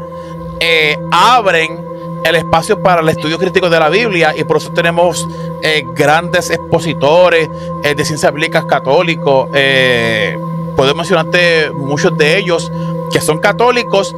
eh, 0.61 0.99
abren 1.11 1.85
el 2.25 2.37
espacio 2.37 2.83
para 2.83 3.03
el 3.03 3.09
estudio 3.09 3.39
crítico 3.39 3.69
de 3.69 3.79
la 3.79 3.91
Biblia 3.91 4.35
y 4.37 4.45
por 4.45 4.57
eso 4.57 4.71
tenemos 4.71 5.29
eh, 5.63 5.87
grandes 5.95 6.49
expositores 6.51 7.51
eh, 7.83 7.95
de 7.95 8.05
ciencias 8.05 8.33
bíblicas 8.33 8.65
católicos. 8.65 9.49
puedo 10.75 10.95
mencionarte 10.95 11.71
muchos 11.71 12.17
de 12.17 12.39
ellos 12.39 12.73
que 13.13 13.21
son 13.21 13.39
católicos, 13.39 14.15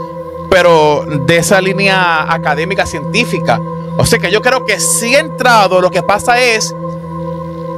pero 0.48 1.04
de 1.04 1.38
esa 1.38 1.60
línea 1.60 2.32
académica 2.32 2.86
científica. 2.86 3.60
O 3.98 4.06
sea 4.06 4.18
que 4.18 4.30
yo 4.30 4.40
creo 4.40 4.64
que 4.64 4.78
si 4.78 5.14
he 5.14 5.18
entrado, 5.18 5.80
lo 5.80 5.90
que 5.90 6.02
pasa 6.02 6.40
es 6.40 6.74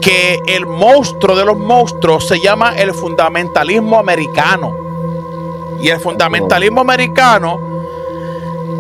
que 0.00 0.40
el 0.46 0.66
monstruo 0.66 1.36
de 1.36 1.44
los 1.44 1.58
monstruos 1.58 2.26
se 2.26 2.40
llama 2.40 2.74
el 2.76 2.94
fundamentalismo 2.94 3.98
americano. 3.98 4.74
Y 5.80 5.88
el 5.88 6.00
fundamentalismo 6.00 6.80
americano 6.80 7.60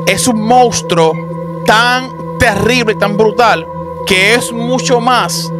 es 0.06 0.26
un 0.26 0.40
monstruo 0.40 1.12
tan 1.64 2.38
terrible, 2.38 2.94
tan 2.94 3.16
brutal, 3.16 3.66
que 4.06 4.34
es 4.34 4.52
mucho 4.52 5.00
más 5.00 5.52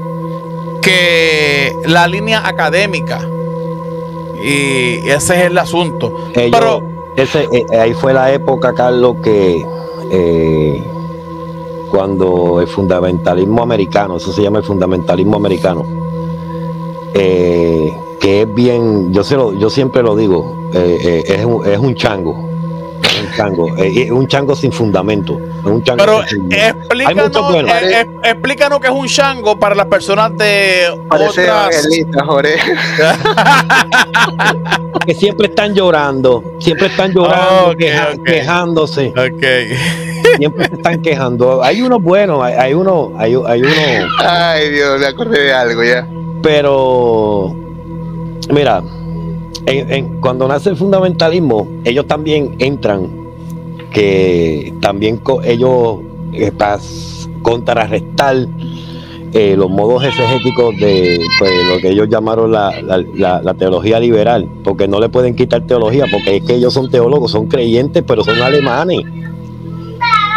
que 0.81 1.77
la 1.85 2.07
línea 2.09 2.47
académica. 2.47 3.21
Y 4.43 5.09
ese 5.09 5.35
es 5.35 5.45
el 5.47 5.59
asunto. 5.59 6.31
Pero 6.35 6.83
ese, 7.17 7.49
eh, 7.53 7.67
ahí 7.79 7.95
fue 7.95 8.15
la 8.15 8.33
época, 8.33 8.73
Carlos, 8.75 9.17
que 9.23 9.67
eh, 10.11 10.85
cuando 11.91 12.61
el 12.61 12.67
fundamentalismo 12.67 13.63
americano, 13.63 14.17
eso 14.17 14.33
se 14.33 14.43
llama 14.43 14.59
el 14.59 14.65
fundamentalismo 14.65 15.37
americano, 15.37 15.85
eh, 17.15 17.93
que 18.21 18.43
es 18.43 18.55
bien, 18.55 19.13
yo, 19.13 19.25
se 19.25 19.37
lo, 19.37 19.53
yo 19.53 19.71
siempre 19.71 20.03
lo 20.03 20.17
digo, 20.17 20.71
es, 20.73 21.25
es 21.25 21.79
un 21.79 21.95
chango 21.95 22.48
un 23.21 23.33
chango, 23.37 23.77
es 23.77 24.11
un 24.11 24.27
chango 24.27 24.57
sin 24.57 24.73
fundamento. 24.73 25.35
un 25.65 25.83
chango 25.83 25.99
Pero 25.99 26.23
explícanos, 26.51 27.71
eh, 27.71 28.01
eh, 28.01 28.07
explícanos 28.25 28.81
que 28.81 28.89
es 28.89 28.93
un 28.93 29.07
chango 29.07 29.59
para 29.59 29.75
las 29.75 29.87
personas 29.87 30.37
de 30.37 30.87
Parece 31.09 31.51
otras... 31.51 31.89
que 35.07 35.15
siempre 35.15 35.49
están 35.49 35.75
llorando, 35.75 36.43
siempre 36.59 36.89
están 36.89 37.13
llorando, 37.13 37.75
quejándose. 38.25 39.13
Siempre 40.37 40.69
se 40.69 40.75
están 40.75 41.03
quejando. 41.03 41.63
Hay 41.63 41.83
uno 41.83 41.99
bueno, 41.99 42.43
hay, 42.43 42.75
uno, 42.75 43.13
hay, 43.17 43.35
hay 43.47 43.63
uno. 43.63 43.73
Ay 44.21 44.71
Dios, 44.71 45.01
me 45.01 45.07
acordé 45.07 45.43
de 45.43 45.53
algo 45.53 45.83
ya. 45.83 46.07
Pero, 46.43 47.55
mira, 48.51 48.83
cuando 50.21 50.49
nace 50.49 50.71
el 50.71 50.77
fundamentalismo, 50.77 51.69
ellos 51.85 52.07
también 52.07 52.55
entran, 52.59 53.09
que 53.93 54.73
también 54.81 55.21
ellos 55.45 55.99
eh, 56.33 56.53
para 56.53 56.79
contrarrestar 57.43 58.47
eh, 59.33 59.57
los 59.57 59.71
modos 59.71 60.05
exegéticos 60.05 60.75
de 60.79 61.21
pues, 61.39 61.51
lo 61.71 61.79
que 61.81 61.91
ellos 61.91 62.09
llamaron 62.09 62.51
la, 62.53 63.55
teología 63.59 64.01
liberal, 64.01 64.49
porque 64.65 64.89
no 64.89 65.01
le 65.01 65.09
pueden 65.09 65.35
quitar 65.35 65.67
teología, 65.67 66.07
porque 66.11 66.37
es 66.37 66.45
que 66.45 66.55
ellos 66.55 66.73
son 66.73 66.91
teólogos, 66.91 67.31
son 67.31 67.47
creyentes, 67.47 68.03
pero 68.07 68.25
son 68.25 68.41
alemanes. 68.41 69.01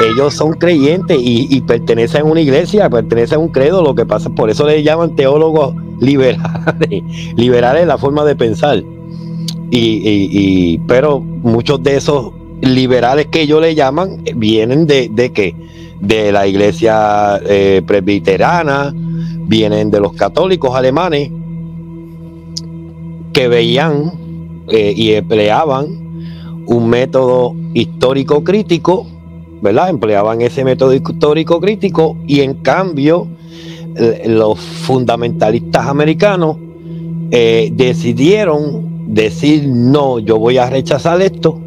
Ellos 0.04 0.34
son 0.34 0.54
creyentes 0.54 1.18
y, 1.20 1.48
y 1.56 1.62
pertenecen 1.62 2.22
a 2.22 2.24
una 2.26 2.42
iglesia, 2.42 2.90
pertenecen 2.90 3.38
a 3.38 3.40
un 3.40 3.50
credo, 3.50 3.84
lo 3.84 3.94
que 3.94 4.06
pasa, 4.06 4.30
por 4.30 4.50
eso 4.50 4.66
les 4.66 4.84
llaman 4.84 5.16
teólogos 5.16 5.76
liberales, 6.00 6.42
liberales 7.36 7.88
la 7.88 7.98
forma 7.98 8.26
de 8.26 8.36
pensar. 8.36 8.84
Y, 9.74 10.80
pero 10.80 11.22
muchos 11.22 11.82
de 11.82 11.96
esos 11.96 12.34
liberales 12.62 13.28
que 13.28 13.42
ellos 13.42 13.62
le 13.62 13.74
llaman 13.74 14.22
eh, 14.26 14.34
vienen 14.36 14.86
de, 14.86 15.10
de 15.10 15.32
que 15.32 15.56
de 16.00 16.32
la 16.32 16.48
iglesia 16.48 17.40
eh, 17.48 17.82
presbiterana, 17.86 18.94
vienen 18.94 19.92
de 19.92 20.00
los 20.00 20.14
católicos 20.14 20.76
alemanes 20.76 21.32
que 23.34 23.48
veían 23.48 24.12
eh, 24.68 24.94
y 24.96 25.14
empleaban 25.14 25.88
un 26.66 26.90
método 26.90 27.56
histórico 27.74 28.44
crítico, 28.44 29.08
¿verdad? 29.62 29.90
Empleaban 29.90 30.42
ese 30.42 30.64
método 30.64 30.94
histórico 30.94 31.62
crítico 31.62 32.18
y 32.28 32.42
en 32.42 32.56
cambio 32.56 33.28
los 34.26 34.58
fundamentalistas 34.58 35.86
americanos 35.88 36.56
decidieron 37.30 38.91
decir 39.12 39.68
no, 39.68 40.20
yo 40.20 40.40
voy 40.40 40.58
a 40.58 40.70
rechazar 40.70 41.22
esto, 41.22 41.60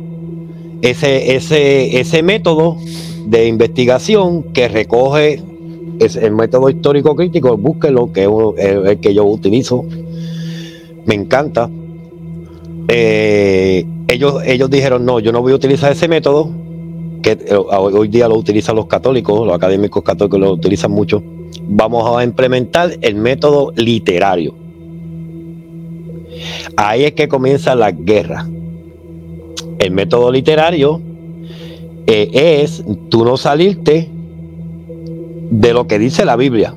ese, 0.80 1.36
ese, 1.36 2.00
ese 2.00 2.22
método 2.22 2.78
de 3.26 3.46
investigación 3.46 4.42
que 4.54 4.68
recoge 4.68 5.42
es 6.00 6.16
el 6.16 6.32
método 6.32 6.70
histórico 6.70 7.14
crítico, 7.14 7.56
búsquelo, 7.56 8.12
que 8.12 8.24
es 8.24 8.66
el, 8.66 8.98
que 8.98 9.14
yo 9.14 9.24
utilizo, 9.24 9.84
me 11.04 11.14
encanta. 11.14 11.70
Eh, 12.88 13.86
ellos, 14.08 14.42
ellos 14.44 14.70
dijeron, 14.70 15.04
no, 15.04 15.20
yo 15.20 15.30
no 15.30 15.42
voy 15.42 15.52
a 15.52 15.56
utilizar 15.56 15.92
ese 15.92 16.08
método 16.08 16.50
que 17.22 17.32
eh, 17.32 17.54
hoy 17.54 18.08
día 18.08 18.26
lo 18.26 18.36
utilizan 18.36 18.76
los 18.76 18.86
católicos, 18.86 19.46
los 19.46 19.54
académicos 19.54 20.02
católicos 20.02 20.40
lo 20.40 20.52
utilizan 20.52 20.90
mucho, 20.90 21.22
vamos 21.68 22.18
a 22.18 22.24
implementar 22.24 22.92
el 23.02 23.14
método 23.16 23.72
literario. 23.76 24.63
Ahí 26.76 27.04
es 27.04 27.12
que 27.12 27.28
comienza 27.28 27.74
la 27.74 27.90
guerra. 27.92 28.48
El 29.78 29.90
método 29.90 30.30
literario 30.32 31.00
eh, 32.06 32.62
es 32.62 32.84
tú 33.08 33.24
no 33.24 33.36
salirte 33.36 34.08
de 35.50 35.72
lo 35.72 35.86
que 35.86 35.98
dice 35.98 36.24
la 36.24 36.36
Biblia. 36.36 36.74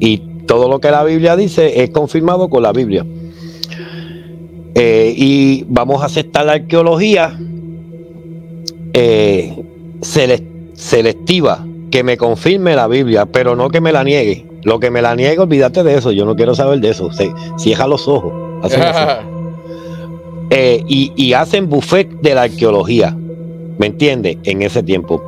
Y 0.00 0.18
todo 0.46 0.68
lo 0.68 0.80
que 0.80 0.90
la 0.90 1.04
Biblia 1.04 1.36
dice 1.36 1.82
es 1.82 1.90
confirmado 1.90 2.48
con 2.48 2.62
la 2.62 2.72
Biblia. 2.72 3.06
Eh, 4.74 5.14
y 5.16 5.64
vamos 5.68 6.02
a 6.02 6.06
aceptar 6.06 6.46
la 6.46 6.52
arqueología 6.54 7.38
eh, 8.92 9.54
selectiva, 10.00 11.64
que 11.90 12.02
me 12.02 12.16
confirme 12.16 12.74
la 12.74 12.88
Biblia, 12.88 13.26
pero 13.26 13.54
no 13.54 13.70
que 13.70 13.80
me 13.80 13.92
la 13.92 14.02
niegue. 14.02 14.46
Lo 14.64 14.80
que 14.80 14.90
me 14.90 15.00
la 15.00 15.14
niegue, 15.14 15.38
olvídate 15.38 15.84
de 15.84 15.96
eso. 15.96 16.10
Yo 16.10 16.24
no 16.24 16.34
quiero 16.34 16.54
saber 16.54 16.80
de 16.80 16.90
eso. 16.90 17.12
Se, 17.12 17.30
cierra 17.56 17.86
los 17.86 18.08
ojos. 18.08 18.43
Eh, 20.50 20.84
y, 20.86 21.32
hacen 21.32 21.68
buffet 21.68 22.20
de 22.20 22.34
la 22.34 22.42
arqueología. 22.42 23.16
¿Me 23.78 23.86
entiende? 23.86 24.38
En 24.44 24.62
ese 24.62 24.84
tiempo. 24.84 25.20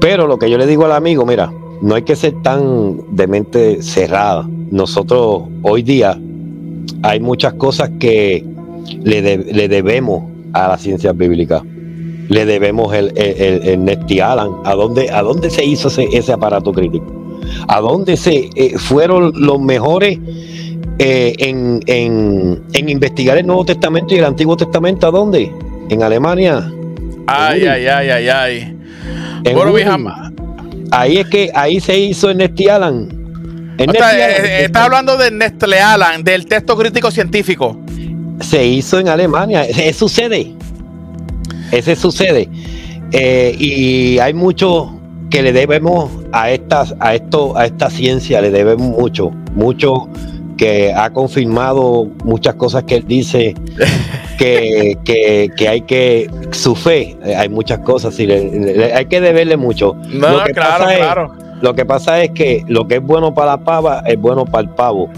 Pero 0.00 0.26
lo 0.26 0.38
que 0.38 0.50
yo 0.50 0.58
le 0.58 0.66
digo 0.66 0.84
al 0.84 0.92
amigo, 0.92 1.24
mira, 1.24 1.52
no 1.80 1.94
hay 1.94 2.02
que 2.02 2.16
ser 2.16 2.34
tan 2.42 3.14
de 3.14 3.26
mente 3.28 3.82
cerrada. 3.82 4.48
Nosotros 4.70 5.42
hoy 5.62 5.82
día 5.82 6.18
hay 7.02 7.20
muchas 7.20 7.52
cosas 7.54 7.90
que 8.00 8.44
le, 9.04 9.36
le 9.36 9.68
debemos 9.68 10.24
a 10.54 10.68
la 10.68 10.78
ciencia 10.78 11.12
bíblica. 11.12 11.62
Le 12.28 12.46
debemos 12.46 12.94
el, 12.94 13.12
el, 13.16 13.86
el, 13.86 14.22
Allen. 14.22 14.52
¿A 14.64 14.74
dónde, 14.74 15.10
¿A 15.10 15.22
dónde 15.22 15.50
se 15.50 15.64
hizo 15.64 15.88
ese, 15.88 16.08
ese 16.12 16.32
aparato 16.32 16.72
crítico? 16.72 17.06
¿A 17.68 17.80
dónde 17.80 18.16
se 18.16 18.50
eh, 18.54 18.78
fueron 18.78 19.32
los 19.36 19.60
mejores 19.60 20.18
eh, 20.98 21.34
en, 21.38 21.80
en, 21.86 22.62
en, 22.72 22.88
investigar 22.88 23.38
el 23.38 23.46
Nuevo 23.46 23.64
Testamento 23.64 24.14
y 24.14 24.18
el 24.18 24.24
Antiguo 24.24 24.56
Testamento? 24.56 25.06
¿A 25.06 25.10
dónde? 25.10 25.50
En 25.88 26.02
Alemania. 26.02 26.70
Ay, 27.26 27.66
ay, 27.66 27.86
ay, 27.86 28.10
ay, 28.10 28.28
ay. 28.28 28.76
ahí 30.90 31.18
es 31.18 31.26
que 31.28 31.50
ahí 31.54 31.80
se 31.80 31.98
hizo 31.98 32.30
en 32.30 32.42
Allen. 32.42 33.22
Eh, 33.78 34.64
está 34.64 34.84
hablando 34.84 35.16
de 35.16 35.30
Nestle 35.30 35.80
Allen, 35.80 36.22
del 36.22 36.46
texto 36.46 36.76
crítico 36.76 37.10
científico 37.10 37.78
se 38.42 38.64
hizo 38.66 38.98
en 38.98 39.08
Alemania. 39.08 39.64
Eso 39.64 40.08
sucede. 40.08 40.52
Ese 41.70 41.96
sucede. 41.96 42.48
Eh, 43.12 43.54
y 43.58 44.18
hay 44.18 44.34
mucho 44.34 44.98
que 45.30 45.42
le 45.42 45.52
debemos 45.52 46.10
a 46.32 46.50
estas, 46.50 46.94
a 47.00 47.14
esto, 47.14 47.56
a 47.56 47.66
esta 47.66 47.88
ciencia, 47.88 48.40
le 48.42 48.50
debemos 48.50 48.88
mucho, 48.88 49.30
mucho 49.54 50.08
que 50.62 50.94
ha 50.94 51.10
confirmado 51.10 52.06
muchas 52.22 52.54
cosas 52.54 52.84
que 52.84 52.94
él 52.94 53.04
dice 53.04 53.52
que, 54.38 54.96
que, 55.04 55.68
hay 55.68 55.80
que 55.80 56.30
su 56.52 56.76
fe, 56.76 57.18
hay 57.36 57.48
muchas 57.48 57.80
cosas, 57.80 58.16
y 58.20 58.30
hay 58.30 59.06
que 59.06 59.20
deberle 59.20 59.56
mucho. 59.56 59.96
No, 60.06 60.44
claro, 60.54 60.84
claro. 60.84 61.32
Lo 61.60 61.74
que 61.74 61.84
pasa 61.84 62.22
es 62.22 62.30
que 62.30 62.64
lo 62.68 62.86
que 62.86 62.96
es 62.96 63.02
bueno 63.02 63.34
para 63.34 63.52
la 63.52 63.58
pava 63.58 64.04
es 64.06 64.16
bueno 64.20 64.44
para 64.44 64.62
el 64.62 64.68
pavo. 64.68 65.10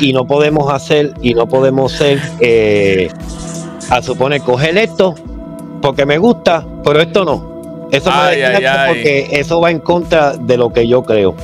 Y, 0.00 0.12
no 0.12 0.26
podemos 0.26 0.72
hacer, 0.72 1.12
y 1.22 1.34
no 1.34 1.46
podemos 1.46 1.92
ser, 1.92 2.20
eh, 2.40 3.12
a 3.90 4.02
suponer, 4.02 4.40
coger 4.40 4.76
esto 4.76 5.14
porque 5.80 6.04
me 6.04 6.18
gusta, 6.18 6.66
pero 6.82 7.00
esto 7.00 7.24
no. 7.24 7.86
Eso 7.92 8.10
porque 8.88 9.28
eso 9.30 9.60
va 9.60 9.70
en 9.70 9.78
contra 9.78 10.32
de 10.32 10.56
lo 10.56 10.72
que 10.72 10.88
yo 10.88 11.04
creo. 11.04 11.36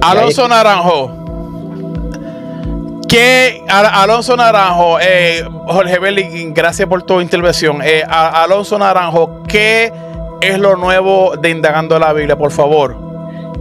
Alonso 0.00 0.48
Naranjo. 0.48 1.21
¿Qué, 3.12 3.62
Alonso 3.68 4.38
Naranjo, 4.38 4.98
eh, 4.98 5.44
Jorge 5.66 5.98
Belli, 5.98 6.50
gracias 6.50 6.88
por 6.88 7.02
tu 7.02 7.20
intervención. 7.20 7.82
Eh, 7.84 8.02
Alonso 8.08 8.78
Naranjo, 8.78 9.42
¿qué 9.42 9.92
es 10.40 10.58
lo 10.58 10.76
nuevo 10.76 11.36
de 11.36 11.50
Indagando 11.50 11.98
la 11.98 12.14
Biblia, 12.14 12.38
por 12.38 12.50
favor? 12.52 13.11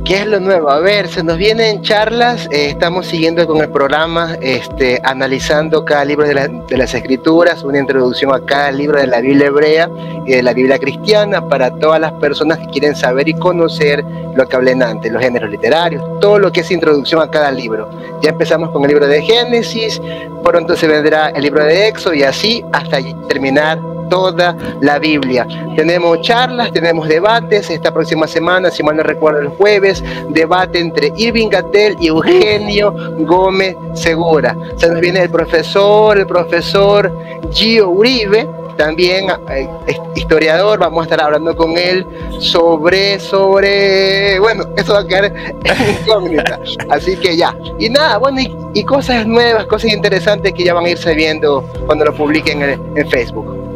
¿Qué 0.06 0.22
es 0.22 0.26
lo 0.26 0.40
nuevo? 0.40 0.70
A 0.70 0.80
ver, 0.80 1.08
se 1.08 1.24
nos 1.24 1.38
vienen 1.38 1.84
charlas, 1.84 2.48
eh, 2.52 2.70
estamos 2.70 3.06
siguiendo 3.06 3.46
con 3.46 3.62
el 3.62 3.70
programa, 3.70 4.36
este, 4.42 5.00
analizando 5.04 5.86
cada 5.86 6.04
libro 6.06 6.26
de, 6.26 6.78
las 6.78 6.94
escrituras, 6.96 7.64
una 7.64 7.78
introducción 7.78 8.34
a 8.34 8.44
cada 8.44 8.72
libro 8.72 9.00
de 9.00 9.06
la 9.06 9.22
Biblia 9.22 9.48
hebrea 9.48 9.90
y 10.26 10.32
de 10.32 10.44
la 10.44 10.54
Biblia 10.54 10.80
cristiana 10.80 11.48
para 11.48 11.70
todas 11.76 12.02
las 12.02 12.14
personas 12.14 12.58
que 12.58 12.66
quieren 12.68 12.96
saber 12.96 13.30
y 13.30 13.36
conocer 13.36 14.04
lo 14.36 14.48
que 14.48 14.56
hablé 14.56 14.72
antes, 14.72 15.12
los 15.12 15.22
géneros 15.22 15.52
literarios, 15.52 16.04
todo 16.20 16.40
lo 16.40 16.52
que 16.52 16.62
es 16.62 16.72
introducción 16.72 17.22
a 17.22 17.30
cada 17.30 17.52
libro. 17.52 17.88
Ya 18.24 18.32
empezamos 18.32 18.72
con 18.72 18.82
el 18.84 18.90
libro 18.90 19.08
de 19.08 19.22
Génesis, 19.22 20.02
pronto 20.44 20.76
se 20.76 20.88
vendrá 20.88 21.30
el 21.30 21.44
libro 21.44 21.64
de 21.64 21.88
Éxodo 21.88 22.16
y 22.16 22.24
así 22.24 22.66
hasta 22.74 22.98
terminar 23.28 23.80
toda 24.12 24.58
la 24.82 25.00
Biblia. 25.00 25.48
Tenemos 25.78 26.22
charlas, 26.22 26.74
tenemos 26.74 27.08
debates. 27.08 27.70
Esta 27.70 27.94
próxima 27.94 28.28
semana, 28.28 28.70
si 28.70 28.84
mal 28.84 28.98
no 28.98 29.04
recuerdo, 29.04 29.40
el 29.40 29.48
jueves, 29.48 30.04
debate 30.28 30.80
entre 30.80 31.14
Irving 31.16 31.48
Gatel 31.48 31.96
y 31.98 32.08
Eugenio 32.08 32.94
Gómez 33.20 33.78
Segura. 33.94 34.54
Se 34.76 34.90
nos 34.90 35.00
viene 35.00 35.22
el 35.22 35.30
profesor, 35.30 36.18
el 36.18 36.28
profesor 36.28 37.10
Gio 37.54 37.90
Uribe, 37.90 38.50
también 38.76 39.28
eh, 39.50 39.70
historiador, 40.16 40.80
vamos 40.80 41.02
a 41.02 41.04
estar 41.04 41.22
hablando 41.22 41.56
con 41.56 41.78
él 41.78 42.06
sobre, 42.40 43.18
sobre, 43.20 44.40
bueno, 44.40 44.66
eso 44.76 44.94
va 44.94 45.00
a 45.02 45.08
quedar 45.08 45.34
incógnita, 46.02 46.60
así 46.90 47.16
que 47.18 47.38
ya, 47.38 47.56
y 47.78 47.90
nada, 47.90 48.18
bueno, 48.18 48.42
y, 48.74 48.84
cosas 48.84 49.28
nuevas, 49.28 49.66
cosas 49.68 49.92
interesantes 49.92 50.54
que 50.54 50.64
ya 50.64 50.74
van 50.74 50.86
a 50.86 50.90
irse 50.90 51.14
viendo 51.14 51.64
cuando 51.86 52.06
lo 52.06 52.14
publiquen 52.14 52.62
en 52.64 53.10
Facebook. 53.10 53.71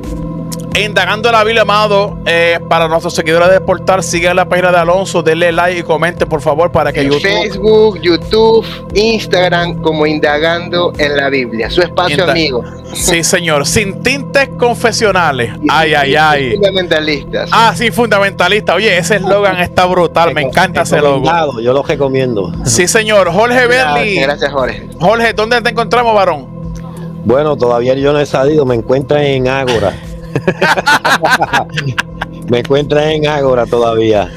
Indagando 0.77 1.31
la 1.31 1.41
Biblia, 1.45 1.61
amado, 1.61 2.18
eh, 2.26 2.60
para 2.68 2.89
nuestros 2.89 3.14
seguidores 3.14 3.49
de 3.49 3.61
Portal, 3.61 4.03
sigan 4.03 4.35
la 4.35 4.43
página 4.43 4.72
de 4.72 4.77
Alonso, 4.77 5.23
denle 5.23 5.53
like 5.53 5.80
y 5.80 5.84
comenten, 5.84 6.27
por 6.27 6.41
favor, 6.41 6.69
para 6.69 6.91
que 6.91 7.06
YouTube. 7.06 7.22
Facebook, 7.22 8.02
YouTube, 8.02 8.65
Instagram, 8.93 9.81
como 9.81 10.06
Indagando 10.06 10.91
en 10.97 11.15
la 11.15 11.30
Biblia. 11.30 11.69
Su 11.69 11.81
espacio 11.81 12.30
amigo. 12.30 12.61
Sí, 12.93 13.23
señor. 13.23 13.65
Sin 13.65 14.03
tintes 14.03 14.49
confesionales. 14.57 15.52
ay, 15.69 15.93
ay, 15.93 16.15
ay. 16.15 16.52
Fundamentalistas. 16.56 17.49
Ah, 17.53 17.73
sí, 17.76 17.89
fundamentalista. 17.91 18.76
Oye, 18.76 18.97
ese 18.97 19.15
eslogan 19.15 19.57
está 19.60 19.85
brutal. 19.85 20.34
Me 20.34 20.41
encanta 20.41 20.81
ese 20.81 20.99
logo. 20.99 21.60
Yo 21.61 21.72
lo 21.72 21.84
recomiendo. 21.84 22.52
Sí, 22.65 22.88
señor. 22.88 23.31
Jorge 23.31 23.68
Berli. 23.68 24.19
Gracias, 24.19 24.52
Jorge. 24.52 24.89
Jorge, 24.99 25.31
¿dónde 25.34 25.61
te 25.61 25.69
encontramos, 25.69 26.14
varón? 26.14 26.47
Bueno, 27.23 27.56
todavía 27.56 27.93
yo 27.95 28.11
no 28.11 28.19
he 28.19 28.26
salido. 28.26 28.65
Me 28.65 28.76
encuentran 28.76 29.22
en 29.23 29.47
Ágora. 29.47 29.93
Me 32.49 32.59
encuentras 32.59 33.07
en 33.07 33.27
Ágora 33.27 33.65
todavía. 33.65 34.29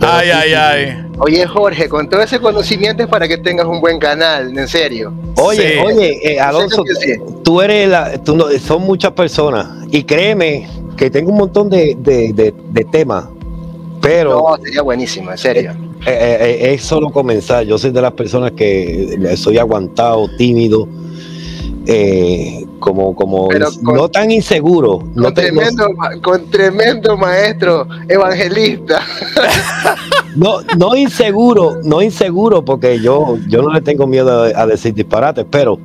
ay, 0.00 0.30
ay, 0.30 0.52
ay. 0.52 0.96
Oye, 1.18 1.46
Jorge, 1.46 1.88
con 1.88 2.08
todo 2.08 2.22
ese 2.22 2.40
conocimiento 2.40 3.02
es 3.02 3.08
para 3.08 3.28
que 3.28 3.38
tengas 3.38 3.66
un 3.66 3.80
buen 3.80 3.98
canal, 3.98 4.56
en 4.56 4.68
serio. 4.68 5.12
Oye, 5.36 5.80
oye, 5.80 6.20
eh, 6.22 6.40
Alonso, 6.40 6.84
tú 7.44 7.60
eres 7.60 7.88
la, 7.88 8.18
tú 8.18 8.36
no, 8.36 8.46
son 8.58 8.82
muchas 8.82 9.12
personas 9.12 9.68
y 9.90 10.04
créeme 10.04 10.68
que 10.96 11.10
tengo 11.10 11.30
un 11.30 11.38
montón 11.38 11.70
de, 11.70 11.96
de, 11.96 12.84
temas, 12.90 13.26
pero... 14.00 14.44
No, 14.48 14.56
sería 14.62 14.82
buenísimo, 14.82 15.30
en 15.30 15.38
serio. 15.38 15.72
Eh, 16.06 16.58
eh, 16.60 16.74
es 16.74 16.82
solo 16.82 17.10
comenzar. 17.10 17.64
Yo 17.64 17.78
soy 17.78 17.92
de 17.92 18.02
las 18.02 18.12
personas 18.12 18.52
que 18.52 19.36
soy 19.36 19.58
aguantado, 19.58 20.28
tímido 20.36 20.88
eh, 21.86 22.61
como, 22.82 23.14
como 23.14 23.48
no 23.82 24.08
tan 24.10 24.30
inseguro. 24.30 24.98
Con, 24.98 25.14
no 25.14 25.32
tremendo, 25.32 25.86
con 26.20 26.50
tremendo 26.50 27.16
maestro 27.16 27.86
evangelista. 28.08 29.00
no, 30.36 30.60
no 30.76 30.96
inseguro, 30.96 31.78
no 31.84 32.02
inseguro, 32.02 32.64
porque 32.64 33.00
yo, 33.00 33.38
yo 33.48 33.62
no 33.62 33.72
le 33.72 33.80
tengo 33.80 34.06
miedo 34.06 34.42
a, 34.42 34.66
decir 34.66 34.92
disparates, 34.94 35.46
pero 35.48 35.78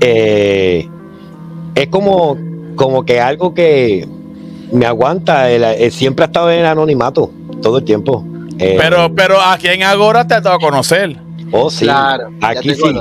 eh, 0.00 0.88
es 1.74 1.88
como, 1.88 2.38
como 2.76 3.04
que 3.04 3.20
algo 3.20 3.52
que 3.52 4.08
me 4.70 4.86
aguanta, 4.86 5.48
siempre 5.90 6.24
ha 6.24 6.26
estado 6.26 6.52
en 6.52 6.60
el 6.60 6.66
anonimato 6.66 7.30
todo 7.60 7.78
el 7.78 7.84
tiempo. 7.84 8.24
Eh, 8.58 8.76
pero, 8.78 9.12
pero 9.14 9.40
aquí 9.40 9.66
en 9.66 9.82
Agora 9.82 10.26
te 10.26 10.34
ha 10.34 10.40
dado 10.40 10.56
a 10.56 10.60
conocer. 10.60 11.16
Oh, 11.50 11.70
sí. 11.70 11.86
Claro, 11.86 12.30
aquí 12.40 12.72
sí 12.74 12.94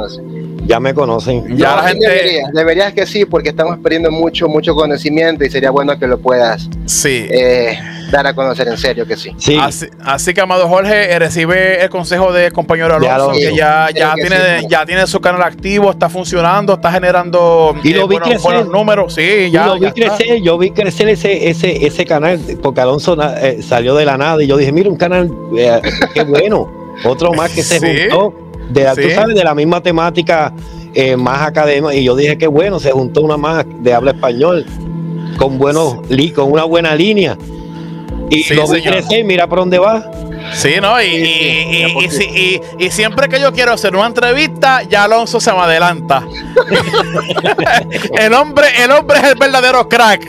ya 0.70 0.80
me 0.80 0.94
conocen. 0.94 1.58
Ya 1.58 1.76
la 1.78 1.88
gente... 1.90 2.44
Deberías, 2.54 2.94
que 2.94 3.06
sí, 3.08 3.26
porque 3.26 3.50
estamos 3.50 3.80
perdiendo 3.80 4.12
mucho, 4.12 4.48
mucho 4.48 4.76
conocimiento 4.76 5.44
y 5.44 5.50
sería 5.50 5.72
bueno 5.72 5.98
que 5.98 6.06
lo 6.06 6.20
puedas 6.20 6.70
sí. 6.86 7.26
Eh, 7.30 7.78
dar 8.12 8.28
a 8.28 8.36
conocer 8.36 8.68
en 8.68 8.78
serio 8.78 9.08
que 9.08 9.18
sí. 9.18 9.32
Sí, 9.38 9.58
Así, 9.60 9.88
así 10.06 10.32
que, 10.34 10.42
amado 10.42 10.68
Jorge, 10.68 11.12
eh, 11.12 11.18
recibe 11.18 11.82
el 11.84 11.90
consejo 11.90 12.32
del 12.32 12.54
compañero 12.54 12.96
Alonso, 12.96 13.32
lo- 13.32 13.34
que 13.34 13.56
ya, 13.56 13.90
ya, 13.96 14.14
que 14.14 14.22
tiene, 14.22 14.60
sí. 14.60 14.66
ya 14.70 14.86
tiene 14.86 15.08
su 15.08 15.20
canal 15.20 15.42
activo, 15.42 15.90
está 15.90 16.08
funcionando, 16.08 16.74
está 16.76 16.92
generando 16.92 17.76
Y 17.84 17.94
lo 17.94 18.08
vi 18.08 18.18
buenos, 18.18 18.30
crecer. 18.30 18.42
buenos 18.44 18.68
números. 18.68 19.16
Sí, 19.16 19.22
Y 19.48 19.52
ya. 19.52 19.66
lo 19.66 19.80
vi 19.80 19.88
está. 19.88 19.94
crecer, 20.18 20.42
yo 20.44 20.58
vi 20.60 20.70
crecer 20.70 21.10
ese, 21.10 21.50
ese, 21.50 21.84
ese 21.88 22.06
canal, 22.06 22.40
porque 22.62 22.82
Alonso 22.82 23.18
eh, 23.42 23.60
salió 23.64 23.96
de 23.96 24.06
la 24.06 24.18
nada 24.20 24.44
y 24.44 24.48
yo 24.48 24.56
dije, 24.56 24.72
mira, 24.72 24.88
un 24.90 24.98
canal, 24.98 25.32
eh, 25.58 25.82
qué 26.14 26.24
bueno, 26.24 26.72
otro 27.06 27.34
más 27.34 27.52
que 27.52 27.64
se 27.64 27.80
Sí. 27.80 27.88
juntó, 28.10 28.49
de, 28.70 28.84
la- 28.84 28.96
tú 28.96 29.02
Sí. 29.02 29.12
sabes, 29.12 29.36
de 29.36 29.44
la 29.44 29.54
misma 29.56 29.82
temática 29.82 30.54
eh, 30.94 31.16
más 31.16 31.42
académica, 31.48 31.94
y 31.94 32.04
yo 32.04 32.16
dije, 32.16 32.38
qué 32.38 32.48
bueno, 32.48 32.80
se 32.80 32.92
juntó 32.92 33.22
una 33.22 33.38
más 33.38 33.64
de 33.82 33.94
habla 33.94 34.12
español, 34.12 34.66
con 35.38 35.58
buenos, 35.60 35.98
li- 36.10 36.32
con 36.32 36.52
una 36.52 36.64
buena 36.64 36.96
línea. 36.96 37.38
Y 38.32 38.44
Sí, 38.44 38.54
lo 38.56 38.66
crecer, 38.68 39.24
mira 39.24 39.48
por 39.48 39.60
dónde 39.60 39.78
va. 39.80 40.10
Sí, 40.54 40.76
¿no? 40.82 41.00
Y, 41.02 41.06
Sí, 41.06 41.16
sí, 41.16 41.22
y- 41.22 41.76
y- 41.76 41.82
ya 41.82 42.06
y 42.06 42.10
si- 42.10 42.24
y- 42.80 42.86
y 42.86 42.90
siempre 42.92 43.28
que 43.30 43.40
yo 43.40 43.52
quiero 43.54 43.72
hacer 43.74 43.96
una 43.96 44.08
entrevista, 44.08 44.82
ya 44.90 45.04
Alonso 45.04 45.40
se 45.40 45.52
me 45.52 45.60
adelanta. 45.60 46.24
el 48.20 48.34
hombre, 48.34 48.68
el 48.84 48.92
hombre 48.92 49.18
es 49.20 49.24
el 49.26 49.36
verdadero 49.36 49.88
crack. 49.88 50.22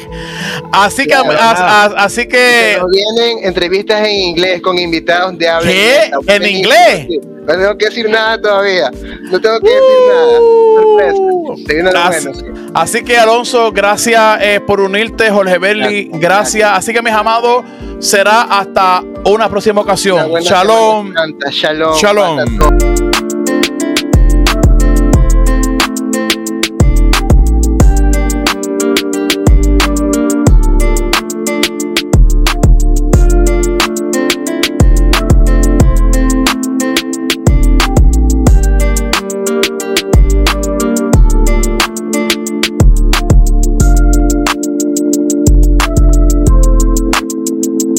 Así 0.72 1.02
que, 1.04 1.08
Claro, 1.14 1.94
así 1.96 2.26
que, 2.28 2.74
Pero 2.74 2.86
vienen 2.88 3.44
entrevistas 3.44 4.06
en 4.06 4.14
inglés 4.14 4.60
con 4.62 4.78
invitados 4.78 5.36
de 5.38 5.48
habla 5.48 5.70
¿Qué? 5.70 6.10
¿En 6.26 6.42
inglés? 6.46 7.06
No 7.56 7.58
tengo 7.62 7.78
que 7.78 7.84
decir 7.86 8.08
nada 8.10 8.40
todavía. 8.40 8.90
No 8.90 9.40
tengo 9.40 9.60
que 9.60 9.68
decir 9.68 9.98
nada. 10.08 10.38
Sorpresa. 10.76 12.08
Así- 12.08 12.26
bueno, 12.28 12.38
sí. 12.38 12.70
así 12.74 13.04
que 13.04 13.18
Alonso, 13.18 13.72
gracias 13.72 14.38
eh, 14.42 14.60
por 14.64 14.80
unirte, 14.80 15.30
Jorge 15.30 15.58
Berli, 15.58 16.04
Gracias. 16.04 16.20
gracias. 16.20 16.70
Así 16.78 16.92
que 16.92 17.02
mis 17.02 17.12
amados, 17.12 17.64
será 17.98 18.42
hasta 18.42 19.02
una 19.24 19.48
próxima 19.48 19.80
Una 19.80 19.82
ocasión. 19.82 20.30
buena 20.30 20.48
Shalom. 20.48 21.12
Shalom. 21.50 21.94
Shalom. 21.96 23.29